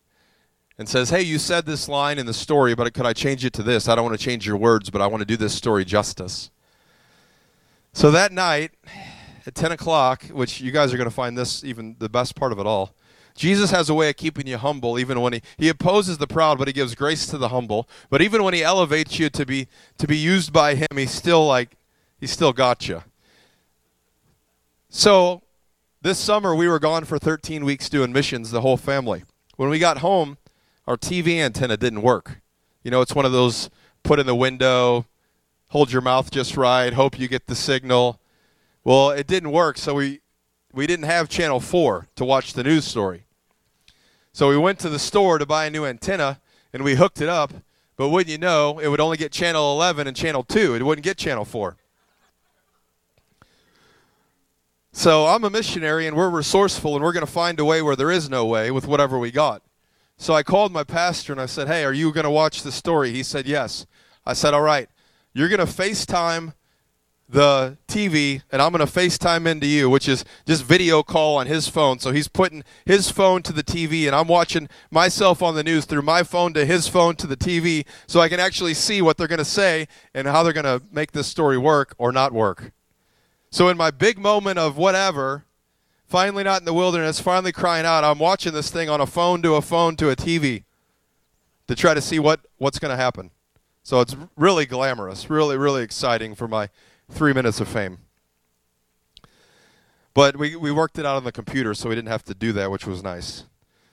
and 0.78 0.88
says, 0.88 1.10
"Hey, 1.10 1.22
you 1.22 1.40
said 1.40 1.66
this 1.66 1.90
line 1.90 2.20
in 2.20 2.26
the 2.26 2.34
story, 2.34 2.76
but 2.76 2.94
could 2.94 3.06
I 3.06 3.14
change 3.14 3.44
it 3.44 3.54
to 3.54 3.64
this? 3.64 3.88
I 3.88 3.96
don't 3.96 4.06
want 4.06 4.20
to 4.20 4.24
change 4.24 4.46
your 4.46 4.58
words, 4.58 4.90
but 4.90 5.02
I 5.02 5.08
want 5.08 5.22
to 5.22 5.26
do 5.26 5.38
this 5.38 5.56
story 5.56 5.86
justice." 5.86 6.52
So 7.94 8.12
that 8.12 8.32
night, 8.32 8.72
at 9.46 9.56
10 9.56 9.72
o'clock, 9.72 10.24
which 10.26 10.62
you 10.62 10.72
guys 10.72 10.94
are 10.94 10.98
going 10.98 11.10
to 11.10 11.16
find 11.16 11.38
this 11.38 11.64
even 11.64 11.96
the 12.00 12.10
best 12.10 12.36
part 12.36 12.52
of 12.52 12.60
it 12.60 12.66
all. 12.66 12.94
Jesus 13.36 13.72
has 13.72 13.90
a 13.90 13.94
way 13.94 14.10
of 14.10 14.18
keeping 14.18 14.48
you 14.48 14.58
humble 14.58 15.00
even 15.00 15.22
when 15.22 15.34
he, 15.34 15.42
he 15.58 15.70
opposes 15.70 16.18
the 16.18 16.28
proud, 16.28 16.58
but 16.58 16.68
he 16.68 16.74
gives 16.74 16.96
grace 16.96 17.26
to 17.28 17.38
the 17.38 17.50
humble. 17.50 17.88
But 18.10 18.22
even 18.22 18.44
when 18.44 18.54
he 18.54 18.64
elevates 18.64 19.20
you 19.20 19.30
to 19.30 19.46
be 19.46 19.68
to 19.98 20.08
be 20.08 20.18
used 20.18 20.52
by 20.52 20.76
him, 20.76 20.88
he's 20.96 21.12
still 21.12 21.46
like 21.46 21.78
he 22.20 22.28
still 22.28 22.54
got 22.54 22.88
you. 22.88 23.04
So 24.90 25.42
this 26.02 26.20
summer 26.20 26.56
we 26.56 26.68
were 26.68 26.80
gone 26.80 27.06
for 27.06 27.18
13 27.18 27.64
weeks 27.64 27.90
doing 27.90 28.12
missions, 28.12 28.52
the 28.52 28.62
whole 28.62 28.78
family. 28.78 29.24
When 29.56 29.70
we 29.70 29.80
got 29.80 30.00
home, 30.00 30.38
our 30.88 30.98
TV 30.98 31.38
antenna 31.38 31.78
didn't 31.78 32.02
work. 32.02 32.42
You 32.84 32.92
know, 32.92 33.02
it's 33.02 33.16
one 33.16 33.26
of 33.26 33.32
those 33.32 33.70
put 34.04 34.20
in 34.20 34.26
the 34.26 34.36
window, 34.36 35.06
hold 35.70 35.92
your 35.92 36.02
mouth 36.02 36.32
just 36.32 36.58
right, 36.58 36.92
hope 36.94 37.20
you 37.20 37.28
get 37.28 37.48
the 37.48 37.56
signal. 37.56 38.20
Well, 38.84 39.12
it 39.12 39.28
didn't 39.28 39.52
work, 39.52 39.78
so 39.78 39.94
we 39.94 40.22
we 40.74 40.88
didn't 40.88 41.06
have 41.06 41.30
channel 41.30 41.60
4 41.60 42.08
to 42.16 42.26
watch 42.26 42.54
the 42.54 42.64
news 42.64 42.86
story. 42.86 43.24
So 44.34 44.50
we 44.50 44.58
went 44.58 44.80
to 44.80 44.90
the 44.90 45.00
store 45.00 45.38
to 45.38 45.46
buy 45.46 45.66
a 45.66 45.70
new 45.70 45.86
antenna 45.86 46.40
and 46.72 46.84
we 46.84 46.96
hooked 46.96 47.22
it 47.22 47.30
up, 47.30 47.54
but 47.98 48.10
wouldn't 48.10 48.32
you 48.32 48.38
know, 48.38 48.80
it 48.80 48.88
would 48.88 49.02
only 49.02 49.18
get 49.18 49.32
channel 49.32 49.74
11 49.74 50.08
and 50.08 50.16
channel 50.16 50.44
2. 50.44 50.76
It 50.76 50.84
wouldn't 50.84 51.04
get 51.04 51.18
channel 51.18 51.44
4. 51.44 51.76
So 54.94 55.28
I'm 55.28 55.44
a 55.44 55.50
missionary 55.50 56.08
and 56.08 56.16
we're 56.16 56.30
resourceful 56.30 56.96
and 56.96 57.04
we're 57.04 57.14
going 57.14 57.26
to 57.26 57.32
find 57.32 57.60
a 57.60 57.66
way 57.66 57.82
where 57.82 57.96
there 57.96 58.12
is 58.12 58.30
no 58.30 58.46
way 58.46 58.72
with 58.72 58.88
whatever 58.88 59.18
we 59.18 59.32
got. 59.32 59.62
So 60.18 60.34
I 60.34 60.44
called 60.44 60.72
my 60.72 60.84
pastor 60.84 61.32
and 61.34 61.42
I 61.42 61.46
said, 61.46 61.68
Hey, 61.68 61.84
are 61.84 61.94
you 61.94 62.12
going 62.12 62.26
to 62.26 62.30
watch 62.30 62.62
the 62.62 62.72
story? 62.72 63.12
He 63.12 63.24
said, 63.24 63.48
Yes. 63.48 63.86
I 64.26 64.34
said, 64.34 64.54
All 64.54 64.62
right, 64.62 64.90
you're 65.34 65.50
going 65.50 65.66
to 65.66 65.66
FaceTime 65.66 66.54
the 67.32 67.78
TV 67.88 68.42
and 68.52 68.62
I'm 68.62 68.74
going 68.74 68.86
to 68.86 68.92
FaceTime 68.92 69.48
into 69.48 69.66
you, 69.66 69.90
which 69.90 70.10
is 70.10 70.26
just 70.46 70.66
video 70.66 71.02
call 71.02 71.38
on 71.38 71.48
his 71.48 71.68
phone. 71.68 72.00
So 72.00 72.12
he's 72.12 72.28
putting 72.28 72.64
his 72.86 73.10
phone 73.10 73.42
to 73.44 73.54
the 73.54 73.64
TV 73.64 74.06
and 74.06 74.16
I'm 74.16 74.28
watching 74.28 74.68
myself 74.92 75.42
on 75.42 75.56
the 75.56 75.64
news 75.64 75.86
through 75.86 76.02
my 76.02 76.24
phone 76.24 76.54
to 76.54 76.66
his 76.66 76.88
phone 76.88 77.16
to 77.16 77.28
the 77.28 77.38
TV 77.38 77.86
so 78.06 78.20
I 78.20 78.28
can 78.28 78.40
actually 78.40 78.74
see 78.74 79.02
what 79.02 79.18
they're 79.18 79.30
going 79.30 79.40
to 79.40 79.46
say 79.46 79.88
and 80.14 80.28
how 80.28 80.44
they're 80.44 80.54
going 80.54 80.66
to 80.66 80.82
make 80.92 81.14
this 81.14 81.28
story 81.28 81.58
work 81.58 81.96
or 81.98 82.12
not 82.12 82.34
work. 82.34 82.72
So 83.50 83.70
in 83.70 83.78
my 83.78 83.92
big 83.92 84.18
moment 84.18 84.60
of 84.60 84.78
whatever, 84.78 85.46
finally 86.08 86.44
not 86.44 86.62
in 86.62 86.66
the 86.66 86.74
wilderness, 86.74 87.22
finally 87.22 87.54
crying 87.54 87.86
out, 87.86 88.04
I'm 88.04 88.20
watching 88.20 88.54
this 88.54 88.70
thing 88.70 88.90
on 88.90 89.00
a 89.00 89.08
phone 89.08 89.42
to 89.44 89.56
a 89.56 89.62
phone 89.62 89.96
to 89.98 90.10
a 90.10 90.16
TV 90.18 90.66
to 91.68 91.76
try 91.76 91.94
to 91.94 92.02
see 92.02 92.20
what, 92.20 92.42
what's 92.58 92.80
going 92.80 92.92
to 92.92 93.02
happen. 93.02 93.32
So 93.84 94.02
it's 94.02 94.16
really 94.36 94.66
glamorous, 94.66 95.30
really, 95.30 95.58
really 95.58 95.82
exciting 95.82 96.36
for 96.36 96.48
my 96.48 96.70
three 97.12 97.34
minutes 97.34 97.60
of 97.60 97.68
fame. 97.68 98.00
But 100.14 100.36
we, 100.36 100.56
we 100.56 100.72
worked 100.72 101.00
it 101.00 101.06
out 101.06 101.16
on 101.16 101.24
the 101.24 101.32
computer, 101.32 101.74
so 101.74 101.90
we 101.90 101.96
didn't 101.96 102.10
have 102.10 102.26
to 102.26 102.34
do 102.34 102.52
that, 102.54 102.72
which 102.72 102.86
was 102.86 103.04
nice. 103.04 103.46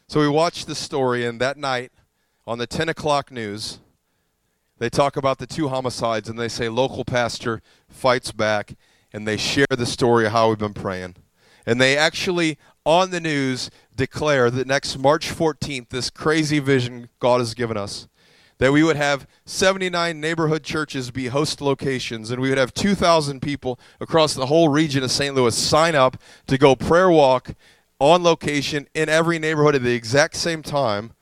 So 0.08 0.20
we 0.20 0.28
watched 0.28 0.66
the 0.66 0.74
story, 0.74 1.24
and 1.24 1.40
that 1.40 1.56
night 1.56 1.92
on 2.46 2.58
the 2.58 2.66
10 2.66 2.88
o'clock 2.88 3.30
news, 3.30 3.78
they 4.78 4.88
talk 4.88 5.16
about 5.16 5.38
the 5.38 5.46
two 5.46 5.68
homicides, 5.68 6.28
and 6.28 6.38
they 6.38 6.48
say 6.48 6.68
local 6.68 7.04
pastor 7.04 7.60
fights 7.88 8.32
back 8.32 8.74
and 9.12 9.26
they 9.26 9.36
share 9.36 9.66
the 9.70 9.86
story 9.86 10.26
of 10.26 10.32
how 10.32 10.48
we've 10.48 10.58
been 10.58 10.74
praying. 10.74 11.16
And 11.66 11.80
they 11.80 11.96
actually, 11.96 12.58
on 12.84 13.10
the 13.10 13.20
news, 13.20 13.70
declare 13.94 14.50
that 14.50 14.66
next 14.66 14.98
March 14.98 15.30
14th, 15.30 15.88
this 15.90 16.10
crazy 16.10 16.58
vision 16.58 17.08
God 17.18 17.40
has 17.40 17.54
given 17.54 17.76
us, 17.76 18.08
that 18.58 18.72
we 18.72 18.82
would 18.82 18.96
have 18.96 19.26
79 19.44 20.20
neighborhood 20.20 20.62
churches 20.62 21.10
be 21.10 21.28
host 21.28 21.60
locations, 21.60 22.30
and 22.30 22.40
we 22.40 22.48
would 22.48 22.58
have 22.58 22.74
2,000 22.74 23.40
people 23.40 23.78
across 24.00 24.34
the 24.34 24.46
whole 24.46 24.68
region 24.68 25.02
of 25.02 25.10
St. 25.10 25.34
Louis 25.34 25.56
sign 25.56 25.94
up 25.94 26.16
to 26.46 26.58
go 26.58 26.76
prayer 26.76 27.10
walk 27.10 27.54
on 27.98 28.22
location 28.22 28.86
in 28.94 29.08
every 29.08 29.38
neighborhood 29.38 29.74
at 29.74 29.82
the 29.82 29.94
exact 29.94 30.36
same 30.36 30.62
time 30.62 31.12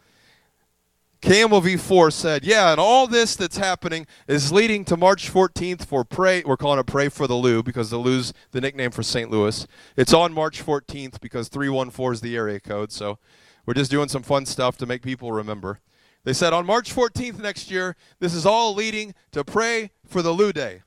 KMOV4 1.27 2.13
said, 2.13 2.45
yeah, 2.45 2.71
and 2.71 2.79
all 2.79 3.09
this 3.09 3.35
that's 3.35 3.57
happening 3.57 4.07
is 4.29 4.53
leading 4.53 4.85
to 4.85 4.97
March 4.97 5.33
14th 5.33 5.85
for 5.85 6.05
Pray. 6.05 6.43
We're 6.45 6.57
calling 6.57 6.79
it 6.79 6.87
Pray 6.87 7.09
for 7.09 7.27
the 7.27 7.35
Lou 7.35 7.65
because 7.65 7.91
the 7.91 7.97
Lou's 7.97 8.33
the 8.53 8.61
nickname 8.61 8.93
for 8.93 9.03
St. 9.03 9.29
Louis. 9.29 9.67
It's 9.97 10.13
on 10.13 10.33
March 10.33 10.65
14th 10.65 11.21
because 11.21 11.49
314 11.49 12.13
is 12.13 12.21
the 12.21 12.37
area 12.37 12.61
code. 12.61 12.93
So 12.93 13.19
we're 13.65 13.75
just 13.75 13.91
doing 13.91 14.09
some 14.09 14.23
fun 14.23 14.47
stuff 14.47 14.77
to 14.77 14.87
make 14.87 15.03
people 15.03 15.33
remember. 15.33 15.81
They 16.27 16.33
said 16.33 16.53
on 16.53 16.67
March 16.67 16.93
14th 16.93 17.39
next 17.39 17.71
year, 17.71 17.95
this 18.19 18.35
is 18.35 18.45
all 18.45 18.75
leading 18.75 19.15
to 19.31 19.45
Pray 19.45 19.93
for 20.05 20.23
the 20.23 20.33
Lou 20.33 20.53
Day. 20.53 20.83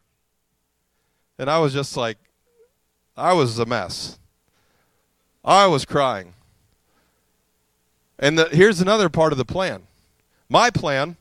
And 1.38 1.50
I 1.50 1.60
was 1.60 1.72
just 1.72 1.96
like, 1.96 2.18
I 3.16 3.32
was 3.32 3.58
a 3.58 3.66
mess. 3.66 4.20
I 5.46 5.66
was 5.68 5.86
crying. 5.86 6.34
And 8.20 8.38
the, 8.38 8.50
here's 8.50 8.82
another 8.82 9.08
part 9.08 9.32
of 9.32 9.38
the 9.38 9.46
plan 9.46 9.84
my 10.50 10.70
plan, 10.70 11.16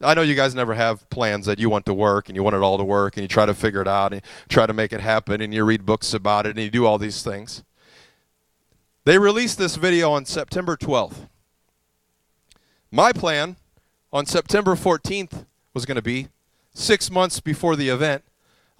I 0.00 0.14
know 0.14 0.22
you 0.22 0.34
guys 0.34 0.54
never 0.54 0.72
have 0.72 1.08
plans 1.10 1.44
that 1.44 1.58
you 1.58 1.68
want 1.68 1.84
to 1.86 1.94
work 1.94 2.30
and 2.30 2.36
you 2.36 2.42
want 2.42 2.56
it 2.56 2.62
all 2.62 2.78
to 2.78 2.84
work 2.84 3.18
and 3.18 3.22
you 3.22 3.28
try 3.28 3.44
to 3.44 3.52
figure 3.52 3.82
it 3.82 3.88
out 3.88 4.14
and 4.14 4.22
try 4.48 4.64
to 4.64 4.72
make 4.72 4.94
it 4.94 5.02
happen 5.02 5.42
and 5.42 5.52
you 5.52 5.62
read 5.64 5.84
books 5.84 6.14
about 6.14 6.46
it 6.46 6.56
and 6.56 6.60
you 6.60 6.70
do 6.70 6.86
all 6.86 6.96
these 6.96 7.22
things. 7.22 7.64
They 9.04 9.18
released 9.18 9.58
this 9.58 9.76
video 9.76 10.10
on 10.10 10.24
September 10.24 10.74
12th. 10.74 11.28
My 12.92 13.12
plan 13.12 13.56
on 14.12 14.26
September 14.26 14.74
14th 14.74 15.46
was 15.72 15.86
going 15.86 15.96
to 15.96 16.02
be 16.02 16.26
six 16.74 17.08
months 17.08 17.38
before 17.38 17.76
the 17.76 17.88
event. 17.88 18.24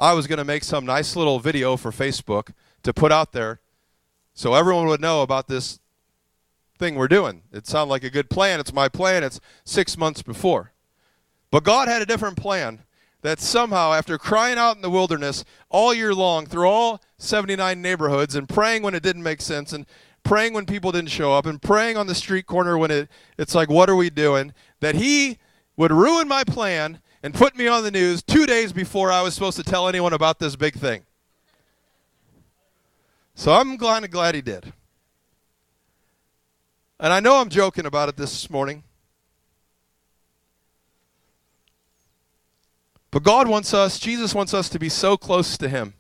I 0.01 0.15
was 0.15 0.27
going 0.27 0.39
to 0.39 0.45
make 0.45 0.65
some 0.65 0.85
nice 0.85 1.15
little 1.15 1.39
video 1.39 1.77
for 1.77 1.93
Facebook 1.93 2.53
to 2.83 2.93
put 2.93 3.13
out 3.13 3.31
there 3.33 3.61
so 4.35 4.55
everyone 4.55 4.87
would 4.87 5.01
know 5.01 5.23
about 5.23 5.47
this 5.47 5.79
thing 6.77 6.97
we're 6.97 7.07
doing. 7.07 7.43
It 7.53 7.69
sounded 7.69 7.91
like 7.91 8.03
a 8.03 8.11
good 8.11 8.31
plan. 8.31 8.59
It's 8.59 8.73
my 8.73 8.89
plan. 8.89 9.23
It's 9.23 9.39
six 9.65 9.97
months 9.97 10.23
before. 10.23 10.73
But 11.53 11.63
God 11.63 11.87
had 11.87 12.03
a 12.03 12.07
different 12.07 12.37
plan 12.37 12.81
that 13.23 13.39
somehow, 13.39 13.93
after 13.93 14.19
crying 14.19 14.59
out 14.59 14.77
in 14.77 14.83
the 14.83 14.91
wilderness 14.91 15.45
all 15.69 15.95
year 15.95 16.15
long 16.15 16.47
through 16.47 16.69
all 16.69 17.01
79 17.19 17.81
neighborhoods 17.81 18.35
and 18.35 18.49
praying 18.49 18.83
when 18.83 18.95
it 18.95 19.03
didn't 19.03 19.23
make 19.23 19.41
sense 19.43 19.73
and 19.73 19.87
praying 20.23 20.55
when 20.55 20.67
people 20.67 20.93
didn't 20.93 21.11
show 21.11 21.33
up 21.33 21.47
and 21.47 21.61
praying 21.61 21.97
on 21.97 22.07
the 22.07 22.15
street 22.15 22.47
corner 22.47 22.77
when 22.79 22.91
it, 22.91 23.09
it's 23.39 23.55
like, 23.55 23.69
what 23.69 23.89
are 23.91 23.97
we 23.97 24.11
doing? 24.11 24.53
That 24.81 24.95
He 24.95 25.39
would 25.77 25.93
ruin 25.93 26.29
my 26.29 26.45
plan 26.45 27.01
and 27.23 27.35
put 27.35 27.57
me 27.57 27.67
on 27.67 27.83
the 27.83 27.91
news 27.91 28.23
two 28.23 28.47
days 28.47 28.73
before 28.73 29.11
I 29.11 29.23
was 29.23 29.35
supposed 29.35 29.57
to 29.57 29.63
tell 29.63 29.89
anyone 29.89 30.13
about 30.13 30.39
this 30.39 30.57
big 30.57 30.75
thing. 30.75 31.03
So 33.35 33.53
I'm 33.53 33.77
glad, 33.77 34.11
glad 34.11 34.35
He 34.35 34.43
did. 34.43 34.73
And 36.99 37.13
I 37.13 37.21
know 37.21 37.41
I'm 37.41 37.49
joking 37.49 37.87
about 37.87 38.09
it 38.09 38.17
this 38.17 38.51
morning. 38.51 38.85
But 43.11 43.23
God 43.23 43.49
wants 43.49 43.75
us, 43.75 43.99
Jesus 43.99 44.35
wants 44.35 44.55
us 44.55 44.69
to 44.69 44.79
be 44.79 44.89
so 44.89 45.17
close 45.17 45.59
to 45.59 45.69
Him 45.69 45.95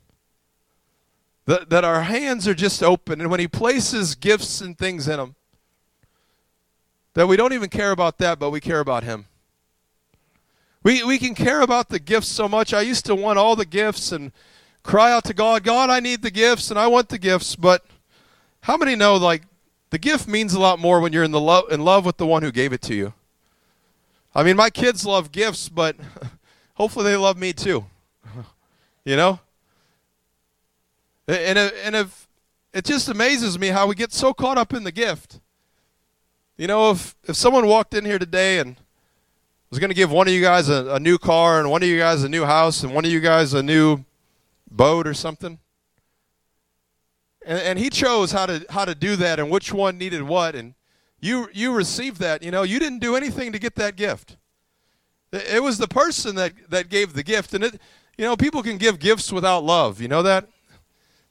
that, 1.50 1.68
that 1.68 1.84
our 1.84 2.02
hands 2.02 2.46
are 2.46 2.54
just 2.54 2.80
open. 2.80 3.20
And 3.20 3.28
when 3.28 3.40
He 3.40 3.48
places 3.48 4.14
gifts 4.14 4.60
and 4.60 4.78
things 4.78 5.08
in 5.08 5.16
them, 5.16 5.34
that 7.14 7.26
we 7.26 7.36
don't 7.36 7.52
even 7.52 7.68
care 7.68 7.90
about 7.90 8.18
that, 8.18 8.38
but 8.38 8.50
we 8.50 8.60
care 8.60 8.78
about 8.78 9.02
Him. 9.02 9.26
We, 10.84 11.02
we 11.02 11.18
can 11.18 11.34
care 11.34 11.60
about 11.60 11.88
the 11.88 11.98
gifts 11.98 12.28
so 12.28 12.48
much. 12.48 12.72
I 12.72 12.82
used 12.82 13.04
to 13.06 13.16
want 13.16 13.36
all 13.36 13.56
the 13.56 13.66
gifts 13.66 14.12
and 14.12 14.30
cry 14.84 15.10
out 15.10 15.24
to 15.24 15.34
God, 15.34 15.64
God, 15.64 15.90
I 15.90 15.98
need 15.98 16.22
the 16.22 16.30
gifts 16.30 16.70
and 16.70 16.78
I 16.78 16.86
want 16.86 17.08
the 17.08 17.18
gifts, 17.18 17.56
but 17.56 17.84
how 18.62 18.76
many 18.76 18.94
know 18.94 19.16
like 19.16 19.42
the 19.90 19.98
gift 19.98 20.28
means 20.28 20.54
a 20.54 20.60
lot 20.60 20.78
more 20.78 21.00
when 21.00 21.12
you're 21.12 21.24
in 21.24 21.32
the 21.32 21.40
love 21.40 21.70
in 21.70 21.84
love 21.84 22.06
with 22.06 22.16
the 22.16 22.26
one 22.26 22.42
who 22.42 22.52
gave 22.52 22.72
it 22.72 22.80
to 22.82 22.94
you? 22.94 23.12
I 24.36 24.44
mean, 24.44 24.56
my 24.56 24.70
kids 24.70 25.04
love 25.04 25.32
gifts, 25.32 25.68
but 25.68 25.96
hopefully 26.74 27.06
they 27.06 27.16
love 27.16 27.36
me 27.36 27.52
too. 27.52 27.86
you 29.04 29.16
know? 29.16 29.40
And, 31.30 31.58
and 31.84 31.94
if 31.94 32.28
it 32.72 32.84
just 32.84 33.08
amazes 33.08 33.58
me 33.58 33.68
how 33.68 33.86
we 33.86 33.94
get 33.94 34.12
so 34.12 34.32
caught 34.32 34.58
up 34.58 34.72
in 34.72 34.82
the 34.82 34.92
gift. 34.92 35.40
You 36.56 36.66
know, 36.66 36.90
if 36.90 37.14
if 37.24 37.36
someone 37.36 37.66
walked 37.66 37.94
in 37.94 38.04
here 38.04 38.18
today 38.18 38.58
and 38.58 38.76
was 39.70 39.78
going 39.78 39.90
to 39.90 39.94
give 39.94 40.10
one 40.10 40.26
of 40.26 40.34
you 40.34 40.42
guys 40.42 40.68
a, 40.68 40.94
a 40.94 41.00
new 41.00 41.18
car 41.18 41.60
and 41.60 41.70
one 41.70 41.82
of 41.82 41.88
you 41.88 41.98
guys 41.98 42.24
a 42.24 42.28
new 42.28 42.44
house 42.44 42.82
and 42.82 42.92
one 42.92 43.04
of 43.04 43.10
you 43.10 43.20
guys 43.20 43.54
a 43.54 43.62
new 43.62 44.04
boat 44.70 45.06
or 45.06 45.14
something, 45.14 45.58
and, 47.46 47.58
and 47.60 47.78
he 47.78 47.90
chose 47.90 48.32
how 48.32 48.46
to 48.46 48.66
how 48.70 48.84
to 48.84 48.94
do 48.94 49.14
that 49.16 49.38
and 49.38 49.50
which 49.50 49.72
one 49.72 49.98
needed 49.98 50.22
what, 50.22 50.56
and 50.56 50.74
you 51.20 51.48
you 51.52 51.72
received 51.72 52.20
that. 52.20 52.42
You 52.42 52.50
know, 52.50 52.62
you 52.62 52.80
didn't 52.80 52.98
do 52.98 53.14
anything 53.14 53.52
to 53.52 53.58
get 53.58 53.76
that 53.76 53.94
gift. 53.94 54.36
It 55.32 55.62
was 55.62 55.78
the 55.78 55.88
person 55.88 56.34
that 56.34 56.54
that 56.70 56.88
gave 56.88 57.12
the 57.12 57.22
gift, 57.22 57.54
and 57.54 57.62
it. 57.62 57.80
You 58.18 58.26
know, 58.26 58.36
people 58.36 58.62
can 58.62 58.76
give 58.76 58.98
gifts 58.98 59.32
without 59.32 59.64
love. 59.64 60.00
You 60.00 60.08
know 60.08 60.22
that 60.22 60.46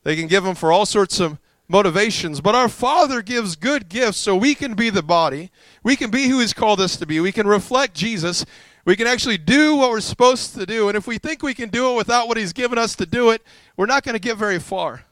they 0.04 0.16
can 0.16 0.28
give 0.28 0.44
them 0.44 0.56
for 0.56 0.72
all 0.72 0.86
sorts 0.86 1.20
of 1.20 1.38
motivations. 1.68 2.42
But 2.42 2.56
our 2.56 2.70
Father 2.70 3.22
gives 3.22 3.56
good 3.56 3.90
gifts 3.90 4.18
so 4.18 4.36
we 4.36 4.56
can 4.56 4.74
be 4.74 4.90
the 4.90 5.04
body. 5.04 5.52
We 5.84 5.96
can 5.96 6.10
be 6.10 6.28
who 6.28 6.40
He's 6.40 6.54
called 6.54 6.82
us 6.82 6.98
to 6.98 7.06
be. 7.06 7.20
We 7.20 7.32
can 7.32 7.48
reflect 7.48 7.94
Jesus. 7.94 8.46
We 8.86 8.96
can 8.96 9.08
actually 9.08 9.38
do 9.38 9.76
what 9.76 9.92
we're 9.92 10.02
supposed 10.02 10.56
to 10.56 10.66
do. 10.66 10.88
And 10.88 10.98
if 10.98 11.06
we 11.06 11.18
think 11.18 11.44
we 11.44 11.54
can 11.54 11.70
do 11.70 11.92
it 11.92 11.96
without 11.96 12.28
what 12.28 12.38
He's 12.38 12.54
given 12.54 12.78
us 12.78 12.96
to 12.96 13.06
do 13.06 13.30
it, 13.30 13.42
we're 13.78 13.86
not 13.86 14.04
going 14.04 14.14
to 14.14 14.20
get 14.20 14.38
very 14.38 14.60
far. 14.60 15.06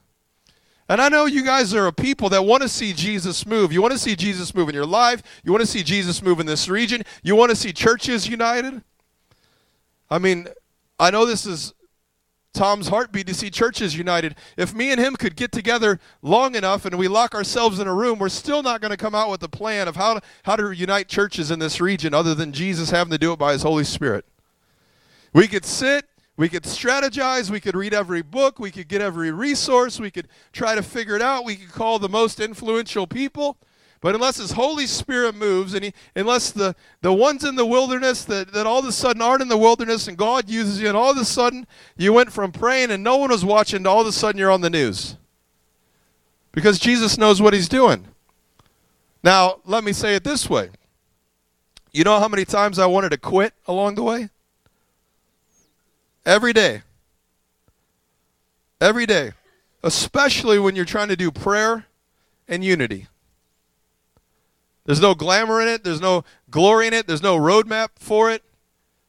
And 0.89 1.01
I 1.01 1.09
know 1.09 1.25
you 1.25 1.43
guys 1.43 1.73
are 1.73 1.87
a 1.87 1.93
people 1.93 2.29
that 2.29 2.43
want 2.43 2.63
to 2.63 2.69
see 2.69 2.93
Jesus 2.93 3.45
move. 3.45 3.73
You 3.73 3.81
want 3.81 3.91
to 3.91 3.99
see 3.99 4.15
Jesus 4.15 4.55
move 4.55 4.69
in 4.69 4.75
your 4.75 4.85
life. 4.85 5.21
You 5.43 5.51
want 5.51 5.61
to 5.61 5.67
see 5.67 5.83
Jesus 5.83 6.21
move 6.21 6.39
in 6.39 6.45
this 6.45 6.69
region. 6.69 7.03
You 7.23 7.35
want 7.35 7.49
to 7.49 7.57
see 7.57 7.73
churches 7.73 8.27
united. 8.27 8.81
I 10.09 10.17
mean, 10.17 10.47
I 10.97 11.11
know 11.11 11.25
this 11.25 11.45
is 11.45 11.73
Tom's 12.57 12.87
heartbeat 12.87 13.27
to 13.27 13.35
see 13.35 13.51
churches 13.51 13.95
united. 13.95 14.35
If 14.57 14.73
me 14.73 14.91
and 14.91 14.99
him 14.99 15.15
could 15.15 15.35
get 15.35 15.51
together 15.51 15.99
long 16.23 16.55
enough 16.55 16.85
and 16.85 16.97
we 16.97 17.07
lock 17.07 17.35
ourselves 17.35 17.79
in 17.79 17.87
a 17.87 17.93
room, 17.93 18.17
we're 18.17 18.29
still 18.29 18.63
not 18.63 18.81
going 18.81 18.91
to 18.91 18.97
come 18.97 19.13
out 19.13 19.29
with 19.29 19.43
a 19.43 19.47
plan 19.47 19.87
of 19.87 19.95
how 19.95 20.15
to, 20.15 20.21
how 20.43 20.55
to 20.55 20.71
unite 20.71 21.07
churches 21.07 21.51
in 21.51 21.59
this 21.59 21.79
region 21.79 22.15
other 22.15 22.33
than 22.33 22.51
Jesus 22.51 22.89
having 22.89 23.11
to 23.11 23.17
do 23.19 23.31
it 23.31 23.37
by 23.37 23.53
his 23.53 23.61
Holy 23.61 23.83
Spirit. 23.83 24.25
We 25.33 25.47
could 25.47 25.65
sit, 25.65 26.05
we 26.35 26.49
could 26.49 26.63
strategize, 26.63 27.51
we 27.51 27.59
could 27.59 27.75
read 27.75 27.93
every 27.93 28.23
book, 28.23 28.57
we 28.57 28.71
could 28.71 28.87
get 28.87 29.01
every 29.01 29.31
resource, 29.31 29.99
we 29.99 30.09
could 30.09 30.27
try 30.51 30.73
to 30.73 30.81
figure 30.81 31.15
it 31.15 31.21
out, 31.21 31.45
we 31.45 31.57
could 31.57 31.71
call 31.71 31.99
the 31.99 32.09
most 32.09 32.39
influential 32.39 33.05
people. 33.05 33.57
But 33.99 34.15
unless 34.15 34.37
His 34.37 34.51
Holy 34.51 34.85
Spirit 34.85 35.35
moves, 35.35 35.73
and 35.73 35.85
he, 35.85 35.93
unless 36.15 36.51
the, 36.51 36.75
the 37.01 37.13
ones 37.13 37.43
in 37.43 37.55
the 37.55 37.65
wilderness 37.65 38.23
that, 38.25 38.53
that 38.53 38.67
all 38.67 38.79
of 38.79 38.85
a 38.85 38.91
sudden 38.91 39.21
aren't 39.21 39.41
in 39.41 39.47
the 39.47 39.57
wilderness 39.57 40.07
and 40.07 40.17
God 40.17 40.49
uses 40.49 40.79
you, 40.79 40.87
and 40.87 40.95
all 40.95 41.11
of 41.11 41.17
a 41.17 41.25
sudden 41.25 41.65
you 41.97 42.13
went 42.13 42.31
from 42.31 42.51
praying 42.51 42.91
and 42.91 43.03
no 43.03 43.17
one 43.17 43.31
was 43.31 43.43
watching 43.43 43.83
to 43.83 43.89
all 43.89 44.01
of 44.01 44.07
a 44.07 44.11
sudden 44.11 44.37
you're 44.39 44.51
on 44.51 44.61
the 44.61 44.69
news. 44.69 45.17
Because 46.51 46.79
Jesus 46.79 47.17
knows 47.17 47.41
what 47.41 47.53
He's 47.53 47.69
doing. 47.69 48.07
Now, 49.23 49.61
let 49.65 49.83
me 49.83 49.93
say 49.93 50.15
it 50.15 50.23
this 50.23 50.49
way. 50.49 50.69
You 51.91 52.03
know 52.03 52.19
how 52.19 52.27
many 52.27 52.45
times 52.45 52.77
I 52.77 52.85
wanted 52.85 53.09
to 53.09 53.17
quit 53.17 53.53
along 53.67 53.95
the 53.95 54.03
way? 54.03 54.29
Every 56.25 56.53
day. 56.53 56.83
Every 58.79 59.05
day. 59.05 59.31
Especially 59.83 60.59
when 60.59 60.75
you're 60.75 60.85
trying 60.85 61.07
to 61.07 61.15
do 61.15 61.31
prayer 61.31 61.85
and 62.47 62.63
unity. 62.63 63.07
There's 64.87 65.01
no 65.01 65.13
glamour 65.13 65.61
in 65.61 65.67
it. 65.67 65.83
There's 65.83 65.99
no 65.99 66.23
glory 66.49 66.87
in 66.87 66.93
it. 66.93 67.07
There's 67.07 67.21
no 67.21 67.37
roadmap 67.37 67.89
for 67.95 68.31
it. 68.31 68.41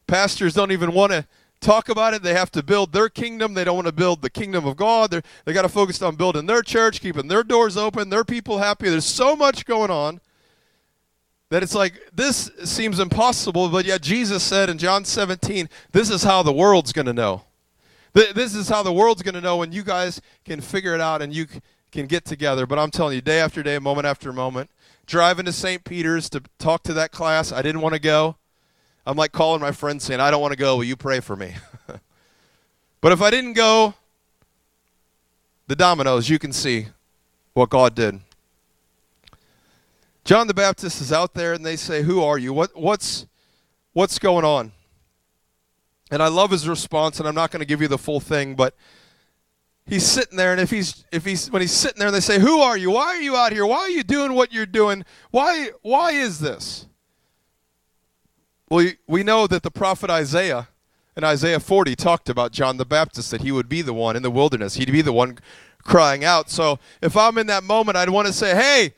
Pastors 0.07 0.53
don't 0.53 0.73
even 0.73 0.91
want 0.91 1.13
to 1.13 1.25
talk 1.61 1.87
about 1.87 2.13
it. 2.13 2.21
They 2.21 2.33
have 2.33 2.51
to 2.51 2.61
build 2.61 2.91
their 2.91 3.07
kingdom. 3.07 3.53
They 3.53 3.63
don't 3.63 3.77
want 3.77 3.87
to 3.87 3.93
build 3.93 4.21
the 4.21 4.29
kingdom 4.29 4.65
of 4.65 4.75
God. 4.75 5.09
They're, 5.09 5.23
they 5.45 5.53
got 5.53 5.61
to 5.61 5.69
focus 5.69 6.01
on 6.01 6.17
building 6.17 6.47
their 6.47 6.61
church, 6.61 6.99
keeping 6.99 7.29
their 7.29 7.43
doors 7.43 7.77
open, 7.77 8.09
their 8.09 8.25
people 8.25 8.57
happy. 8.57 8.89
There's 8.89 9.05
so 9.05 9.37
much 9.37 9.65
going 9.65 9.89
on 9.89 10.19
that 11.49 11.63
it's 11.63 11.73
like 11.73 11.93
this 12.13 12.51
seems 12.65 12.99
impossible, 12.99 13.69
but 13.69 13.85
yet 13.85 14.01
Jesus 14.01 14.43
said 14.43 14.69
in 14.69 14.77
John 14.77 15.05
17, 15.05 15.69
this 15.93 16.09
is 16.09 16.23
how 16.23 16.43
the 16.43 16.51
world's 16.51 16.91
going 16.91 17.07
to 17.07 17.13
know. 17.13 17.43
This 18.13 18.53
is 18.53 18.67
how 18.67 18.83
the 18.83 18.91
world's 18.91 19.21
going 19.21 19.35
to 19.35 19.41
know 19.41 19.55
when 19.55 19.71
you 19.71 19.83
guys 19.83 20.19
can 20.43 20.59
figure 20.59 20.93
it 20.93 20.99
out 20.99 21.21
and 21.21 21.33
you 21.33 21.47
can 21.91 22.05
get 22.05 22.25
together. 22.25 22.65
But 22.65 22.79
I'm 22.79 22.91
telling 22.91 23.15
you, 23.15 23.21
day 23.21 23.39
after 23.39 23.63
day, 23.63 23.79
moment 23.79 24.07
after 24.07 24.33
moment, 24.33 24.69
driving 25.09 25.45
to 25.45 25.51
St. 25.51 25.83
Peter's 25.83 26.29
to 26.29 26.43
talk 26.59 26.83
to 26.83 26.93
that 26.93 27.11
class. 27.11 27.51
I 27.51 27.63
didn't 27.63 27.81
want 27.81 27.93
to 27.93 27.99
go. 27.99 28.37
I'm 29.07 29.17
like 29.17 29.31
calling 29.31 29.59
my 29.59 29.71
friends 29.71 30.03
saying, 30.03 30.19
I 30.19 30.29
don't 30.29 30.39
want 30.39 30.51
to 30.51 30.57
go. 30.57 30.77
Will 30.77 30.83
you 30.83 30.95
pray 30.95 31.19
for 31.19 31.35
me? 31.35 31.55
but 33.01 33.11
if 33.11 33.19
I 33.19 33.31
didn't 33.31 33.53
go, 33.53 33.95
the 35.65 35.75
dominoes, 35.75 36.29
you 36.29 36.37
can 36.37 36.53
see 36.53 36.87
what 37.53 37.71
God 37.71 37.95
did. 37.95 38.19
John 40.23 40.45
the 40.45 40.53
Baptist 40.53 41.01
is 41.01 41.11
out 41.11 41.33
there 41.33 41.53
and 41.53 41.65
they 41.65 41.75
say, 41.75 42.03
Who 42.03 42.21
are 42.21 42.37
you? 42.37 42.53
What, 42.53 42.79
what's, 42.79 43.25
what's 43.93 44.19
going 44.19 44.45
on? 44.45 44.73
And 46.11 46.21
I 46.21 46.27
love 46.27 46.51
his 46.51 46.67
response, 46.67 47.19
and 47.19 47.27
I'm 47.27 47.35
not 47.35 47.49
going 47.51 47.61
to 47.61 47.65
give 47.65 47.81
you 47.81 47.87
the 47.87 47.97
full 47.97 48.19
thing, 48.19 48.55
but 48.55 48.75
he's 49.89 50.05
sitting 50.05 50.37
there 50.37 50.51
and 50.51 50.61
if 50.61 50.69
he's 50.69 51.03
if 51.11 51.25
he's 51.25 51.49
when 51.51 51.61
he's 51.61 51.71
sitting 51.71 51.99
there 51.99 52.07
and 52.07 52.15
they 52.15 52.21
say 52.21 52.39
who 52.39 52.59
are 52.59 52.77
you? 52.77 52.91
Why 52.91 53.07
are 53.07 53.21
you 53.21 53.35
out 53.35 53.51
here? 53.51 53.65
Why 53.65 53.79
are 53.79 53.89
you 53.89 54.03
doing 54.03 54.33
what 54.33 54.53
you're 54.53 54.65
doing? 54.65 55.03
Why 55.31 55.69
why 55.81 56.11
is 56.11 56.39
this? 56.39 56.85
Well 58.69 58.87
we 59.07 59.23
know 59.23 59.47
that 59.47 59.63
the 59.63 59.71
prophet 59.71 60.09
isaiah 60.09 60.69
in 61.17 61.23
isaiah 61.23 61.59
40 61.59 61.95
talked 61.95 62.29
about 62.29 62.51
john 62.51 62.77
the 62.77 62.85
baptist 62.85 63.31
that 63.31 63.41
he 63.41 63.51
would 63.51 63.67
be 63.67 63.81
the 63.81 63.93
one 63.93 64.15
in 64.15 64.23
the 64.23 64.31
wilderness. 64.31 64.75
He'd 64.75 64.91
be 64.91 65.01
the 65.01 65.13
one 65.13 65.39
crying 65.83 66.23
out. 66.23 66.49
So 66.49 66.79
if 67.01 67.17
i'm 67.17 67.37
in 67.37 67.47
that 67.47 67.63
moment 67.63 67.97
i'd 67.97 68.09
want 68.09 68.27
to 68.27 68.33
say 68.33 68.55
hey 68.55 68.93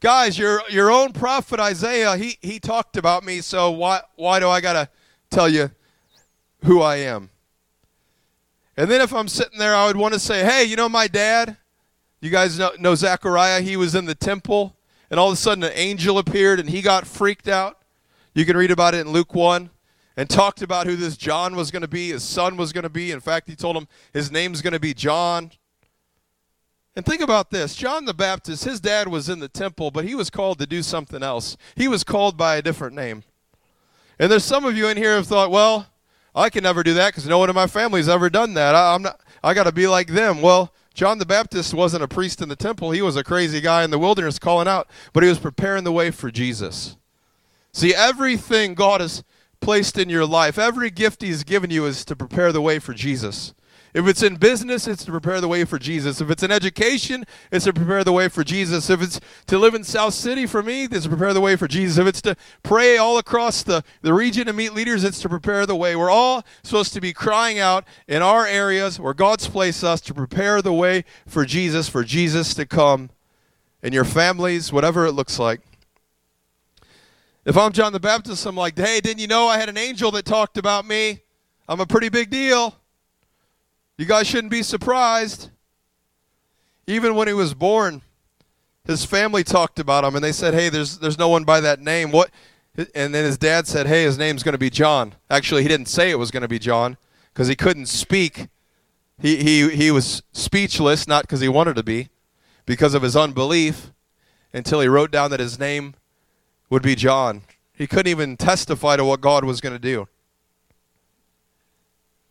guys 0.00 0.38
your 0.38 0.62
your 0.68 0.90
own 0.90 1.12
prophet 1.12 1.58
isaiah 1.58 2.16
he 2.16 2.38
he 2.40 2.60
talked 2.60 2.96
about 2.96 3.24
me 3.24 3.40
so 3.40 3.70
why 3.70 4.00
why 4.14 4.38
do 4.38 4.48
i 4.48 4.60
gotta 4.60 4.88
tell 5.28 5.48
you 5.48 5.70
who 6.64 6.80
i 6.80 6.96
am 6.96 7.30
and 8.78 8.88
then 8.88 9.00
if 9.00 9.12
I'm 9.12 9.26
sitting 9.26 9.58
there, 9.58 9.74
I 9.74 9.88
would 9.88 9.96
want 9.96 10.14
to 10.14 10.20
say, 10.20 10.44
hey, 10.44 10.62
you 10.62 10.76
know 10.76 10.88
my 10.88 11.08
dad? 11.08 11.56
You 12.20 12.30
guys 12.30 12.56
know, 12.56 12.70
know 12.78 12.94
Zechariah? 12.94 13.60
He 13.60 13.76
was 13.76 13.96
in 13.96 14.04
the 14.04 14.14
temple, 14.14 14.76
and 15.10 15.18
all 15.18 15.26
of 15.26 15.32
a 15.32 15.36
sudden 15.36 15.64
an 15.64 15.72
angel 15.74 16.16
appeared, 16.16 16.60
and 16.60 16.70
he 16.70 16.80
got 16.80 17.04
freaked 17.04 17.48
out. 17.48 17.82
You 18.34 18.44
can 18.44 18.56
read 18.56 18.70
about 18.70 18.94
it 18.94 19.00
in 19.00 19.12
Luke 19.12 19.34
1 19.34 19.70
and 20.16 20.30
talked 20.30 20.62
about 20.62 20.86
who 20.86 20.94
this 20.94 21.16
John 21.16 21.56
was 21.56 21.72
going 21.72 21.82
to 21.82 21.88
be, 21.88 22.10
his 22.10 22.22
son 22.22 22.56
was 22.56 22.72
going 22.72 22.84
to 22.84 22.88
be. 22.88 23.10
In 23.10 23.18
fact, 23.18 23.48
he 23.48 23.56
told 23.56 23.76
him 23.76 23.88
his 24.12 24.30
name's 24.30 24.62
going 24.62 24.74
to 24.74 24.80
be 24.80 24.94
John. 24.94 25.50
And 26.94 27.04
think 27.04 27.20
about 27.20 27.50
this 27.50 27.74
John 27.74 28.04
the 28.04 28.14
Baptist, 28.14 28.64
his 28.64 28.78
dad 28.78 29.08
was 29.08 29.28
in 29.28 29.40
the 29.40 29.48
temple, 29.48 29.90
but 29.90 30.04
he 30.04 30.14
was 30.14 30.30
called 30.30 30.60
to 30.60 30.66
do 30.66 30.84
something 30.84 31.24
else. 31.24 31.56
He 31.74 31.88
was 31.88 32.04
called 32.04 32.36
by 32.36 32.54
a 32.54 32.62
different 32.62 32.94
name. 32.94 33.24
And 34.20 34.30
there's 34.30 34.44
some 34.44 34.64
of 34.64 34.76
you 34.76 34.86
in 34.86 34.96
here 34.96 35.10
who 35.10 35.16
have 35.16 35.26
thought, 35.26 35.50
well, 35.50 35.88
I 36.38 36.50
can 36.50 36.62
never 36.62 36.82
do 36.82 36.94
that 36.94 37.08
because 37.08 37.26
no 37.26 37.38
one 37.38 37.50
in 37.50 37.56
my 37.56 37.66
family's 37.66 38.08
ever 38.08 38.30
done 38.30 38.54
that. 38.54 38.74
I, 38.74 38.94
am 38.94 39.02
not. 39.02 39.20
I 39.42 39.54
got 39.54 39.64
to 39.64 39.72
be 39.72 39.88
like 39.88 40.08
them. 40.08 40.40
Well, 40.40 40.72
John 40.94 41.18
the 41.18 41.26
Baptist 41.26 41.74
wasn't 41.74 42.04
a 42.04 42.08
priest 42.08 42.40
in 42.40 42.48
the 42.48 42.56
temple. 42.56 42.92
He 42.92 43.02
was 43.02 43.16
a 43.16 43.24
crazy 43.24 43.60
guy 43.60 43.82
in 43.82 43.90
the 43.90 43.98
wilderness 43.98 44.38
calling 44.38 44.68
out, 44.68 44.88
but 45.12 45.22
he 45.22 45.28
was 45.28 45.38
preparing 45.38 45.84
the 45.84 45.92
way 45.92 46.10
for 46.10 46.30
Jesus. 46.30 46.96
See, 47.72 47.94
everything 47.94 48.74
God 48.74 49.00
has 49.00 49.24
placed 49.60 49.98
in 49.98 50.08
your 50.08 50.26
life, 50.26 50.58
every 50.58 50.90
gift 50.90 51.22
He's 51.22 51.44
given 51.44 51.70
you 51.70 51.86
is 51.86 52.04
to 52.04 52.16
prepare 52.16 52.52
the 52.52 52.60
way 52.60 52.78
for 52.78 52.94
Jesus. 52.94 53.52
If 53.98 54.06
it's 54.06 54.22
in 54.22 54.36
business, 54.36 54.86
it's 54.86 55.04
to 55.06 55.10
prepare 55.10 55.40
the 55.40 55.48
way 55.48 55.64
for 55.64 55.76
Jesus. 55.76 56.20
If 56.20 56.30
it's 56.30 56.44
in 56.44 56.52
education, 56.52 57.24
it's 57.50 57.64
to 57.64 57.72
prepare 57.72 58.04
the 58.04 58.12
way 58.12 58.28
for 58.28 58.44
Jesus. 58.44 58.88
If 58.90 59.02
it's 59.02 59.18
to 59.48 59.58
live 59.58 59.74
in 59.74 59.82
South 59.82 60.14
City 60.14 60.46
for 60.46 60.62
me, 60.62 60.84
it's 60.84 61.02
to 61.02 61.08
prepare 61.08 61.34
the 61.34 61.40
way 61.40 61.56
for 61.56 61.66
Jesus. 61.66 61.98
If 61.98 62.06
it's 62.06 62.22
to 62.22 62.36
pray 62.62 62.96
all 62.96 63.18
across 63.18 63.64
the, 63.64 63.82
the 64.02 64.14
region 64.14 64.46
and 64.46 64.56
meet 64.56 64.72
leaders, 64.72 65.02
it's 65.02 65.20
to 65.22 65.28
prepare 65.28 65.66
the 65.66 65.74
way. 65.74 65.96
We're 65.96 66.12
all 66.12 66.44
supposed 66.62 66.92
to 66.92 67.00
be 67.00 67.12
crying 67.12 67.58
out 67.58 67.84
in 68.06 68.22
our 68.22 68.46
areas 68.46 69.00
where 69.00 69.14
God's 69.14 69.48
placed 69.48 69.82
us 69.82 70.00
to 70.02 70.14
prepare 70.14 70.62
the 70.62 70.72
way 70.72 71.04
for 71.26 71.44
Jesus, 71.44 71.88
for 71.88 72.04
Jesus 72.04 72.54
to 72.54 72.66
come 72.66 73.10
in 73.82 73.92
your 73.92 74.04
families, 74.04 74.72
whatever 74.72 75.06
it 75.06 75.12
looks 75.12 75.40
like. 75.40 75.60
If 77.44 77.56
I'm 77.58 77.72
John 77.72 77.92
the 77.92 77.98
Baptist, 77.98 78.46
I'm 78.46 78.54
like, 78.54 78.78
hey, 78.78 79.00
didn't 79.00 79.18
you 79.18 79.26
know 79.26 79.48
I 79.48 79.58
had 79.58 79.68
an 79.68 79.76
angel 79.76 80.12
that 80.12 80.24
talked 80.24 80.56
about 80.56 80.86
me? 80.86 81.22
I'm 81.68 81.80
a 81.80 81.86
pretty 81.86 82.10
big 82.10 82.30
deal. 82.30 82.76
You 83.98 84.06
guys 84.06 84.26
shouldn't 84.26 84.50
be 84.50 84.62
surprised. 84.62 85.50
Even 86.86 87.14
when 87.14 87.28
he 87.28 87.34
was 87.34 87.52
born, 87.52 88.00
his 88.84 89.04
family 89.04 89.44
talked 89.44 89.78
about 89.78 90.04
him 90.04 90.14
and 90.14 90.24
they 90.24 90.32
said, 90.32 90.54
"Hey, 90.54 90.70
there's 90.70 90.98
there's 90.98 91.18
no 91.18 91.28
one 91.28 91.44
by 91.44 91.60
that 91.60 91.80
name." 91.80 92.10
What? 92.10 92.30
And 92.94 93.12
then 93.14 93.24
his 93.24 93.36
dad 93.36 93.66
said, 93.66 93.86
"Hey, 93.86 94.04
his 94.04 94.16
name's 94.16 94.42
going 94.42 94.54
to 94.54 94.58
be 94.58 94.70
John." 94.70 95.14
Actually, 95.28 95.62
he 95.62 95.68
didn't 95.68 95.88
say 95.88 96.10
it 96.10 96.18
was 96.18 96.30
going 96.30 96.42
to 96.42 96.48
be 96.48 96.58
John 96.58 96.96
because 97.34 97.48
he 97.48 97.56
couldn't 97.56 97.86
speak 97.86 98.48
He, 99.20 99.36
he, 99.36 99.68
he 99.70 99.90
was 99.90 100.22
speechless, 100.32 101.08
not 101.08 101.24
because 101.24 101.40
he 101.40 101.48
wanted 101.48 101.74
to 101.74 101.82
be, 101.82 102.08
because 102.66 102.94
of 102.94 103.02
his 103.02 103.16
unbelief, 103.16 103.92
until 104.52 104.80
he 104.80 104.86
wrote 104.86 105.10
down 105.10 105.30
that 105.32 105.40
his 105.40 105.58
name 105.58 105.94
would 106.70 106.82
be 106.82 106.94
John. 106.94 107.42
He 107.72 107.88
couldn't 107.88 108.06
even 108.06 108.36
testify 108.36 108.96
to 108.96 109.04
what 109.04 109.20
God 109.20 109.44
was 109.44 109.60
going 109.60 109.74
to 109.74 109.78
do. 109.80 110.06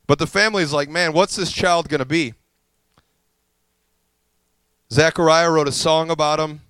But 0.07 0.19
the 0.19 0.27
family's 0.27 0.71
like, 0.71 0.89
man, 0.89 1.11
what's 1.11 1.35
this 1.35 1.51
child 1.51 1.89
going 1.89 1.99
to 1.99 2.05
be? 2.05 2.33
Zechariah 4.91 5.51
wrote 5.51 5.67
a 5.67 5.73
song 5.73 6.09
about 6.09 6.39
him. 6.39 6.61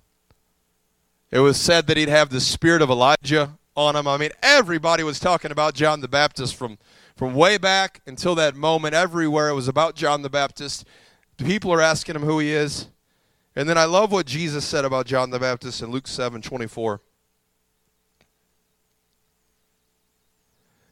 It 1.30 1.38
was 1.38 1.56
said 1.56 1.86
that 1.86 1.96
he'd 1.96 2.08
have 2.08 2.30
the 2.30 2.40
spirit 2.40 2.82
of 2.82 2.90
Elijah 2.90 3.56
on 3.76 3.94
him. 3.94 4.08
I 4.08 4.16
mean, 4.16 4.30
everybody 4.42 5.04
was 5.04 5.20
talking 5.20 5.52
about 5.52 5.74
John 5.74 6.00
the 6.00 6.08
Baptist 6.08 6.56
from, 6.56 6.78
from 7.14 7.34
way 7.34 7.58
back 7.58 8.00
until 8.06 8.34
that 8.34 8.56
moment. 8.56 8.94
Everywhere 8.94 9.50
it 9.50 9.54
was 9.54 9.68
about 9.68 9.94
John 9.94 10.22
the 10.22 10.30
Baptist. 10.30 10.84
People 11.36 11.72
are 11.72 11.80
asking 11.80 12.16
him 12.16 12.22
who 12.22 12.40
he 12.40 12.52
is. 12.52 12.88
And 13.54 13.68
then 13.68 13.78
I 13.78 13.84
love 13.84 14.10
what 14.10 14.26
Jesus 14.26 14.64
said 14.64 14.84
about 14.84 15.06
John 15.06 15.30
the 15.30 15.38
Baptist 15.38 15.80
in 15.80 15.90
Luke 15.90 16.08
7 16.08 16.42
24. 16.42 17.00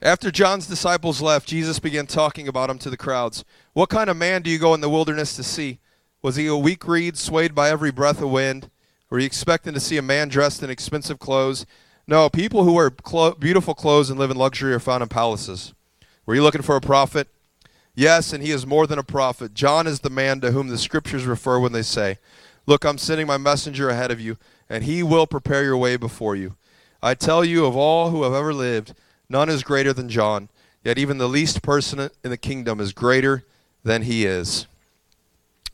After 0.02 0.30
John's 0.30 0.66
disciples 0.66 1.22
left, 1.22 1.48
Jesus 1.48 1.78
began 1.78 2.06
talking 2.06 2.46
about 2.46 2.68
him 2.68 2.78
to 2.80 2.90
the 2.90 2.98
crowds. 2.98 3.44
What 3.72 3.88
kind 3.88 4.10
of 4.10 4.16
man 4.16 4.42
do 4.42 4.50
you 4.50 4.58
go 4.58 4.74
in 4.74 4.82
the 4.82 4.90
wilderness 4.90 5.34
to 5.36 5.42
see? 5.42 5.78
Was 6.20 6.36
he 6.36 6.46
a 6.46 6.56
weak 6.56 6.86
reed 6.86 7.16
swayed 7.16 7.54
by 7.54 7.70
every 7.70 7.90
breath 7.90 8.20
of 8.20 8.30
wind? 8.30 8.70
Were 9.08 9.18
you 9.18 9.26
expecting 9.26 9.72
to 9.72 9.80
see 9.80 9.96
a 9.96 10.02
man 10.02 10.28
dressed 10.28 10.62
in 10.62 10.68
expensive 10.68 11.18
clothes? 11.18 11.64
No, 12.06 12.28
people 12.28 12.64
who 12.64 12.74
wear 12.74 12.90
clo- 12.90 13.34
beautiful 13.34 13.74
clothes 13.74 14.10
and 14.10 14.18
live 14.18 14.30
in 14.30 14.36
luxury 14.36 14.74
are 14.74 14.80
found 14.80 15.02
in 15.02 15.08
palaces. 15.08 15.72
Were 16.26 16.34
you 16.34 16.42
looking 16.42 16.62
for 16.62 16.76
a 16.76 16.80
prophet? 16.80 17.28
Yes, 17.94 18.34
and 18.34 18.42
he 18.42 18.50
is 18.50 18.66
more 18.66 18.86
than 18.86 18.98
a 18.98 19.04
prophet. 19.04 19.54
John 19.54 19.86
is 19.86 20.00
the 20.00 20.10
man 20.10 20.42
to 20.42 20.50
whom 20.50 20.68
the 20.68 20.76
scriptures 20.76 21.24
refer 21.24 21.58
when 21.58 21.72
they 21.72 21.82
say, 21.82 22.18
Look, 22.66 22.84
I'm 22.84 22.98
sending 22.98 23.26
my 23.26 23.38
messenger 23.38 23.88
ahead 23.88 24.10
of 24.10 24.20
you, 24.20 24.36
and 24.68 24.84
he 24.84 25.02
will 25.02 25.26
prepare 25.26 25.64
your 25.64 25.78
way 25.78 25.96
before 25.96 26.36
you. 26.36 26.56
I 27.02 27.14
tell 27.14 27.44
you, 27.44 27.64
of 27.64 27.76
all 27.76 28.10
who 28.10 28.24
have 28.24 28.34
ever 28.34 28.52
lived, 28.52 28.92
None 29.28 29.48
is 29.48 29.62
greater 29.62 29.92
than 29.92 30.08
John, 30.08 30.48
yet 30.84 30.98
even 30.98 31.18
the 31.18 31.28
least 31.28 31.62
person 31.62 31.98
in 32.00 32.30
the 32.30 32.36
kingdom 32.36 32.80
is 32.80 32.92
greater 32.92 33.44
than 33.82 34.02
he 34.02 34.24
is. 34.24 34.66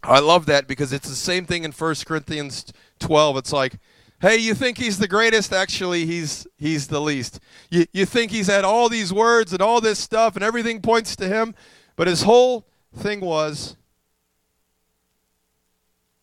I 0.03 0.19
love 0.19 0.47
that 0.47 0.67
because 0.67 0.93
it's 0.93 1.09
the 1.09 1.15
same 1.15 1.47
thing 1.47 1.65
in 1.65 1.73
1 1.73 1.95
Corinthians 2.07 2.73
12. 2.99 3.37
It's 3.37 3.53
like, 3.53 3.79
hey, 4.21 4.37
you 4.37 4.55
think 4.55 4.79
he's 4.79 4.99
the 4.99 5.07
greatest? 5.07 5.53
Actually, 5.53 6.07
he's 6.07 6.47
he's 6.57 6.89
the 6.89 7.01
least. 7.01 7.41
You, 7.71 7.87
you 7.93 8.07
think 8.07 8.31
he's 8.31 8.49
had 8.49 8.65
all 8.65 8.89
these 8.89 9.13
words 9.13 9.53
and 9.53 9.63
all 9.63 9.81
this 9.81 9.99
stuff 9.99 10.35
and 10.35 10.45
everything 10.45 10.81
points 10.81 11.15
to 11.17 11.29
him, 11.29 11.55
but 11.95 12.09
his 12.09 12.23
whole 12.23 12.67
thing 12.97 13.21
was 13.21 13.77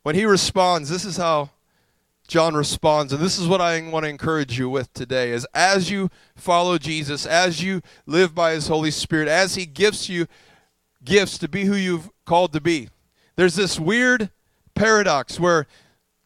when 0.03 0.15
he 0.15 0.25
responds, 0.25 0.89
this 0.89 1.05
is 1.05 1.17
how 1.17 1.51
John 2.29 2.53
responds, 2.53 3.11
and 3.11 3.19
this 3.19 3.39
is 3.39 3.47
what 3.47 3.59
I 3.59 3.81
want 3.89 4.03
to 4.05 4.09
encourage 4.09 4.59
you 4.59 4.69
with 4.69 4.93
today 4.93 5.31
is 5.31 5.47
as 5.55 5.89
you 5.89 6.11
follow 6.35 6.77
Jesus, 6.77 7.25
as 7.25 7.63
you 7.63 7.81
live 8.05 8.35
by 8.35 8.51
his 8.51 8.67
Holy 8.67 8.91
Spirit, 8.91 9.27
as 9.27 9.55
he 9.55 9.65
gives 9.65 10.09
you 10.09 10.27
gifts 11.03 11.39
to 11.39 11.49
be 11.49 11.65
who 11.65 11.73
you've 11.73 12.11
called 12.25 12.53
to 12.53 12.61
be. 12.61 12.89
There's 13.35 13.55
this 13.55 13.79
weird 13.79 14.29
paradox 14.75 15.39
where 15.39 15.65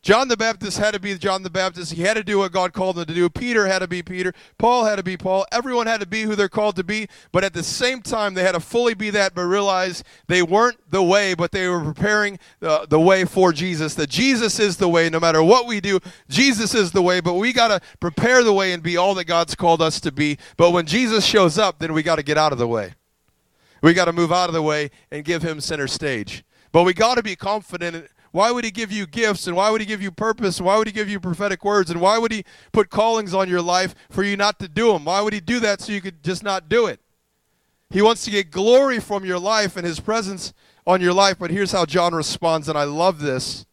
John 0.04 0.28
the 0.28 0.36
Baptist 0.36 0.78
had 0.78 0.94
to 0.94 1.00
be 1.00 1.18
John 1.18 1.44
the 1.44 1.50
Baptist. 1.50 1.94
He 1.94 2.02
had 2.02 2.16
to 2.16 2.26
do 2.26 2.40
what 2.40 2.52
God 2.52 2.74
called 2.74 3.00
him 3.00 3.06
to 3.06 3.14
do. 3.14 3.30
Peter 3.30 3.68
had 3.68 3.80
to 3.80 3.88
be 3.88 4.04
Peter. 4.04 4.34
Paul 4.58 4.84
had 4.84 4.98
to 4.98 5.04
be 5.04 5.16
Paul. 5.16 5.46
Everyone 5.50 5.88
had 5.88 6.02
to 6.02 6.06
be 6.06 6.24
who 6.24 6.36
they're 6.36 6.50
called 6.50 6.76
to 6.76 6.84
be. 6.84 7.08
But 7.32 7.46
at 7.46 7.54
the 7.54 7.64
same 7.64 8.02
time, 8.02 8.34
they 8.34 8.44
had 8.44 8.52
to 8.52 8.60
fully 8.60 8.96
be 8.96 9.12
that, 9.12 9.34
but 9.34 9.44
realize 9.44 10.04
they 10.28 10.44
weren't 10.44 10.78
the 10.92 11.02
way, 11.02 11.36
but 11.36 11.54
they 11.54 11.70
were 11.70 11.80
preparing 11.80 12.38
the, 12.60 12.86
the 12.90 13.00
way 13.00 13.24
for 13.24 13.54
Jesus. 13.54 13.96
That 13.96 14.10
Jesus 14.10 14.60
is 14.60 14.76
the 14.76 14.90
way. 14.90 15.10
No 15.10 15.22
matter 15.22 15.42
what 15.42 15.68
we 15.68 15.80
do, 15.80 16.02
Jesus 16.28 16.76
is 16.76 16.92
the 16.92 17.02
way. 17.02 17.22
But 17.22 17.36
we 17.36 17.54
got 17.54 17.70
to 17.70 17.80
prepare 18.02 18.44
the 18.44 18.54
way 18.54 18.74
and 18.74 18.84
be 18.84 18.98
all 18.98 19.16
that 19.16 19.24
God's 19.24 19.56
called 19.56 19.82
us 19.82 20.02
to 20.02 20.12
be. 20.12 20.38
But 20.58 20.72
when 20.72 20.86
Jesus 20.86 21.26
shows 21.26 21.58
up, 21.58 21.80
then 21.80 21.94
we 21.94 22.04
got 22.04 22.18
to 22.18 22.24
get 22.24 22.38
out 22.38 22.52
of 22.52 22.58
the 22.58 22.68
way. 22.68 22.96
We 23.82 23.94
got 23.94 24.06
to 24.06 24.14
move 24.14 24.34
out 24.34 24.50
of 24.50 24.54
the 24.54 24.62
way 24.62 24.92
and 25.12 25.24
give 25.24 25.44
him 25.44 25.62
center 25.62 25.88
stage. 25.88 26.44
But 26.74 26.84
we 26.84 26.94
got 26.94 27.16
to 27.16 27.24
be 27.24 27.38
confident 27.38 28.10
why 28.34 28.50
would 28.50 28.66
he 28.66 28.72
give 28.72 28.92
you 28.92 29.06
gifts 29.06 29.46
and 29.46 29.56
why 29.56 29.70
would 29.70 29.80
he 29.80 29.86
give 29.86 30.02
you 30.02 30.10
purpose? 30.10 30.58
And 30.58 30.66
why 30.66 30.80
would 30.80 30.88
he 30.88 30.94
give 30.94 31.08
you 31.08 31.20
prophetic 31.20 31.64
words? 31.64 31.92
And 31.92 32.02
why 32.02 32.18
would 32.18 32.32
he 32.32 32.44
put 32.72 32.90
callings 32.90 33.32
on 33.32 33.48
your 33.48 33.62
life 33.62 33.94
for 34.10 34.24
you 34.24 34.36
not 34.36 34.58
to 34.58 34.68
do 34.68 34.92
them? 34.92 35.06
Why 35.06 35.22
would 35.22 35.34
he 35.34 35.40
do 35.40 35.60
that 35.60 35.82
so 35.82 35.94
you 35.94 36.02
could 36.02 36.24
just 36.24 36.42
not 36.42 36.68
do 36.68 36.88
it? 36.88 37.00
He 37.92 38.02
wants 38.02 38.26
to 38.26 38.32
get 38.32 38.50
glory 38.50 39.00
from 39.00 39.24
your 39.24 39.38
life 39.38 39.78
and 39.78 39.86
his 39.86 40.00
presence 40.00 40.52
on 40.88 41.00
your 41.00 41.14
life. 41.14 41.38
But 41.38 41.52
here's 41.52 41.74
how 41.74 41.86
John 41.86 42.16
responds, 42.16 42.68
and 42.68 42.76
I 42.76 42.86
love 42.86 43.20
this 43.20 43.68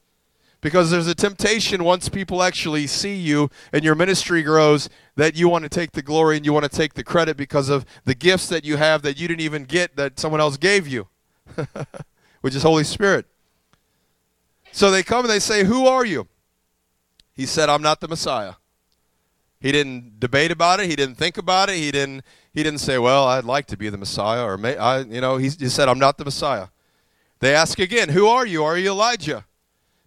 because 0.60 0.90
there's 0.90 1.06
a 1.06 1.14
temptation 1.14 1.82
once 1.82 2.10
people 2.10 2.42
actually 2.42 2.86
see 2.86 3.14
you 3.14 3.48
and 3.72 3.82
your 3.82 3.94
ministry 3.94 4.42
grows 4.42 4.90
that 5.16 5.36
you 5.36 5.48
want 5.48 5.62
to 5.62 5.70
take 5.70 5.92
the 5.92 6.02
glory 6.02 6.36
and 6.36 6.44
you 6.44 6.52
want 6.52 6.70
to 6.70 6.76
take 6.76 6.92
the 6.92 7.02
credit 7.02 7.38
because 7.38 7.70
of 7.70 7.86
the 8.04 8.14
gifts 8.14 8.46
that 8.48 8.66
you 8.66 8.76
have 8.76 9.00
that 9.00 9.18
you 9.18 9.26
didn't 9.26 9.40
even 9.40 9.64
get 9.64 9.96
that 9.96 10.20
someone 10.20 10.38
else 10.38 10.58
gave 10.58 10.86
you, 10.86 11.08
which 12.42 12.54
is 12.54 12.62
Holy 12.62 12.84
Spirit. 12.84 13.24
So 14.72 14.90
they 14.90 15.02
come 15.02 15.20
and 15.24 15.30
they 15.30 15.38
say, 15.38 15.64
Who 15.64 15.86
are 15.86 16.04
you? 16.04 16.28
He 17.32 17.46
said, 17.46 17.68
I'm 17.68 17.82
not 17.82 18.00
the 18.00 18.08
Messiah. 18.08 18.54
He 19.60 19.72
didn't 19.72 20.18
debate 20.18 20.50
about 20.50 20.80
it. 20.80 20.88
He 20.88 20.96
didn't 20.96 21.16
think 21.16 21.36
about 21.36 21.68
it. 21.68 21.76
He 21.76 21.90
didn't. 21.90 22.24
He 22.52 22.62
didn't 22.62 22.80
say, 22.80 22.98
"Well, 22.98 23.26
I'd 23.26 23.44
like 23.44 23.66
to 23.66 23.76
be 23.76 23.88
the 23.90 23.98
Messiah," 23.98 24.44
or 24.44 24.56
may, 24.56 24.76
I, 24.76 25.00
you 25.00 25.20
know, 25.20 25.36
he, 25.36 25.50
he 25.50 25.68
said, 25.68 25.88
"I'm 25.88 25.98
not 25.98 26.18
the 26.18 26.24
Messiah." 26.24 26.68
They 27.38 27.54
ask 27.54 27.78
again, 27.78 28.08
"Who 28.08 28.26
are 28.26 28.46
you? 28.46 28.64
Are 28.64 28.76
you 28.76 28.90
Elijah?" 28.90 29.44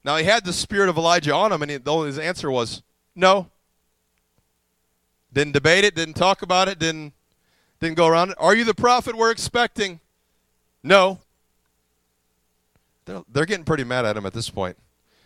Now 0.04 0.18
he 0.18 0.26
had 0.26 0.44
the 0.44 0.52
spirit 0.52 0.90
of 0.90 0.98
Elijah 0.98 1.34
on 1.34 1.52
him, 1.52 1.62
and 1.62 1.72
he, 1.72 1.80
his 2.06 2.20
answer 2.20 2.52
was, 2.52 2.82
"No." 3.16 3.50
Didn't 5.32 5.54
debate 5.54 5.84
it. 5.84 5.96
Didn't 5.96 6.16
talk 6.16 6.42
about 6.42 6.68
it. 6.68 6.80
Didn't 6.80 7.14
didn't 7.80 7.96
go 7.96 8.08
around 8.08 8.32
it. 8.32 8.38
Are 8.40 8.56
you 8.56 8.64
the 8.64 8.74
prophet 8.74 9.16
we're 9.16 9.32
expecting? 9.32 10.00
No. 10.84 11.20
They're, 13.06 13.24
they're 13.30 13.46
getting 13.46 13.66
pretty 13.66 13.84
mad 13.84 14.06
at 14.06 14.18
him 14.18 14.26
at 14.26 14.34
this 14.34 14.50
point. 14.50 14.78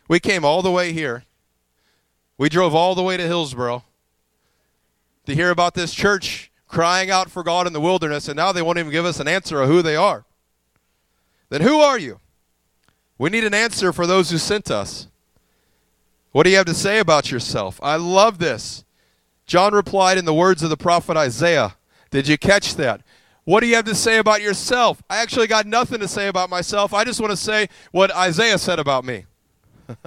We 0.07 0.19
came 0.19 0.45
all 0.45 0.61
the 0.61 0.71
way 0.71 0.93
here. 0.93 1.23
We 2.37 2.49
drove 2.49 2.75
all 2.75 2.95
the 2.95 3.03
way 3.03 3.17
to 3.17 3.23
Hillsboro 3.23 3.83
to 5.25 5.35
hear 5.35 5.49
about 5.49 5.73
this 5.73 5.93
church 5.93 6.51
crying 6.67 7.09
out 7.09 7.29
for 7.29 7.43
God 7.43 7.67
in 7.67 7.73
the 7.73 7.81
wilderness, 7.81 8.27
and 8.27 8.37
now 8.37 8.51
they 8.51 8.61
won't 8.61 8.77
even 8.77 8.91
give 8.91 9.05
us 9.05 9.19
an 9.19 9.27
answer 9.27 9.61
of 9.61 9.69
who 9.69 9.81
they 9.81 9.95
are. 9.95 10.25
Then 11.49 11.61
who 11.61 11.79
are 11.79 11.97
you? 11.97 12.19
We 13.17 13.29
need 13.29 13.43
an 13.43 13.53
answer 13.53 13.91
for 13.91 14.05
those 14.05 14.29
who 14.29 14.37
sent 14.37 14.69
us. 14.69 15.07
What 16.31 16.43
do 16.43 16.49
you 16.49 16.57
have 16.57 16.65
to 16.67 16.73
say 16.73 16.99
about 16.99 17.31
yourself? 17.31 17.79
I 17.81 17.95
love 17.95 18.37
this. 18.37 18.83
John 19.45 19.73
replied 19.73 20.17
in 20.17 20.25
the 20.25 20.33
words 20.33 20.61
of 20.61 20.69
the 20.69 20.77
prophet 20.77 21.17
Isaiah. 21.17 21.75
Did 22.11 22.27
you 22.27 22.37
catch 22.37 22.75
that? 22.75 23.01
What 23.47 23.61
do 23.61 23.67
you 23.67 23.75
have 23.75 23.85
to 23.85 23.95
say 23.95 24.17
about 24.17 24.41
yourself? 24.41 25.01
I 25.09 25.19
actually 25.19 25.47
got 25.47 25.65
nothing 25.65 26.01
to 26.01 26.07
say 26.09 26.27
about 26.27 26.49
myself. 26.49 26.93
I 26.93 27.05
just 27.05 27.21
want 27.21 27.31
to 27.31 27.37
say 27.37 27.69
what 27.91 28.13
Isaiah 28.13 28.57
said 28.57 28.77
about 28.77 29.05
me. 29.05 29.23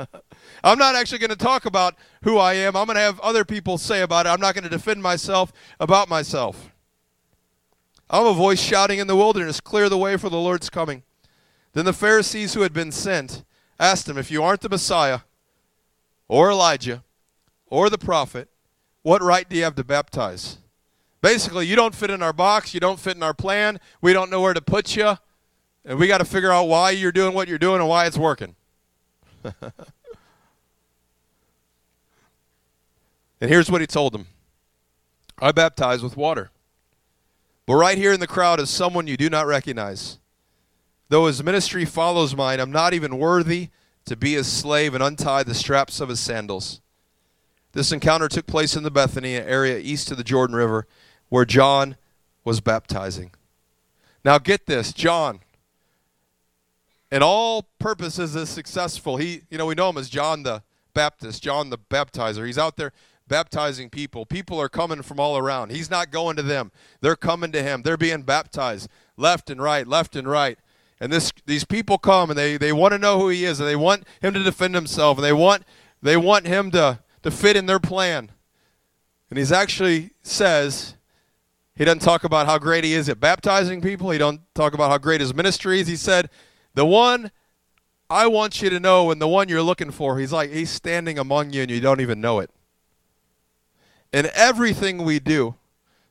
I'm 0.63 0.77
not 0.77 0.95
actually 0.95 1.21
going 1.21 1.31
to 1.31 1.37
talk 1.37 1.65
about 1.65 1.95
who 2.23 2.37
I 2.37 2.53
am. 2.53 2.77
I'm 2.77 2.85
going 2.85 2.97
to 2.97 3.01
have 3.01 3.19
other 3.21 3.47
people 3.47 3.79
say 3.79 4.03
about 4.03 4.27
it. 4.27 4.29
I'm 4.29 4.43
not 4.43 4.55
going 4.55 4.65
to 4.65 4.69
defend 4.69 5.03
myself 5.03 5.55
about 5.81 6.11
myself. 6.11 6.71
I'm 8.11 8.27
a 8.27 8.35
voice 8.35 8.61
shouting 8.61 8.99
in 8.99 9.07
the 9.07 9.17
wilderness, 9.17 9.59
clear 9.59 9.89
the 9.89 9.97
way 9.97 10.19
for 10.19 10.29
the 10.29 10.37
Lord's 10.37 10.69
coming. 10.69 11.03
Then 11.73 11.87
the 11.87 11.95
Pharisees 11.95 12.53
who 12.53 12.61
had 12.61 12.75
been 12.75 12.93
sent 12.93 13.43
asked 13.79 14.07
him, 14.07 14.19
If 14.19 14.31
you 14.31 14.43
aren't 14.43 14.61
the 14.61 14.69
Messiah, 14.69 15.21
or 16.29 16.51
Elijah, 16.51 17.05
or 17.69 17.89
the 17.89 17.97
prophet, 17.97 18.51
what 19.01 19.23
right 19.23 19.49
do 19.49 19.57
you 19.57 19.65
have 19.65 19.77
to 19.77 19.85
baptize? 19.85 20.59
Basically, 21.23 21.67
you 21.67 21.77
don't 21.77 21.95
fit 21.95 22.11
in 22.11 22.23
our 22.23 22.33
box, 22.33 22.73
you 22.73 22.81
don't 22.81 22.99
fit 22.99 23.17
in 23.17 23.23
our 23.23 23.35
plan, 23.35 23.79
we 24.01 24.13
don't 24.13 24.31
know 24.31 24.41
where 24.41 24.55
to 24.55 24.63
put 24.63 24.97
you, 24.97 25.17
and 25.85 25.99
we 25.99 26.07
got 26.07 26.19
to 26.19 26.25
figure 26.25 26.51
out 26.51 26.65
why 26.65 26.91
you're 26.91 27.13
doing 27.13 27.35
what 27.35 27.49
you're 27.49 27.59
doing 27.59 27.81
and 27.81 27.89
why 27.89 28.07
it's 28.07 28.17
working. 28.17 28.57
and 29.45 29.73
here's 33.41 33.71
what 33.71 33.81
he 33.81 33.87
told 33.87 34.13
them 34.13 34.27
I 35.41 35.53
baptize 35.53 36.03
with 36.03 36.17
water. 36.17 36.51
But 37.67 37.75
right 37.75 37.99
here 37.99 38.13
in 38.13 38.21
the 38.21 38.27
crowd 38.27 38.59
is 38.59 38.71
someone 38.71 39.07
you 39.07 39.17
do 39.17 39.31
not 39.31 39.47
recognize. 39.47 40.19
Though 41.09 41.27
his 41.27 41.43
ministry 41.43 41.85
follows 41.85 42.35
mine, 42.35 42.61
I'm 42.61 42.73
not 42.73 42.95
even 42.95 43.19
worthy 43.19 43.69
to 44.07 44.17
be 44.17 44.35
his 44.35 44.51
slave 44.51 44.95
and 44.95 45.03
untie 45.03 45.43
the 45.43 45.55
straps 45.55 46.01
of 46.01 46.09
his 46.09 46.21
sandals. 46.21 46.81
This 47.73 47.93
encounter 47.93 48.29
took 48.29 48.47
place 48.47 48.75
in 48.75 48.83
the 48.83 48.91
Bethany 48.91 49.35
area 49.35 49.79
east 49.79 50.11
of 50.11 50.17
the 50.17 50.25
Jordan 50.25 50.57
River 50.57 50.87
where 51.31 51.47
John 51.47 51.97
was 52.45 52.61
baptizing. 52.61 53.31
Now, 54.23 54.39
get 54.39 54.67
this 54.67 54.93
John, 54.93 55.41
in 57.11 57.23
all 57.23 57.69
purposes, 57.79 58.37
is 58.37 58.51
successful. 58.51 59.17
He, 59.17 59.43
you 59.49 59.57
know, 59.57 59.65
we 59.65 59.75
know 59.75 59.89
him 59.89 59.97
as 59.97 60.11
John 60.11 60.43
the 60.43 60.63
Baptist, 60.93 61.43
John 61.43 61.71
the 61.71 61.79
Baptizer. 61.79 62.45
He's 62.45 62.59
out 62.59 62.77
there 62.77 62.93
baptizing 63.31 63.89
people. 63.89 64.27
People 64.27 64.61
are 64.61 64.69
coming 64.69 65.03
from 65.03 65.19
all 65.19 65.39
around. 65.39 65.71
He's 65.71 65.91
not 65.91 66.11
going 66.11 66.37
to 66.37 66.43
them, 66.43 66.71
they're 67.01 67.17
coming 67.17 67.53
to 67.53 67.63
him. 67.63 67.83
They're 67.83 67.97
being 67.97 68.23
baptized 68.23 68.91
left 69.17 69.49
and 69.49 69.63
right, 69.63 69.87
left 69.87 70.17
and 70.17 70.29
right. 70.29 70.59
And 71.01 71.11
this 71.11 71.33
these 71.47 71.65
people 71.65 71.97
come 71.97 72.29
and 72.29 72.39
they, 72.39 72.59
they 72.59 72.73
want 72.73 72.93
to 72.93 72.99
know 72.99 73.19
who 73.19 73.31
he 73.31 73.47
is 73.47 73.59
and 73.59 73.69
they 73.69 73.77
want 73.77 74.05
him 74.21 74.35
to 74.35 74.43
defend 74.43 74.75
himself 74.75 75.17
and 75.17 75.25
they 75.25 75.33
want 75.33 75.63
they 76.03 76.17
want 76.17 76.47
him 76.47 76.71
to, 76.73 76.99
to 77.23 77.31
fit 77.31 77.57
in 77.57 77.67
their 77.67 77.81
plan. 77.81 78.31
And 79.31 79.39
he's 79.39 79.53
actually 79.53 80.11
says 80.23 80.97
he 81.81 81.87
doesn't 81.87 82.01
talk 82.01 82.25
about 82.25 82.45
how 82.45 82.59
great 82.59 82.85
he 82.85 82.93
is 82.93 83.09
at 83.09 83.19
baptizing 83.21 83.81
people. 83.81 84.11
He 84.11 84.19
don't 84.19 84.43
talk 84.55 84.75
about 84.75 84.91
how 84.91 84.99
great 84.99 85.23
his 85.23 85.33
ministry 85.33 85.81
is. 85.81 85.87
He 85.87 85.97
said, 85.97 86.29
"The 86.75 86.85
one 86.85 87.31
I 88.11 88.27
want 88.27 88.61
you 88.61 88.69
to 88.69 88.79
know 88.79 89.11
and 89.11 89.19
the 89.19 89.27
one 89.27 89.49
you're 89.49 89.63
looking 89.63 89.91
for, 89.91 90.19
he's 90.19 90.31
like 90.31 90.51
he's 90.53 90.69
standing 90.69 91.19
among 91.19 91.55
you 91.55 91.63
and 91.63 91.71
you 91.71 91.81
don't 91.81 92.03
even 92.03 92.21
know 92.21 92.39
it." 92.39 92.51
In 94.13 94.29
everything 94.35 95.05
we 95.05 95.21
do, 95.21 95.55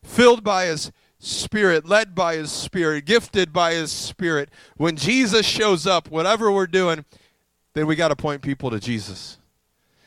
filled 0.03 0.43
by 0.43 0.65
his 0.65 0.91
spirit, 1.19 1.85
led 1.85 2.15
by 2.15 2.37
his 2.37 2.51
spirit, 2.51 3.05
gifted 3.05 3.53
by 3.53 3.73
his 3.75 3.91
spirit, 3.91 4.49
when 4.75 4.95
Jesus 4.95 5.45
shows 5.45 5.85
up, 5.85 6.09
whatever 6.09 6.51
we're 6.51 6.65
doing, 6.65 7.05
then 7.75 7.85
we 7.85 7.95
got 7.95 8.07
to 8.07 8.15
point 8.15 8.41
people 8.41 8.71
to 8.71 8.79
Jesus. 8.79 9.37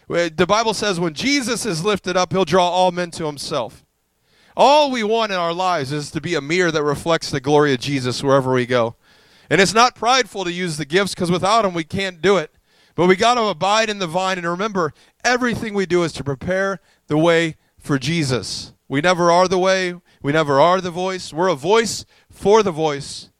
The 0.08 0.46
Bible 0.48 0.74
says 0.74 0.98
when 0.98 1.14
Jesus 1.14 1.64
is 1.64 1.84
lifted 1.84 2.16
up, 2.16 2.32
he'll 2.32 2.44
draw 2.44 2.68
all 2.68 2.90
men 2.90 3.12
to 3.12 3.26
himself. 3.26 3.81
All 4.56 4.90
we 4.90 5.02
want 5.02 5.32
in 5.32 5.38
our 5.38 5.52
lives 5.52 5.92
is 5.92 6.10
to 6.10 6.20
be 6.20 6.34
a 6.34 6.40
mirror 6.40 6.70
that 6.70 6.82
reflects 6.82 7.30
the 7.30 7.40
glory 7.40 7.72
of 7.72 7.80
Jesus 7.80 8.22
wherever 8.22 8.52
we 8.52 8.66
go. 8.66 8.96
And 9.48 9.60
it's 9.60 9.74
not 9.74 9.94
prideful 9.94 10.44
to 10.44 10.52
use 10.52 10.76
the 10.76 10.84
gifts 10.84 11.14
because 11.14 11.30
without 11.30 11.62
them 11.62 11.74
we 11.74 11.84
can't 11.84 12.20
do 12.22 12.36
it. 12.36 12.50
But 12.94 13.06
we 13.06 13.16
got 13.16 13.34
to 13.34 13.44
abide 13.44 13.88
in 13.88 13.98
the 13.98 14.06
vine 14.06 14.38
and 14.38 14.46
remember 14.46 14.92
everything 15.24 15.74
we 15.74 15.86
do 15.86 16.02
is 16.02 16.12
to 16.14 16.24
prepare 16.24 16.80
the 17.06 17.18
way 17.18 17.56
for 17.78 17.98
Jesus. 17.98 18.72
We 18.88 19.00
never 19.00 19.30
are 19.30 19.48
the 19.48 19.58
way, 19.58 19.94
we 20.22 20.32
never 20.32 20.60
are 20.60 20.80
the 20.80 20.90
voice. 20.90 21.32
We're 21.32 21.48
a 21.48 21.54
voice 21.54 22.04
for 22.30 22.62
the 22.62 22.70
voice, 22.70 23.30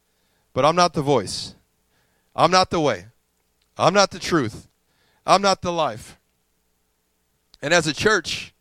but 0.55 0.65
I'm 0.65 0.77
not 0.77 0.95
the 0.95 1.03
voice. 1.03 1.55
I'm 2.35 2.51
not 2.51 2.71
the 2.71 2.81
way. 2.81 3.07
I'm 3.77 3.95
not 3.95 4.11
the 4.11 4.19
truth. 4.19 4.69
I'm 5.27 5.43
not 5.43 5.63
the 5.63 5.73
life. 5.73 6.19
And 7.61 7.73
as 7.73 7.87
a 7.87 7.93
church, 7.93 8.55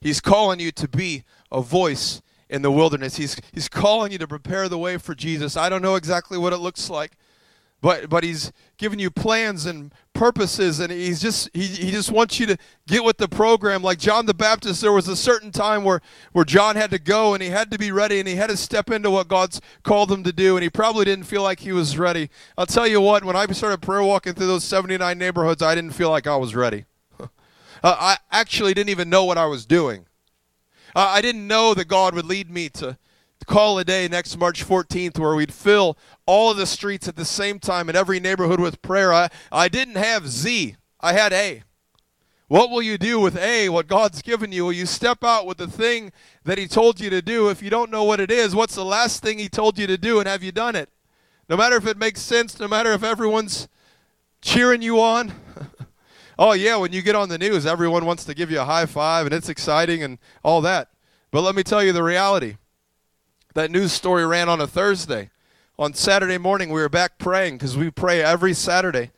He's 0.00 0.20
calling 0.20 0.58
you 0.58 0.72
to 0.72 0.88
be 0.88 1.24
a 1.52 1.62
voice 1.62 2.22
in 2.48 2.62
the 2.62 2.70
wilderness. 2.70 3.16
He's, 3.16 3.36
he's 3.52 3.68
calling 3.68 4.12
you 4.12 4.18
to 4.18 4.26
prepare 4.26 4.68
the 4.68 4.78
way 4.78 4.98
for 4.98 5.14
Jesus. 5.14 5.56
I 5.56 5.68
don't 5.68 5.82
know 5.82 5.94
exactly 5.94 6.36
what 6.36 6.52
it 6.52 6.58
looks 6.58 6.90
like, 6.90 7.12
but, 7.80 8.08
but 8.08 8.22
He's 8.22 8.52
giving 8.78 8.98
you 8.98 9.10
plans 9.10 9.66
and 9.66 9.92
purposes, 10.14 10.78
and 10.78 10.92
He's 10.92 11.20
just 11.20 11.50
he, 11.52 11.66
he 11.66 11.90
just 11.90 12.12
wants 12.12 12.38
you 12.38 12.46
to 12.46 12.56
get 12.86 13.02
with 13.04 13.16
the 13.16 13.26
program. 13.26 13.82
Like 13.82 13.98
John 13.98 14.26
the 14.26 14.34
Baptist, 14.34 14.80
there 14.80 14.92
was 14.92 15.08
a 15.08 15.16
certain 15.16 15.50
time 15.50 15.82
where, 15.82 16.00
where 16.32 16.44
John 16.44 16.76
had 16.76 16.90
to 16.90 16.98
go 16.98 17.34
and 17.34 17.42
he 17.42 17.48
had 17.48 17.70
to 17.72 17.78
be 17.78 17.90
ready 17.90 18.20
and 18.20 18.28
he 18.28 18.36
had 18.36 18.50
to 18.50 18.56
step 18.56 18.90
into 18.90 19.10
what 19.10 19.28
God's 19.28 19.60
called 19.82 20.12
him 20.12 20.22
to 20.22 20.32
do, 20.32 20.56
and 20.56 20.62
he 20.62 20.70
probably 20.70 21.04
didn't 21.04 21.24
feel 21.24 21.42
like 21.42 21.60
he 21.60 21.72
was 21.72 21.98
ready. 21.98 22.30
I'll 22.56 22.66
tell 22.66 22.86
you 22.86 23.00
what, 23.00 23.24
when 23.24 23.34
I 23.34 23.46
started 23.46 23.82
prayer 23.82 24.02
walking 24.02 24.34
through 24.34 24.46
those 24.46 24.64
79 24.64 25.18
neighborhoods, 25.18 25.60
I 25.60 25.74
didn't 25.74 25.92
feel 25.92 26.10
like 26.10 26.26
I 26.26 26.36
was 26.36 26.54
ready. 26.54 26.84
Uh, 27.84 27.96
I 27.98 28.18
actually 28.30 28.74
didn't 28.74 28.90
even 28.90 29.10
know 29.10 29.24
what 29.24 29.36
I 29.36 29.46
was 29.46 29.66
doing. 29.66 30.06
Uh, 30.94 31.08
I 31.08 31.22
didn't 31.22 31.46
know 31.46 31.74
that 31.74 31.88
God 31.88 32.14
would 32.14 32.26
lead 32.26 32.50
me 32.50 32.68
to 32.70 32.98
call 33.46 33.78
a 33.78 33.84
day 33.84 34.08
next 34.08 34.36
March 34.36 34.66
14th 34.66 35.18
where 35.18 35.34
we'd 35.34 35.52
fill 35.52 35.96
all 36.26 36.50
of 36.50 36.56
the 36.56 36.66
streets 36.66 37.08
at 37.08 37.16
the 37.16 37.24
same 37.24 37.58
time 37.58 37.88
in 37.88 37.96
every 37.96 38.20
neighborhood 38.20 38.60
with 38.60 38.82
prayer. 38.82 39.12
I, 39.12 39.28
I 39.50 39.68
didn't 39.68 39.96
have 39.96 40.28
Z, 40.28 40.76
I 41.00 41.12
had 41.12 41.32
A. 41.32 41.62
What 42.48 42.70
will 42.70 42.82
you 42.82 42.98
do 42.98 43.18
with 43.18 43.38
A, 43.38 43.70
what 43.70 43.88
God's 43.88 44.20
given 44.20 44.52
you? 44.52 44.66
Will 44.66 44.74
you 44.74 44.84
step 44.84 45.24
out 45.24 45.46
with 45.46 45.56
the 45.56 45.66
thing 45.66 46.12
that 46.44 46.58
He 46.58 46.68
told 46.68 47.00
you 47.00 47.08
to 47.08 47.22
do? 47.22 47.48
If 47.48 47.62
you 47.62 47.70
don't 47.70 47.90
know 47.90 48.04
what 48.04 48.20
it 48.20 48.30
is, 48.30 48.54
what's 48.54 48.74
the 48.74 48.84
last 48.84 49.22
thing 49.22 49.38
He 49.38 49.48
told 49.48 49.78
you 49.78 49.86
to 49.86 49.96
do, 49.96 50.18
and 50.18 50.28
have 50.28 50.42
you 50.42 50.52
done 50.52 50.76
it? 50.76 50.90
No 51.48 51.56
matter 51.56 51.76
if 51.76 51.86
it 51.86 51.96
makes 51.96 52.20
sense, 52.20 52.60
no 52.60 52.68
matter 52.68 52.92
if 52.92 53.02
everyone's 53.02 53.68
cheering 54.42 54.82
you 54.82 55.00
on. 55.00 55.32
Oh, 56.38 56.52
yeah, 56.52 56.76
when 56.76 56.92
you 56.92 57.02
get 57.02 57.14
on 57.14 57.28
the 57.28 57.38
news, 57.38 57.66
everyone 57.66 58.06
wants 58.06 58.24
to 58.24 58.34
give 58.34 58.50
you 58.50 58.60
a 58.60 58.64
high 58.64 58.86
five 58.86 59.26
and 59.26 59.34
it's 59.34 59.48
exciting 59.48 60.02
and 60.02 60.18
all 60.42 60.60
that. 60.62 60.88
But 61.30 61.42
let 61.42 61.54
me 61.54 61.62
tell 61.62 61.82
you 61.82 61.92
the 61.92 62.02
reality. 62.02 62.56
That 63.54 63.70
news 63.70 63.92
story 63.92 64.26
ran 64.26 64.48
on 64.48 64.60
a 64.60 64.66
Thursday. 64.66 65.30
On 65.78 65.94
Saturday 65.94 66.38
morning, 66.38 66.70
we 66.70 66.80
were 66.80 66.88
back 66.88 67.18
praying 67.18 67.56
because 67.58 67.76
we 67.76 67.90
pray 67.90 68.22
every 68.22 68.54
Saturday 68.54 69.10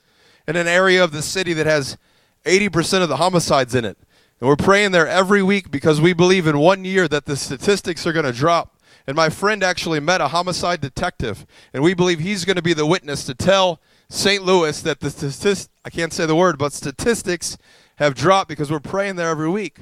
in 0.47 0.57
an 0.57 0.67
area 0.67 1.03
of 1.03 1.13
the 1.13 1.23
city 1.23 1.53
that 1.53 1.67
has 1.67 1.97
80% 2.45 3.03
of 3.03 3.09
the 3.09 3.17
homicides 3.17 3.75
in 3.75 3.85
it. 3.85 3.99
And 4.41 4.49
we're 4.49 4.57
praying 4.57 4.93
there 4.93 5.09
every 5.09 5.43
week 5.43 5.71
because 5.71 6.01
we 6.01 6.13
believe 6.13 6.47
in 6.47 6.59
one 6.59 6.85
year 6.85 7.09
that 7.09 7.27
the 7.27 7.37
statistics 7.37 8.07
are 8.07 8.13
going 8.13 8.25
to 8.25 8.33
drop. 8.33 8.77
And 9.07 9.17
my 9.17 9.29
friend 9.29 9.63
actually 9.63 10.01
met 10.01 10.21
a 10.21 10.29
homicide 10.29 10.81
detective, 10.81 11.47
and 11.75 11.83
we 11.83 11.93
believe 11.93 12.21
he's 12.21 12.45
going 12.45 12.57
to 12.57 12.63
be 12.63 12.73
the 12.73 12.87
witness 12.87 13.25
to 13.27 13.35
tell 13.35 13.81
St. 14.09 14.43
Louis 14.43 14.81
that 14.81 15.01
the 15.01 15.11
statistics, 15.11 15.69
I 15.85 15.91
can't 15.91 16.13
say 16.13 16.27
the 16.27 16.35
word, 16.35 16.59
but 16.59 16.73
statistics 16.73 17.59
have 17.97 18.15
dropped 18.15 18.49
because 18.49 18.71
we're 18.71 18.81
praying 18.81 19.17
there 19.17 19.29
every 19.29 19.49
week. 19.49 19.81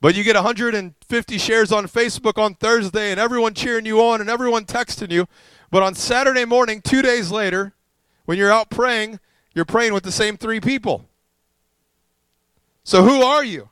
But 0.00 0.14
you 0.14 0.22
get 0.24 0.36
150 0.36 1.38
shares 1.38 1.72
on 1.72 1.86
Facebook 1.86 2.40
on 2.40 2.54
Thursday 2.54 3.10
and 3.10 3.18
everyone 3.18 3.54
cheering 3.54 3.86
you 3.86 4.00
on 4.02 4.20
and 4.20 4.28
everyone 4.28 4.66
texting 4.66 5.10
you. 5.10 5.26
But 5.70 5.82
on 5.82 5.94
Saturday 5.94 6.44
morning, 6.44 6.82
two 6.82 7.02
days 7.02 7.30
later, 7.30 7.74
when 8.26 8.38
you're 8.38 8.52
out 8.52 8.70
praying, 8.70 9.20
you're 9.54 9.64
praying 9.64 9.94
with 9.94 10.04
the 10.04 10.12
same 10.12 10.36
three 10.36 10.60
people. 10.60 11.08
So 12.84 13.02
who 13.02 13.22
are 13.22 13.44
you? 13.44 13.70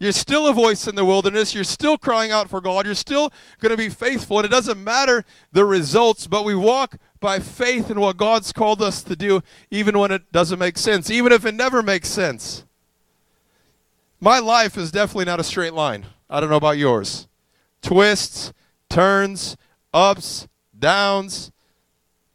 You're 0.00 0.12
still 0.12 0.46
a 0.46 0.54
voice 0.54 0.88
in 0.88 0.94
the 0.94 1.04
wilderness. 1.04 1.54
You're 1.54 1.62
still 1.62 1.98
crying 1.98 2.32
out 2.32 2.48
for 2.48 2.62
God. 2.62 2.86
You're 2.86 2.94
still 2.94 3.30
going 3.60 3.70
to 3.70 3.76
be 3.76 3.90
faithful. 3.90 4.38
And 4.38 4.46
it 4.46 4.50
doesn't 4.50 4.82
matter 4.82 5.26
the 5.52 5.66
results, 5.66 6.26
but 6.26 6.42
we 6.42 6.54
walk 6.54 6.96
by 7.20 7.38
faith 7.38 7.90
in 7.90 8.00
what 8.00 8.16
God's 8.16 8.50
called 8.50 8.80
us 8.80 9.02
to 9.02 9.14
do, 9.14 9.42
even 9.70 9.98
when 9.98 10.10
it 10.10 10.32
doesn't 10.32 10.58
make 10.58 10.78
sense, 10.78 11.10
even 11.10 11.32
if 11.32 11.44
it 11.44 11.54
never 11.54 11.82
makes 11.82 12.08
sense. 12.08 12.64
My 14.18 14.38
life 14.38 14.78
is 14.78 14.90
definitely 14.90 15.26
not 15.26 15.38
a 15.38 15.44
straight 15.44 15.74
line. 15.74 16.06
I 16.30 16.40
don't 16.40 16.48
know 16.48 16.56
about 16.56 16.78
yours. 16.78 17.28
Twists, 17.82 18.54
turns, 18.88 19.58
ups, 19.92 20.48
downs, 20.78 21.52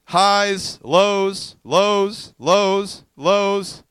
highs, 0.05 0.79
lows, 0.83 1.55
lows, 1.63 2.35
lows, 2.37 3.03
lows. 3.15 3.83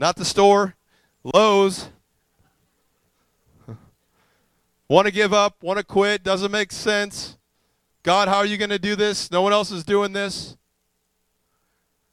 Not 0.00 0.16
the 0.16 0.24
store, 0.24 0.74
lows. 1.22 1.90
Want 4.88 5.06
to 5.06 5.12
give 5.12 5.34
up, 5.34 5.62
want 5.62 5.78
to 5.78 5.84
quit, 5.84 6.22
doesn't 6.22 6.50
make 6.50 6.72
sense. 6.72 7.36
God, 8.02 8.28
how 8.28 8.38
are 8.38 8.46
you 8.46 8.56
going 8.56 8.70
to 8.70 8.78
do 8.78 8.96
this? 8.96 9.30
No 9.30 9.42
one 9.42 9.52
else 9.52 9.70
is 9.70 9.84
doing 9.84 10.12
this. 10.12 10.56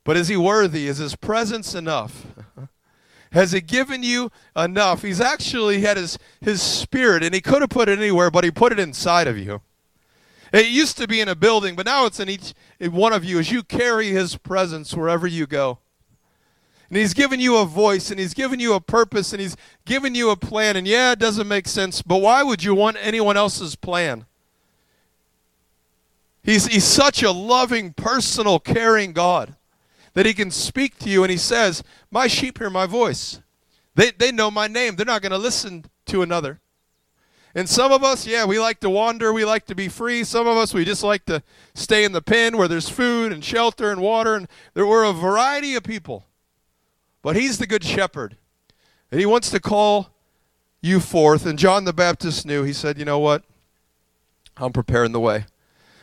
But 0.03 0.17
is 0.17 0.27
he 0.27 0.35
worthy? 0.35 0.87
Is 0.87 0.97
his 0.97 1.15
presence 1.15 1.73
enough? 1.73 2.25
Has 3.31 3.53
he 3.53 3.61
given 3.61 4.03
you 4.03 4.31
enough? 4.55 5.01
He's 5.01 5.21
actually 5.21 5.81
had 5.81 5.97
his, 5.97 6.17
his 6.41 6.61
spirit, 6.61 7.23
and 7.23 7.33
he 7.33 7.41
could 7.41 7.61
have 7.61 7.69
put 7.69 7.89
it 7.89 7.97
anywhere, 7.97 8.29
but 8.29 8.43
he 8.43 8.51
put 8.51 8.71
it 8.71 8.79
inside 8.79 9.27
of 9.27 9.37
you. 9.37 9.61
It 10.53 10.67
used 10.67 10.97
to 10.97 11.07
be 11.07 11.19
in 11.19 11.27
a 11.27 11.35
building, 11.35 11.75
but 11.75 11.85
now 11.85 12.05
it's 12.05 12.19
in 12.19 12.29
each 12.29 12.53
one 12.79 13.13
of 13.13 13.25
you 13.25 13.39
as 13.39 13.51
you 13.51 13.63
carry 13.63 14.07
his 14.09 14.37
presence 14.37 14.93
wherever 14.93 15.27
you 15.27 15.47
go. 15.47 15.79
And 16.89 16.97
he's 16.97 17.13
given 17.13 17.39
you 17.39 17.57
a 17.57 17.65
voice 17.65 18.11
and 18.11 18.19
he's 18.19 18.33
given 18.33 18.59
you 18.59 18.73
a 18.73 18.79
purpose 18.79 19.33
and 19.33 19.41
he's 19.41 19.57
given 19.85 20.13
you 20.13 20.29
a 20.29 20.35
plan. 20.35 20.75
And 20.75 20.87
yeah, 20.87 21.13
it 21.13 21.19
doesn't 21.19 21.47
make 21.47 21.67
sense, 21.67 22.01
but 22.01 22.17
why 22.17 22.43
would 22.43 22.63
you 22.63 22.75
want 22.75 22.97
anyone 22.99 23.37
else's 23.37 23.75
plan? 23.75 24.25
He's, 26.43 26.67
he's 26.67 26.83
such 26.83 27.23
a 27.23 27.31
loving, 27.31 27.93
personal, 27.93 28.59
caring 28.59 29.13
God 29.13 29.55
that 30.13 30.27
he 30.27 30.33
can 30.33 30.51
speak 30.51 30.99
to 30.99 31.09
you 31.09 31.23
and 31.23 31.31
he 31.31 31.37
says, 31.37 31.83
My 32.11 32.27
sheep 32.27 32.59
hear 32.59 32.69
my 32.69 32.85
voice. 32.85 33.41
They, 33.95 34.11
they 34.11 34.31
know 34.31 34.51
my 34.51 34.67
name. 34.67 34.95
They're 34.95 35.05
not 35.05 35.21
going 35.21 35.31
to 35.31 35.37
listen 35.37 35.85
to 36.07 36.21
another. 36.21 36.59
And 37.55 37.69
some 37.69 37.93
of 37.93 38.03
us, 38.03 38.27
yeah, 38.27 38.45
we 38.45 38.59
like 38.59 38.81
to 38.81 38.89
wander. 38.89 39.31
We 39.31 39.45
like 39.45 39.65
to 39.67 39.75
be 39.75 39.87
free. 39.87 40.25
Some 40.25 40.45
of 40.45 40.57
us, 40.57 40.73
we 40.73 40.83
just 40.83 41.03
like 41.03 41.25
to 41.25 41.41
stay 41.73 42.03
in 42.03 42.11
the 42.11 42.21
pen 42.21 42.57
where 42.57 42.67
there's 42.67 42.89
food 42.89 43.31
and 43.31 43.43
shelter 43.43 43.91
and 43.91 44.01
water. 44.01 44.35
And 44.35 44.49
there 44.73 44.85
were 44.85 45.05
a 45.05 45.13
variety 45.13 45.75
of 45.75 45.83
people. 45.83 46.25
But 47.25 47.35
he's 47.35 47.57
the 47.57 47.65
good 47.65 47.83
shepherd. 47.83 48.37
And 49.09 49.19
he 49.19 49.25
wants 49.25 49.49
to 49.49 49.59
call 49.59 50.11
you 50.79 50.99
forth. 50.99 51.47
And 51.47 51.57
John 51.57 51.83
the 51.83 51.91
Baptist 51.91 52.45
knew. 52.45 52.61
He 52.61 52.71
said, 52.71 52.99
You 52.99 53.05
know 53.05 53.17
what? 53.17 53.43
I'm 54.57 54.71
preparing 54.71 55.11
the 55.11 55.19
way. 55.19 55.45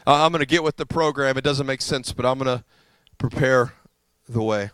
I'm 0.04 0.32
going 0.32 0.40
to 0.40 0.46
get 0.46 0.64
with 0.64 0.78
the 0.78 0.84
program. 0.84 1.38
It 1.38 1.44
doesn't 1.44 1.64
make 1.64 1.80
sense, 1.80 2.12
but 2.12 2.26
I'm 2.26 2.40
going 2.40 2.58
to 2.58 2.64
prepare 3.18 3.72
the 4.28 4.42
way. 4.42 4.70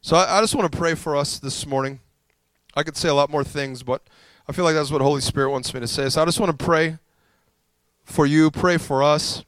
So 0.00 0.16
I, 0.16 0.38
I 0.38 0.40
just 0.40 0.56
want 0.56 0.72
to 0.72 0.76
pray 0.76 0.96
for 0.96 1.14
us 1.14 1.38
this 1.38 1.68
morning. 1.68 2.00
I 2.74 2.82
could 2.82 2.96
say 2.96 3.08
a 3.08 3.14
lot 3.14 3.30
more 3.30 3.44
things, 3.44 3.84
but 3.84 4.02
I 4.48 4.52
feel 4.52 4.64
like 4.64 4.74
that's 4.74 4.90
what 4.90 5.02
Holy 5.02 5.20
Spirit 5.20 5.50
wants 5.50 5.72
me 5.72 5.78
to 5.78 5.86
say. 5.86 6.08
So 6.08 6.20
I 6.20 6.24
just 6.24 6.40
want 6.40 6.58
to 6.58 6.64
pray 6.64 6.98
for 8.02 8.26
you, 8.26 8.50
pray 8.50 8.76
for 8.76 9.04
us. 9.04 9.44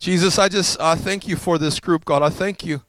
Jesus, 0.00 0.36
I 0.36 0.48
just 0.48 0.80
I 0.80 0.96
thank 0.96 1.28
you 1.28 1.36
for 1.36 1.58
this 1.58 1.78
group, 1.78 2.04
God. 2.04 2.20
I 2.20 2.28
thank 2.28 2.64
you. 2.64 2.82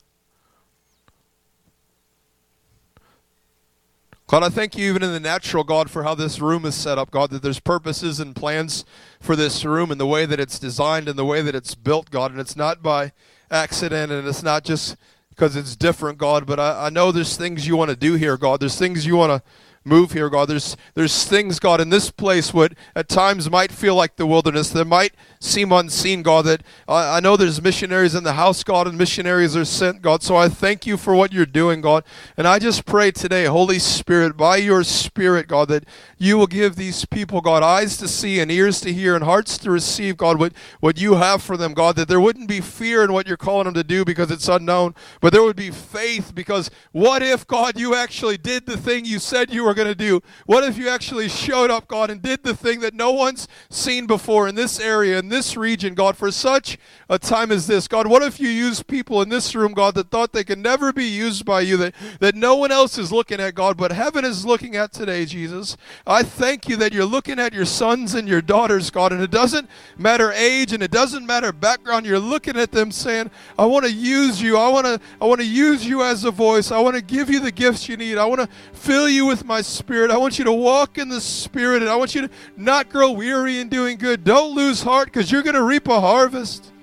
God, 4.27 4.41
I 4.41 4.49
thank 4.49 4.75
you 4.75 4.89
even 4.89 5.03
in 5.03 5.11
the 5.11 5.19
natural, 5.19 5.63
God, 5.63 5.91
for 5.91 6.01
how 6.01 6.15
this 6.15 6.39
room 6.39 6.65
is 6.65 6.73
set 6.73 6.97
up, 6.97 7.11
God, 7.11 7.29
that 7.29 7.43
there's 7.43 7.59
purposes 7.59 8.19
and 8.19 8.35
plans 8.35 8.83
for 9.19 9.35
this 9.35 9.63
room 9.63 9.91
and 9.91 10.01
the 10.01 10.07
way 10.07 10.25
that 10.25 10.39
it's 10.39 10.57
designed 10.57 11.07
and 11.07 11.17
the 11.17 11.25
way 11.25 11.43
that 11.43 11.53
it's 11.53 11.75
built, 11.75 12.09
God, 12.09 12.31
and 12.31 12.39
it's 12.39 12.55
not 12.55 12.81
by 12.81 13.11
accident 13.51 14.11
and 14.11 14.27
it's 14.27 14.41
not 14.41 14.63
just 14.63 14.97
because 15.29 15.55
it's 15.55 15.75
different, 15.75 16.17
God, 16.17 16.47
but 16.47 16.59
I, 16.59 16.87
I 16.87 16.89
know 16.89 17.11
there's 17.11 17.37
things 17.37 17.67
you 17.67 17.77
want 17.77 17.91
to 17.91 17.95
do 17.95 18.15
here, 18.15 18.35
God. 18.35 18.61
There's 18.61 18.79
things 18.79 19.05
you 19.05 19.15
want 19.15 19.31
to 19.31 19.47
move 19.83 20.13
here, 20.13 20.29
God. 20.29 20.47
There's 20.47 20.75
there's 20.95 21.25
things, 21.25 21.59
God, 21.59 21.79
in 21.79 21.89
this 21.89 22.09
place 22.09 22.53
what 22.53 22.73
at 22.95 23.07
times 23.07 23.49
might 23.49 23.71
feel 23.71 23.95
like 23.95 24.15
the 24.15 24.25
wilderness, 24.25 24.71
that 24.71 24.85
might 24.85 25.13
seem 25.45 25.71
unseen, 25.71 26.21
God. 26.23 26.45
That 26.45 26.63
I, 26.87 27.17
I 27.17 27.19
know 27.19 27.37
there's 27.37 27.61
missionaries 27.61 28.15
in 28.15 28.23
the 28.23 28.33
house, 28.33 28.63
God, 28.63 28.87
and 28.87 28.97
missionaries 28.97 29.55
are 29.55 29.65
sent, 29.65 30.01
God. 30.01 30.23
So 30.23 30.35
I 30.35 30.49
thank 30.49 30.85
you 30.85 30.97
for 30.97 31.15
what 31.15 31.31
you're 31.31 31.45
doing, 31.45 31.81
God. 31.81 32.03
And 32.37 32.47
I 32.47 32.59
just 32.59 32.85
pray 32.85 33.11
today, 33.11 33.45
Holy 33.45 33.79
Spirit, 33.79 34.35
by 34.35 34.57
your 34.57 34.83
Spirit, 34.83 35.47
God, 35.47 35.69
that 35.69 35.85
you 36.17 36.37
will 36.37 36.47
give 36.47 36.75
these 36.75 37.05
people, 37.05 37.41
God, 37.41 37.63
eyes 37.63 37.97
to 37.97 38.07
see 38.07 38.39
and 38.39 38.51
ears 38.51 38.81
to 38.81 38.93
hear 38.93 39.15
and 39.15 39.23
hearts 39.23 39.57
to 39.59 39.71
receive, 39.71 40.17
God, 40.17 40.39
what, 40.39 40.53
what 40.79 40.99
you 40.99 41.15
have 41.15 41.43
for 41.43 41.57
them, 41.57 41.73
God, 41.73 41.95
that 41.97 42.07
there 42.07 42.21
wouldn't 42.21 42.47
be 42.47 42.61
fear 42.61 43.03
in 43.03 43.13
what 43.13 43.27
you're 43.27 43.37
calling 43.37 43.65
them 43.65 43.73
to 43.73 43.83
do 43.83 44.05
because 44.05 44.31
it's 44.31 44.47
unknown, 44.47 44.95
but 45.21 45.33
there 45.33 45.43
would 45.43 45.55
be 45.55 45.71
faith 45.71 46.33
because 46.33 46.71
what 46.91 47.21
if, 47.21 47.45
God, 47.45 47.79
you 47.79 47.95
actually 47.95 48.37
did 48.37 48.65
the 48.65 48.77
thing 48.77 49.05
you 49.05 49.19
said 49.19 49.53
you 49.53 49.63
were 49.63 49.73
going 49.73 49.87
to 49.87 49.95
do? 49.95 50.21
What 50.45 50.63
if 50.63 50.77
you 50.77 50.89
actually 50.89 51.29
showed 51.29 51.69
up, 51.69 51.87
God, 51.87 52.09
and 52.09 52.21
did 52.21 52.43
the 52.43 52.55
thing 52.55 52.79
that 52.79 52.93
no 52.93 53.11
one's 53.11 53.47
seen 53.69 54.07
before 54.07 54.47
in 54.47 54.55
this 54.55 54.79
area, 54.79 55.19
in 55.19 55.29
this 55.29 55.34
region, 55.57 55.93
God, 55.93 56.15
for 56.15 56.31
such 56.31 56.77
a 57.09 57.19
time 57.19 57.51
as 57.51 57.67
this? 57.67 57.87
God, 57.87 58.07
what 58.07 58.23
if 58.23 58.39
you 58.39 58.47
use 58.47 58.81
people 58.81 59.21
in 59.21 59.29
this 59.29 59.53
room, 59.53 59.73
God, 59.73 59.95
that 59.95 60.09
thought 60.09 60.31
they 60.31 60.43
could 60.43 60.59
never 60.59 60.93
be 60.93 61.05
used 61.05 61.45
by 61.45 61.61
you, 61.61 61.77
that, 61.77 61.93
that 62.19 62.35
no 62.35 62.55
one 62.55 62.71
else 62.71 62.97
is 62.97 63.11
looking 63.11 63.39
at, 63.39 63.55
God, 63.55 63.75
but 63.75 63.91
heaven 63.91 64.23
is 64.23 64.45
looking 64.45 64.75
at 64.75 64.93
today, 64.93 65.25
Jesus? 65.25 65.75
I 66.07 66.23
thank 66.23 66.69
you 66.69 66.75
that 66.77 66.93
you're 66.93 67.05
looking 67.05 67.39
at 67.39 67.53
your 67.53 67.65
sons 67.65 68.13
and 68.13 68.27
your 68.27 68.41
daughters, 68.41 68.89
God, 68.89 69.11
and 69.11 69.21
it 69.21 69.31
doesn't 69.31 69.69
matter 69.97 70.31
age 70.31 70.71
and 70.71 70.81
it 70.81 70.91
doesn't 70.91 71.25
matter 71.25 71.51
background. 71.51 72.05
You're 72.05 72.19
looking 72.19 72.57
at 72.57 72.71
them 72.71 72.91
saying, 72.91 73.31
I 73.57 73.65
want 73.65 73.85
to 73.85 73.91
use 73.91 74.41
you. 74.41 74.57
I 74.57 74.69
want 74.69 74.85
to 74.85 74.99
I 75.19 75.25
want 75.25 75.41
to 75.41 75.47
use 75.47 75.85
you 75.85 76.03
as 76.03 76.23
a 76.23 76.31
voice. 76.31 76.71
I 76.71 76.79
want 76.79 76.95
to 76.95 77.01
give 77.01 77.29
you 77.29 77.39
the 77.39 77.51
gifts 77.51 77.89
you 77.89 77.97
need. 77.97 78.17
I 78.17 78.25
want 78.25 78.41
to 78.41 78.49
fill 78.73 79.09
you 79.09 79.25
with 79.25 79.45
my 79.45 79.61
spirit. 79.61 80.11
I 80.11 80.17
want 80.17 80.37
you 80.37 80.45
to 80.45 80.53
walk 80.53 80.97
in 80.97 81.09
the 81.09 81.21
spirit 81.21 81.81
and 81.81 81.89
I 81.89 81.95
want 81.95 82.15
you 82.15 82.21
to 82.21 82.29
not 82.55 82.89
grow 82.89 83.11
weary 83.11 83.59
in 83.59 83.69
doing 83.69 83.97
good. 83.97 84.23
Don't 84.23 84.55
lose 84.55 84.81
heart 84.81 85.11
because 85.15 85.31
you're 85.31 85.43
going 85.43 85.55
to 85.55 85.63
reap 85.63 85.87
a 85.87 86.01
harvest. 86.01 86.73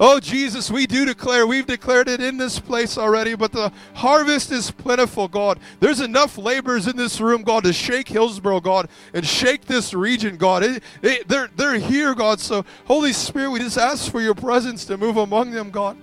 Oh, 0.00 0.18
Jesus, 0.18 0.70
we 0.70 0.86
do 0.86 1.04
declare, 1.04 1.46
we've 1.46 1.66
declared 1.66 2.08
it 2.08 2.18
in 2.18 2.38
this 2.38 2.58
place 2.58 2.96
already, 2.96 3.34
but 3.34 3.52
the 3.52 3.70
harvest 3.92 4.50
is 4.52 4.70
plentiful, 4.70 5.28
God. 5.28 5.60
There's 5.80 6.00
enough 6.00 6.38
laborers 6.38 6.88
in 6.88 6.96
this 6.96 7.20
room, 7.20 7.42
God, 7.42 7.64
to 7.64 7.74
shake 7.74 8.08
Hillsboro, 8.08 8.60
God, 8.60 8.88
and 9.12 9.24
shake 9.24 9.66
this 9.66 9.92
region, 9.92 10.38
God. 10.38 10.62
It, 10.62 10.82
it, 11.02 11.28
they're, 11.28 11.50
they're 11.56 11.78
here, 11.78 12.14
God. 12.14 12.40
So, 12.40 12.64
Holy 12.86 13.12
Spirit, 13.12 13.50
we 13.50 13.58
just 13.58 13.76
ask 13.76 14.10
for 14.10 14.22
your 14.22 14.34
presence 14.34 14.86
to 14.86 14.96
move 14.96 15.18
among 15.18 15.50
them, 15.50 15.70
God. 15.70 15.98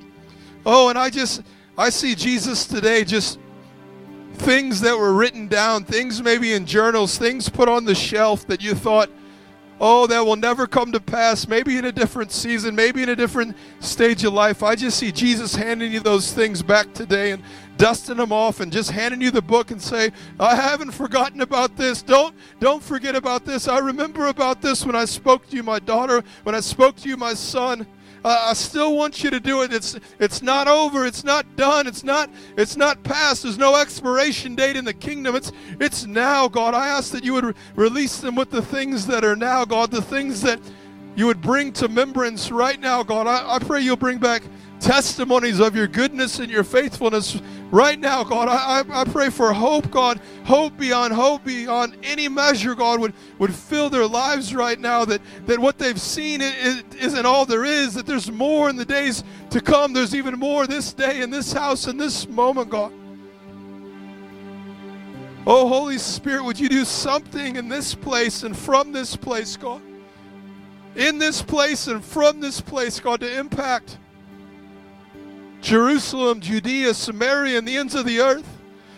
Oh, 0.68 0.90
and 0.90 1.00
I 1.00 1.10
just, 1.10 1.42
I 1.76 1.90
see 1.90 2.14
Jesus 2.14 2.68
today 2.68 3.04
just 3.04 3.40
things 4.34 4.82
that 4.82 4.96
were 4.96 5.14
written 5.14 5.48
down, 5.48 5.84
things 5.84 6.22
maybe 6.22 6.54
in 6.54 6.68
journals, 6.68 7.18
things 7.18 7.50
put 7.50 7.68
on 7.68 7.86
the 7.86 7.96
shelf 7.96 8.46
that 8.46 8.62
you 8.62 8.76
thought, 8.76 9.10
oh, 9.82 10.06
that 10.06 10.24
will 10.24 10.36
never 10.36 10.68
come 10.68 10.92
to 10.92 11.00
pass, 11.00 11.48
maybe 11.48 11.76
in 11.76 11.86
a 11.86 11.92
different 11.92 12.32
season, 12.32 12.76
maybe 12.76 13.02
in 13.02 13.10
a 13.10 13.16
different 13.16 13.58
stage 13.80 14.24
of 14.24 14.32
life. 14.32 14.62
I 14.62 14.76
just 14.76 15.00
see 15.00 15.12
Jesus 15.12 15.56
handing 15.56 15.92
you 15.92 16.00
those 16.00 16.32
things 16.32 16.62
back 16.62 16.94
today 16.94 17.32
and 17.32 17.42
dusting 17.78 18.18
them 18.18 18.32
off 18.32 18.60
and 18.60 18.72
just 18.72 18.92
handing 18.92 19.22
you 19.22 19.32
the 19.32 19.42
book 19.42 19.72
and 19.72 19.82
say, 19.82 20.12
I 20.40 20.56
haven't 20.56 20.92
forgotten 20.92 21.42
about 21.42 21.76
this. 21.76 22.04
Don't 22.04 22.36
don't 22.60 22.84
forget 22.84 23.16
about 23.16 23.44
this. 23.44 23.68
I 23.68 23.80
remember 23.80 24.28
about 24.28 24.62
this 24.62 24.86
when 24.86 24.96
I 24.96 25.06
spoke 25.06 25.50
to 25.50 25.56
you, 25.56 25.64
my 25.64 25.80
daughter, 25.80 26.24
when 26.44 26.54
I 26.54 26.60
spoke 26.60 26.96
to 26.98 27.10
you, 27.10 27.18
my 27.18 27.34
son. 27.34 27.88
Uh, 28.24 28.48
I 28.50 28.54
still 28.54 28.96
want 28.96 29.24
you 29.24 29.32
to 29.32 29.40
do 29.40 29.64
it. 29.64 29.74
It's 29.74 29.98
it's 30.20 30.42
not 30.42 30.68
over. 30.68 31.06
It's 31.06 31.24
not 31.24 31.56
done. 31.56 31.88
It's 31.88 32.04
not 32.04 32.30
it's 32.56 32.78
not 32.78 33.02
past. 33.04 33.44
There's 33.44 33.58
no 33.58 33.76
expiration 33.76 34.54
date 34.54 34.76
in 34.76 34.86
the 34.86 34.94
kingdom. 34.94 35.36
It's 35.36 35.52
it's 35.80 36.06
now, 36.06 36.48
God. 36.48 36.76
I 36.76 36.88
ask 36.88 37.12
that 37.14 37.24
you 37.24 37.34
would 37.34 37.46
re- 37.46 37.54
release 37.76 38.20
them 38.20 38.36
with 38.36 38.52
the 38.52 38.62
things 38.62 39.08
that 39.08 39.24
are 39.24 39.36
now, 39.36 39.66
God. 39.66 39.90
The 39.90 40.04
things 40.04 40.42
that 40.42 40.60
you 41.16 41.26
would 41.26 41.42
bring 41.42 41.72
to 41.74 41.88
remembrance 41.88 42.52
right 42.52 42.80
now, 42.80 43.02
God. 43.02 43.26
I, 43.28 43.56
I 43.56 43.60
pray 43.60 43.82
you'll 43.82 43.98
bring 43.98 44.20
back 44.20 44.44
testimonies 44.80 45.60
of 45.60 45.76
your 45.76 45.88
goodness 45.88 46.40
and 46.40 46.50
your 46.50 46.64
faithfulness 46.64 47.42
right 47.72 47.98
now, 47.98 48.24
God. 48.24 48.48
I, 48.50 48.84
I, 49.02 49.06
pray 49.06 49.30
for 49.30 49.52
hope, 49.54 49.90
God. 49.90 50.20
Hope 50.44 50.78
beyond 50.78 51.14
hope, 51.14 51.44
beyond 51.46 51.98
any 52.04 52.28
measure, 52.28 52.76
God, 52.76 53.00
would, 53.00 53.14
would 53.40 53.56
fill 53.56 53.90
their 53.90 54.06
lives 54.06 54.54
right 54.54 54.80
now. 54.80 55.06
That, 55.06 55.22
that 55.48 55.58
what 55.58 55.80
they've 55.80 56.00
seen 56.00 56.42
is, 56.42 56.84
isn't 57.00 57.26
all 57.26 57.46
there 57.46 57.66
is, 57.66 57.94
that 57.96 58.06
there's 58.06 58.32
more 58.32 58.70
in 58.70 58.76
the 58.76 58.86
days 58.86 59.24
to 59.50 59.62
come. 59.62 59.94
There's 59.94 60.14
even 60.14 60.38
more 60.38 60.68
this 60.68 60.94
day 60.94 61.22
in 61.22 61.30
this 61.30 61.54
house, 61.54 61.88
in 61.88 61.98
this 61.98 62.28
moment, 62.28 62.70
God. 62.70 62.94
Oh, 65.48 65.68
Holy 65.68 65.98
Spirit, 65.98 66.44
would 66.44 66.60
you 66.60 66.70
do 66.70 66.86
something 66.86 67.56
in 67.56 67.68
this 67.68 67.96
place 67.96 68.44
and 68.44 68.56
from 68.56 68.92
this 68.92 69.16
place, 69.16 69.58
God? 69.58 69.82
In 70.96 71.18
this 71.18 71.42
place 71.42 71.88
and 71.88 72.04
from 72.04 72.42
this 72.42 72.62
place, 72.62 73.00
God, 73.00 73.22
to 73.22 73.40
impact 73.40 73.98
Jerusalem, 75.62 76.42
Judea, 76.42 76.94
Samaria, 76.94 77.58
and 77.58 77.68
the 77.68 77.78
ends 77.78 77.96
of 77.96 78.06
the 78.06 78.20
earth. 78.20 78.48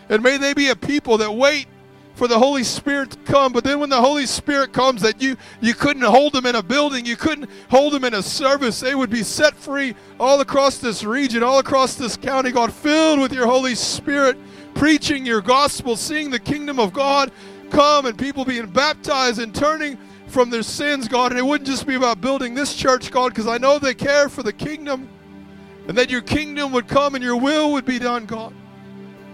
And 0.10 0.24
may 0.24 0.38
they 0.38 0.54
be 0.54 0.70
a 0.70 0.76
people 0.76 1.18
that 1.18 1.32
wait 1.32 1.68
for 2.16 2.28
the 2.28 2.38
Holy 2.38 2.64
Spirit 2.64 3.12
to 3.12 3.18
come. 3.20 3.52
But 3.52 3.64
then 3.64 3.80
when 3.80 3.90
the 3.90 4.00
Holy 4.00 4.26
Spirit 4.26 4.72
comes, 4.72 5.02
that 5.02 5.22
you 5.22 5.36
you 5.62 5.74
couldn't 5.74 6.04
hold 6.04 6.34
them 6.34 6.46
in 6.46 6.56
a 6.56 6.64
building, 6.64 7.06
you 7.06 7.16
couldn't 7.16 7.50
hold 7.70 7.94
them 7.94 8.04
in 8.04 8.14
a 8.14 8.22
service. 8.22 8.80
They 8.80 8.96
would 8.96 9.10
be 9.10 9.24
set 9.24 9.56
free 9.56 9.96
all 10.20 10.40
across 10.42 10.78
this 10.78 11.04
region, 11.04 11.44
all 11.44 11.60
across 11.60 11.96
this 11.96 12.18
county, 12.18 12.52
God, 12.52 12.72
filled 12.72 13.20
with 13.20 13.34
your 13.34 13.48
Holy 13.48 13.76
Spirit, 13.76 14.38
preaching 14.76 15.26
your 15.26 15.42
gospel, 15.42 15.96
seeing 15.96 16.30
the 16.30 16.40
kingdom 16.40 16.80
of 16.80 16.94
God 16.94 17.32
come 17.72 18.06
and 18.06 18.18
people 18.18 18.46
being 18.46 18.68
baptized 18.68 19.40
and 19.40 19.54
turning 19.54 19.98
from 20.28 20.50
their 20.50 20.64
sins, 20.64 21.08
God. 21.08 21.32
And 21.32 21.40
it 21.40 21.46
wouldn't 21.46 21.68
just 21.68 21.88
be 21.88 21.96
about 21.96 22.22
building 22.22 22.54
this 22.54 22.76
church, 22.76 23.12
God, 23.12 23.30
because 23.30 23.48
I 23.48 23.58
know 23.58 23.80
they 23.80 23.96
care 23.96 24.30
for 24.30 24.44
the 24.44 24.54
kingdom 24.54 25.10
and 25.88 25.98
that 25.98 26.10
your 26.10 26.22
kingdom 26.22 26.72
would 26.72 26.88
come 26.88 27.16
and 27.16 27.24
your 27.24 27.36
will 27.36 27.74
would 27.74 27.86
be 27.86 28.00
done, 28.00 28.26
God. 28.26 28.54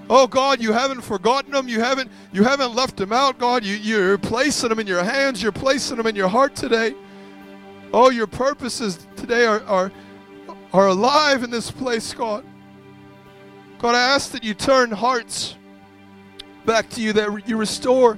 Oh 0.09 0.25
God, 0.25 0.59
you 0.59 0.73
haven't 0.73 1.01
forgotten 1.01 1.51
them. 1.51 1.67
You 1.67 1.79
haven't 1.81 2.09
you 2.33 2.43
haven't 2.43 2.73
left 2.73 2.97
them 2.97 3.13
out, 3.13 3.37
God. 3.37 3.63
You 3.63 3.75
you're 3.75 4.17
placing 4.17 4.69
them 4.69 4.79
in 4.79 4.87
your 4.87 5.03
hands. 5.03 5.41
You're 5.41 5.51
placing 5.51 5.97
them 5.97 6.07
in 6.07 6.15
your 6.15 6.27
heart 6.27 6.55
today. 6.55 6.95
Oh, 7.93 8.09
your 8.09 8.25
purposes 8.25 9.05
today 9.15 9.45
are 9.45 9.61
are, 9.65 9.91
are 10.73 10.87
alive 10.87 11.43
in 11.43 11.51
this 11.51 11.69
place, 11.69 12.13
God. 12.13 12.43
God, 13.77 13.95
I 13.95 14.15
ask 14.15 14.31
that 14.31 14.43
you 14.43 14.53
turn 14.55 14.91
hearts 14.91 15.55
back 16.65 16.89
to 16.91 17.01
you, 17.01 17.13
that 17.13 17.47
you 17.47 17.57
restore 17.57 18.17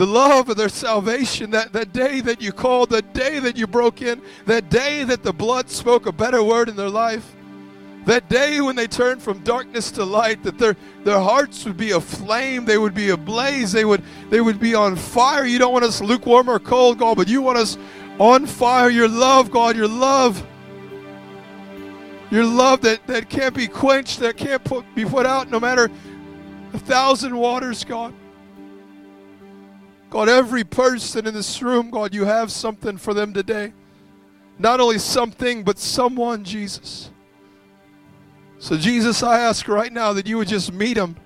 the 0.00 0.06
love 0.06 0.48
of 0.48 0.56
their 0.56 0.70
salvation, 0.70 1.50
that, 1.50 1.74
that 1.74 1.92
day 1.92 2.22
that 2.22 2.40
you 2.40 2.52
called, 2.52 2.88
that 2.88 3.12
day 3.12 3.38
that 3.38 3.58
you 3.58 3.66
broke 3.66 4.00
in, 4.00 4.22
that 4.46 4.70
day 4.70 5.04
that 5.04 5.22
the 5.22 5.30
blood 5.30 5.68
spoke 5.68 6.06
a 6.06 6.12
better 6.12 6.42
word 6.42 6.70
in 6.70 6.76
their 6.76 6.88
life, 6.88 7.36
that 8.06 8.26
day 8.30 8.62
when 8.62 8.74
they 8.74 8.86
turned 8.86 9.22
from 9.22 9.40
darkness 9.40 9.90
to 9.90 10.02
light, 10.02 10.42
that 10.42 10.56
their, 10.56 10.74
their 11.04 11.20
hearts 11.20 11.66
would 11.66 11.76
be 11.76 11.90
aflame, 11.90 12.64
they 12.64 12.78
would 12.78 12.94
be 12.94 13.10
ablaze, 13.10 13.72
they 13.72 13.84
would, 13.84 14.02
they 14.30 14.40
would 14.40 14.58
be 14.58 14.74
on 14.74 14.96
fire. 14.96 15.44
You 15.44 15.58
don't 15.58 15.74
want 15.74 15.84
us 15.84 16.00
lukewarm 16.00 16.48
or 16.48 16.58
cold, 16.58 16.96
God, 16.96 17.18
but 17.18 17.28
you 17.28 17.42
want 17.42 17.58
us 17.58 17.76
on 18.18 18.46
fire. 18.46 18.88
Your 18.88 19.06
love, 19.06 19.50
God, 19.50 19.76
your 19.76 19.86
love. 19.86 20.42
Your 22.30 22.46
love 22.46 22.80
that, 22.80 23.06
that 23.06 23.28
can't 23.28 23.54
be 23.54 23.66
quenched, 23.66 24.20
that 24.20 24.38
can't 24.38 24.64
put, 24.64 24.86
be 24.94 25.04
put 25.04 25.26
out 25.26 25.50
no 25.50 25.60
matter 25.60 25.90
a 26.72 26.78
thousand 26.78 27.36
waters, 27.36 27.84
God. 27.84 28.14
God, 30.10 30.28
every 30.28 30.64
person 30.64 31.26
in 31.26 31.34
this 31.34 31.62
room, 31.62 31.90
God, 31.90 32.12
you 32.12 32.24
have 32.24 32.50
something 32.50 32.98
for 32.98 33.14
them 33.14 33.32
today. 33.32 33.72
Not 34.58 34.80
only 34.80 34.98
something, 34.98 35.62
but 35.62 35.78
someone, 35.78 36.42
Jesus. 36.42 37.10
So, 38.58 38.76
Jesus, 38.76 39.22
I 39.22 39.38
ask 39.38 39.68
right 39.68 39.92
now 39.92 40.12
that 40.12 40.26
you 40.26 40.36
would 40.36 40.48
just 40.48 40.72
meet 40.72 40.94
them 40.94 41.16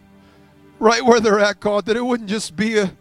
right 0.79 1.03
where 1.03 1.19
they're 1.19 1.41
at, 1.41 1.61
God, 1.61 1.87
that 1.87 1.97
it 1.97 2.05
wouldn't 2.05 2.29
just 2.29 2.55
be 2.55 2.79
a, 2.79 2.95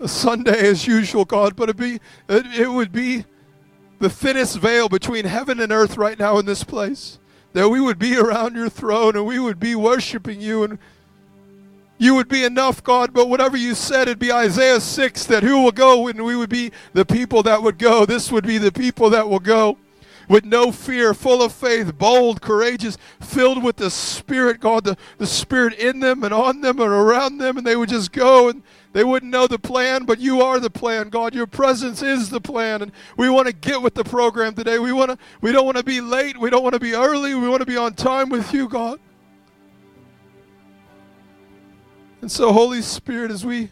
a 0.00 0.08
Sunday 0.08 0.68
as 0.68 0.86
usual, 0.86 1.24
God, 1.24 1.54
but 1.54 1.70
it, 1.70 1.76
be, 1.76 2.00
it, 2.28 2.46
it 2.46 2.70
would 2.70 2.90
be 2.90 3.24
the 4.00 4.10
thinnest 4.10 4.58
veil 4.58 4.88
between 4.88 5.24
heaven 5.24 5.60
and 5.60 5.70
earth 5.70 5.96
right 5.96 6.18
now 6.18 6.38
in 6.38 6.46
this 6.46 6.64
place. 6.64 7.18
That 7.52 7.68
we 7.68 7.80
would 7.80 7.98
be 7.98 8.16
around 8.16 8.56
your 8.56 8.68
throne 8.68 9.16
and 9.16 9.24
we 9.24 9.38
would 9.38 9.60
be 9.60 9.74
worshiping 9.74 10.40
you 10.40 10.64
and 10.64 10.78
you 12.00 12.14
would 12.16 12.28
be 12.28 12.44
enough, 12.44 12.82
God, 12.82 13.12
but 13.12 13.28
whatever 13.28 13.58
you 13.58 13.74
said, 13.76 14.02
it'd 14.08 14.18
be 14.18 14.32
Isaiah 14.32 14.80
6 14.80 15.26
that 15.26 15.44
who 15.44 15.62
will 15.62 15.72
go 15.72 16.08
and 16.08 16.24
we 16.24 16.34
would 16.34 16.50
be 16.50 16.72
the 16.94 17.04
people 17.04 17.44
that 17.44 17.62
would 17.62 17.78
go. 17.78 18.06
This 18.06 18.32
would 18.32 18.46
be 18.46 18.58
the 18.58 18.72
people 18.72 19.10
that 19.10 19.28
will 19.28 19.40
go. 19.40 19.76
with 20.28 20.44
no 20.44 20.70
fear, 20.72 21.12
full 21.12 21.42
of 21.42 21.52
faith, 21.52 21.98
bold, 21.98 22.40
courageous, 22.40 22.96
filled 23.20 23.64
with 23.64 23.76
the 23.76 23.90
Spirit, 23.90 24.60
God, 24.60 24.84
the, 24.84 24.96
the 25.18 25.26
Spirit 25.26 25.74
in 25.74 26.00
them 26.00 26.24
and 26.24 26.32
on 26.32 26.60
them 26.62 26.80
and 26.80 26.90
around 26.90 27.38
them, 27.38 27.58
and 27.58 27.66
they 27.66 27.76
would 27.76 27.88
just 27.88 28.12
go 28.12 28.48
and 28.48 28.62
they 28.92 29.04
wouldn't 29.04 29.30
know 29.32 29.46
the 29.48 29.58
plan, 29.58 30.04
but 30.04 30.20
you 30.20 30.40
are 30.42 30.60
the 30.60 30.70
plan, 30.70 31.10
God. 31.10 31.34
Your 31.34 31.46
presence 31.48 32.02
is 32.02 32.30
the 32.30 32.40
plan, 32.40 32.82
and 32.82 32.92
we 33.16 33.28
want 33.30 33.48
to 33.48 33.52
get 33.52 33.82
with 33.82 33.94
the 33.94 34.04
program 34.04 34.54
today. 34.54 34.78
We 34.78 34.92
want 34.92 35.12
to. 35.12 35.18
We 35.40 35.52
don't 35.52 35.64
want 35.66 35.78
to 35.78 35.84
be 35.84 36.00
late. 36.00 36.38
We 36.38 36.50
don't 36.50 36.62
want 36.62 36.74
to 36.74 36.80
be 36.80 36.94
early. 36.94 37.34
We 37.34 37.48
want 37.48 37.60
to 37.60 37.66
be 37.66 37.76
on 37.76 37.94
time 37.94 38.30
with 38.30 38.52
you, 38.54 38.68
God. 38.68 39.00
And 42.22 42.30
so, 42.30 42.52
Holy 42.52 42.82
Spirit, 42.82 43.30
as 43.30 43.46
we 43.46 43.70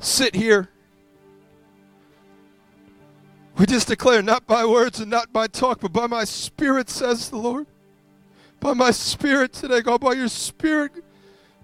sit 0.00 0.34
here, 0.34 0.68
we 3.56 3.64
just 3.64 3.88
declare, 3.88 4.20
not 4.22 4.46
by 4.46 4.66
words 4.66 5.00
and 5.00 5.10
not 5.10 5.32
by 5.32 5.46
talk, 5.46 5.80
but 5.80 5.92
by 5.92 6.06
my 6.06 6.24
Spirit, 6.24 6.90
says 6.90 7.30
the 7.30 7.38
Lord. 7.38 7.66
By 8.60 8.74
my 8.74 8.90
Spirit 8.90 9.54
today, 9.54 9.80
God, 9.80 10.02
by 10.02 10.12
your 10.12 10.28
Spirit, 10.28 10.92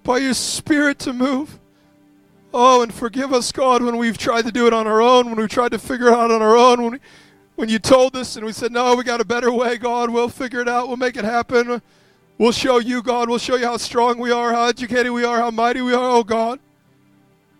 by 0.03 0.19
your 0.19 0.33
Spirit 0.33 0.99
to 1.01 1.13
move. 1.13 1.59
Oh, 2.55 2.83
and 2.83 2.93
forgive 2.93 3.33
us, 3.33 3.53
God, 3.53 3.83
when 3.83 3.99
we've 3.99 4.17
tried 4.17 4.47
to 4.47 4.53
do 4.53 4.67
it 4.67 4.73
on 4.73 4.87
our 4.87 5.03
own, 5.03 5.27
when 5.27 5.37
we've 5.37 5.49
tried 5.49 5.73
to 5.73 5.79
figure 5.79 6.09
it 6.09 6.15
out 6.15 6.31
on 6.31 6.41
our 6.41 6.57
own, 6.57 6.83
when, 6.83 6.93
we, 6.93 6.99
when 7.57 7.69
you 7.69 7.79
told 7.79 8.17
us 8.17 8.37
and 8.37 8.47
we 8.47 8.53
said, 8.53 8.73
no, 8.73 8.95
we 8.95 9.05
got 9.05 9.21
a 9.21 9.25
better 9.25 9.53
way, 9.53 9.77
God, 9.77 10.09
we'll 10.09 10.29
figure 10.31 10.61
it 10.61 10.69
out, 10.69 10.89
we'll 10.89 10.97
make 10.97 11.17
it 11.19 11.25
happen. 11.25 11.83
We'll 12.43 12.51
show 12.51 12.81
you, 12.81 13.05
God, 13.05 13.29
we'll 13.29 13.39
show 13.39 13.55
you 13.55 13.67
how 13.67 13.77
strong 13.77 14.19
we 14.19 14.33
are, 14.33 14.53
how 14.53 14.65
educated 14.65 15.13
we 15.13 15.23
are, 15.23 15.39
how 15.39 15.53
mighty 15.53 15.81
we 15.81 15.95
are, 15.95 16.11
oh 16.11 16.25
God. 16.25 16.59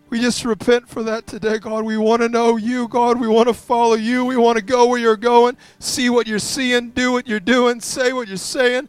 We 0.09 0.21
just 0.21 0.45
repent 0.45 0.89
for 0.89 1.05
that 1.05 1.25
today, 1.25 1.61
God. 1.61 1.85
We 1.85 1.97
want 1.97 2.21
to 2.23 2.29
know 2.29 2.57
you, 2.57 2.89
God. 2.89 3.21
We 3.21 3.29
want 3.29 3.47
to 3.47 3.55
follow 3.55 3.95
you. 3.95 4.25
We 4.25 4.37
want 4.37 4.59
to 4.59 4.65
go 4.65 4.89
where 4.89 4.99
you're 4.99 5.17
going, 5.17 5.57
see 5.79 6.11
what 6.11 6.27
you're 6.27 6.41
seeing, 6.41 6.91
do 6.91 7.13
what 7.13 7.29
you're 7.29 7.39
doing, 7.39 7.81
say 7.81 8.13
what 8.13 8.27
you're 8.27 8.37
saying, 8.37 8.89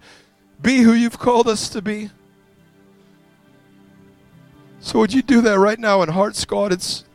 be 0.64 0.78
who 0.80 0.94
you've 0.94 1.20
called 1.20 1.48
us 1.48 1.70
to 1.70 1.80
be. 1.80 2.10
So 4.80 4.98
would 4.98 5.14
you 5.14 5.22
do 5.22 5.42
that 5.42 5.60
right 5.60 5.78
now 5.78 6.02
in 6.02 6.10
hearts, 6.10 6.44
God? 6.44 6.74
It's 6.74 7.06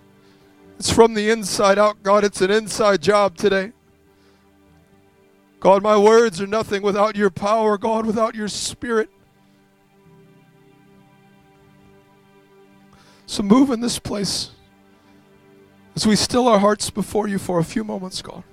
it's 0.78 0.88
from 0.88 1.14
the 1.14 1.30
inside 1.30 1.80
out, 1.80 2.00
God. 2.04 2.22
It's 2.22 2.40
an 2.42 2.52
inside 2.52 3.02
job 3.02 3.36
today. 3.36 3.72
God, 5.60 5.82
my 5.82 5.96
words 5.96 6.40
are 6.40 6.46
nothing 6.46 6.82
without 6.82 7.16
your 7.16 7.30
power, 7.30 7.76
God, 7.76 8.06
without 8.06 8.34
your 8.34 8.48
spirit. 8.48 9.10
So 13.26 13.42
move 13.42 13.70
in 13.70 13.80
this 13.80 13.98
place 13.98 14.50
as 15.96 16.06
we 16.06 16.16
still 16.16 16.46
our 16.46 16.58
hearts 16.58 16.90
before 16.90 17.26
you 17.28 17.38
for 17.38 17.58
a 17.58 17.64
few 17.64 17.82
moments, 17.82 18.22
God. 18.22 18.44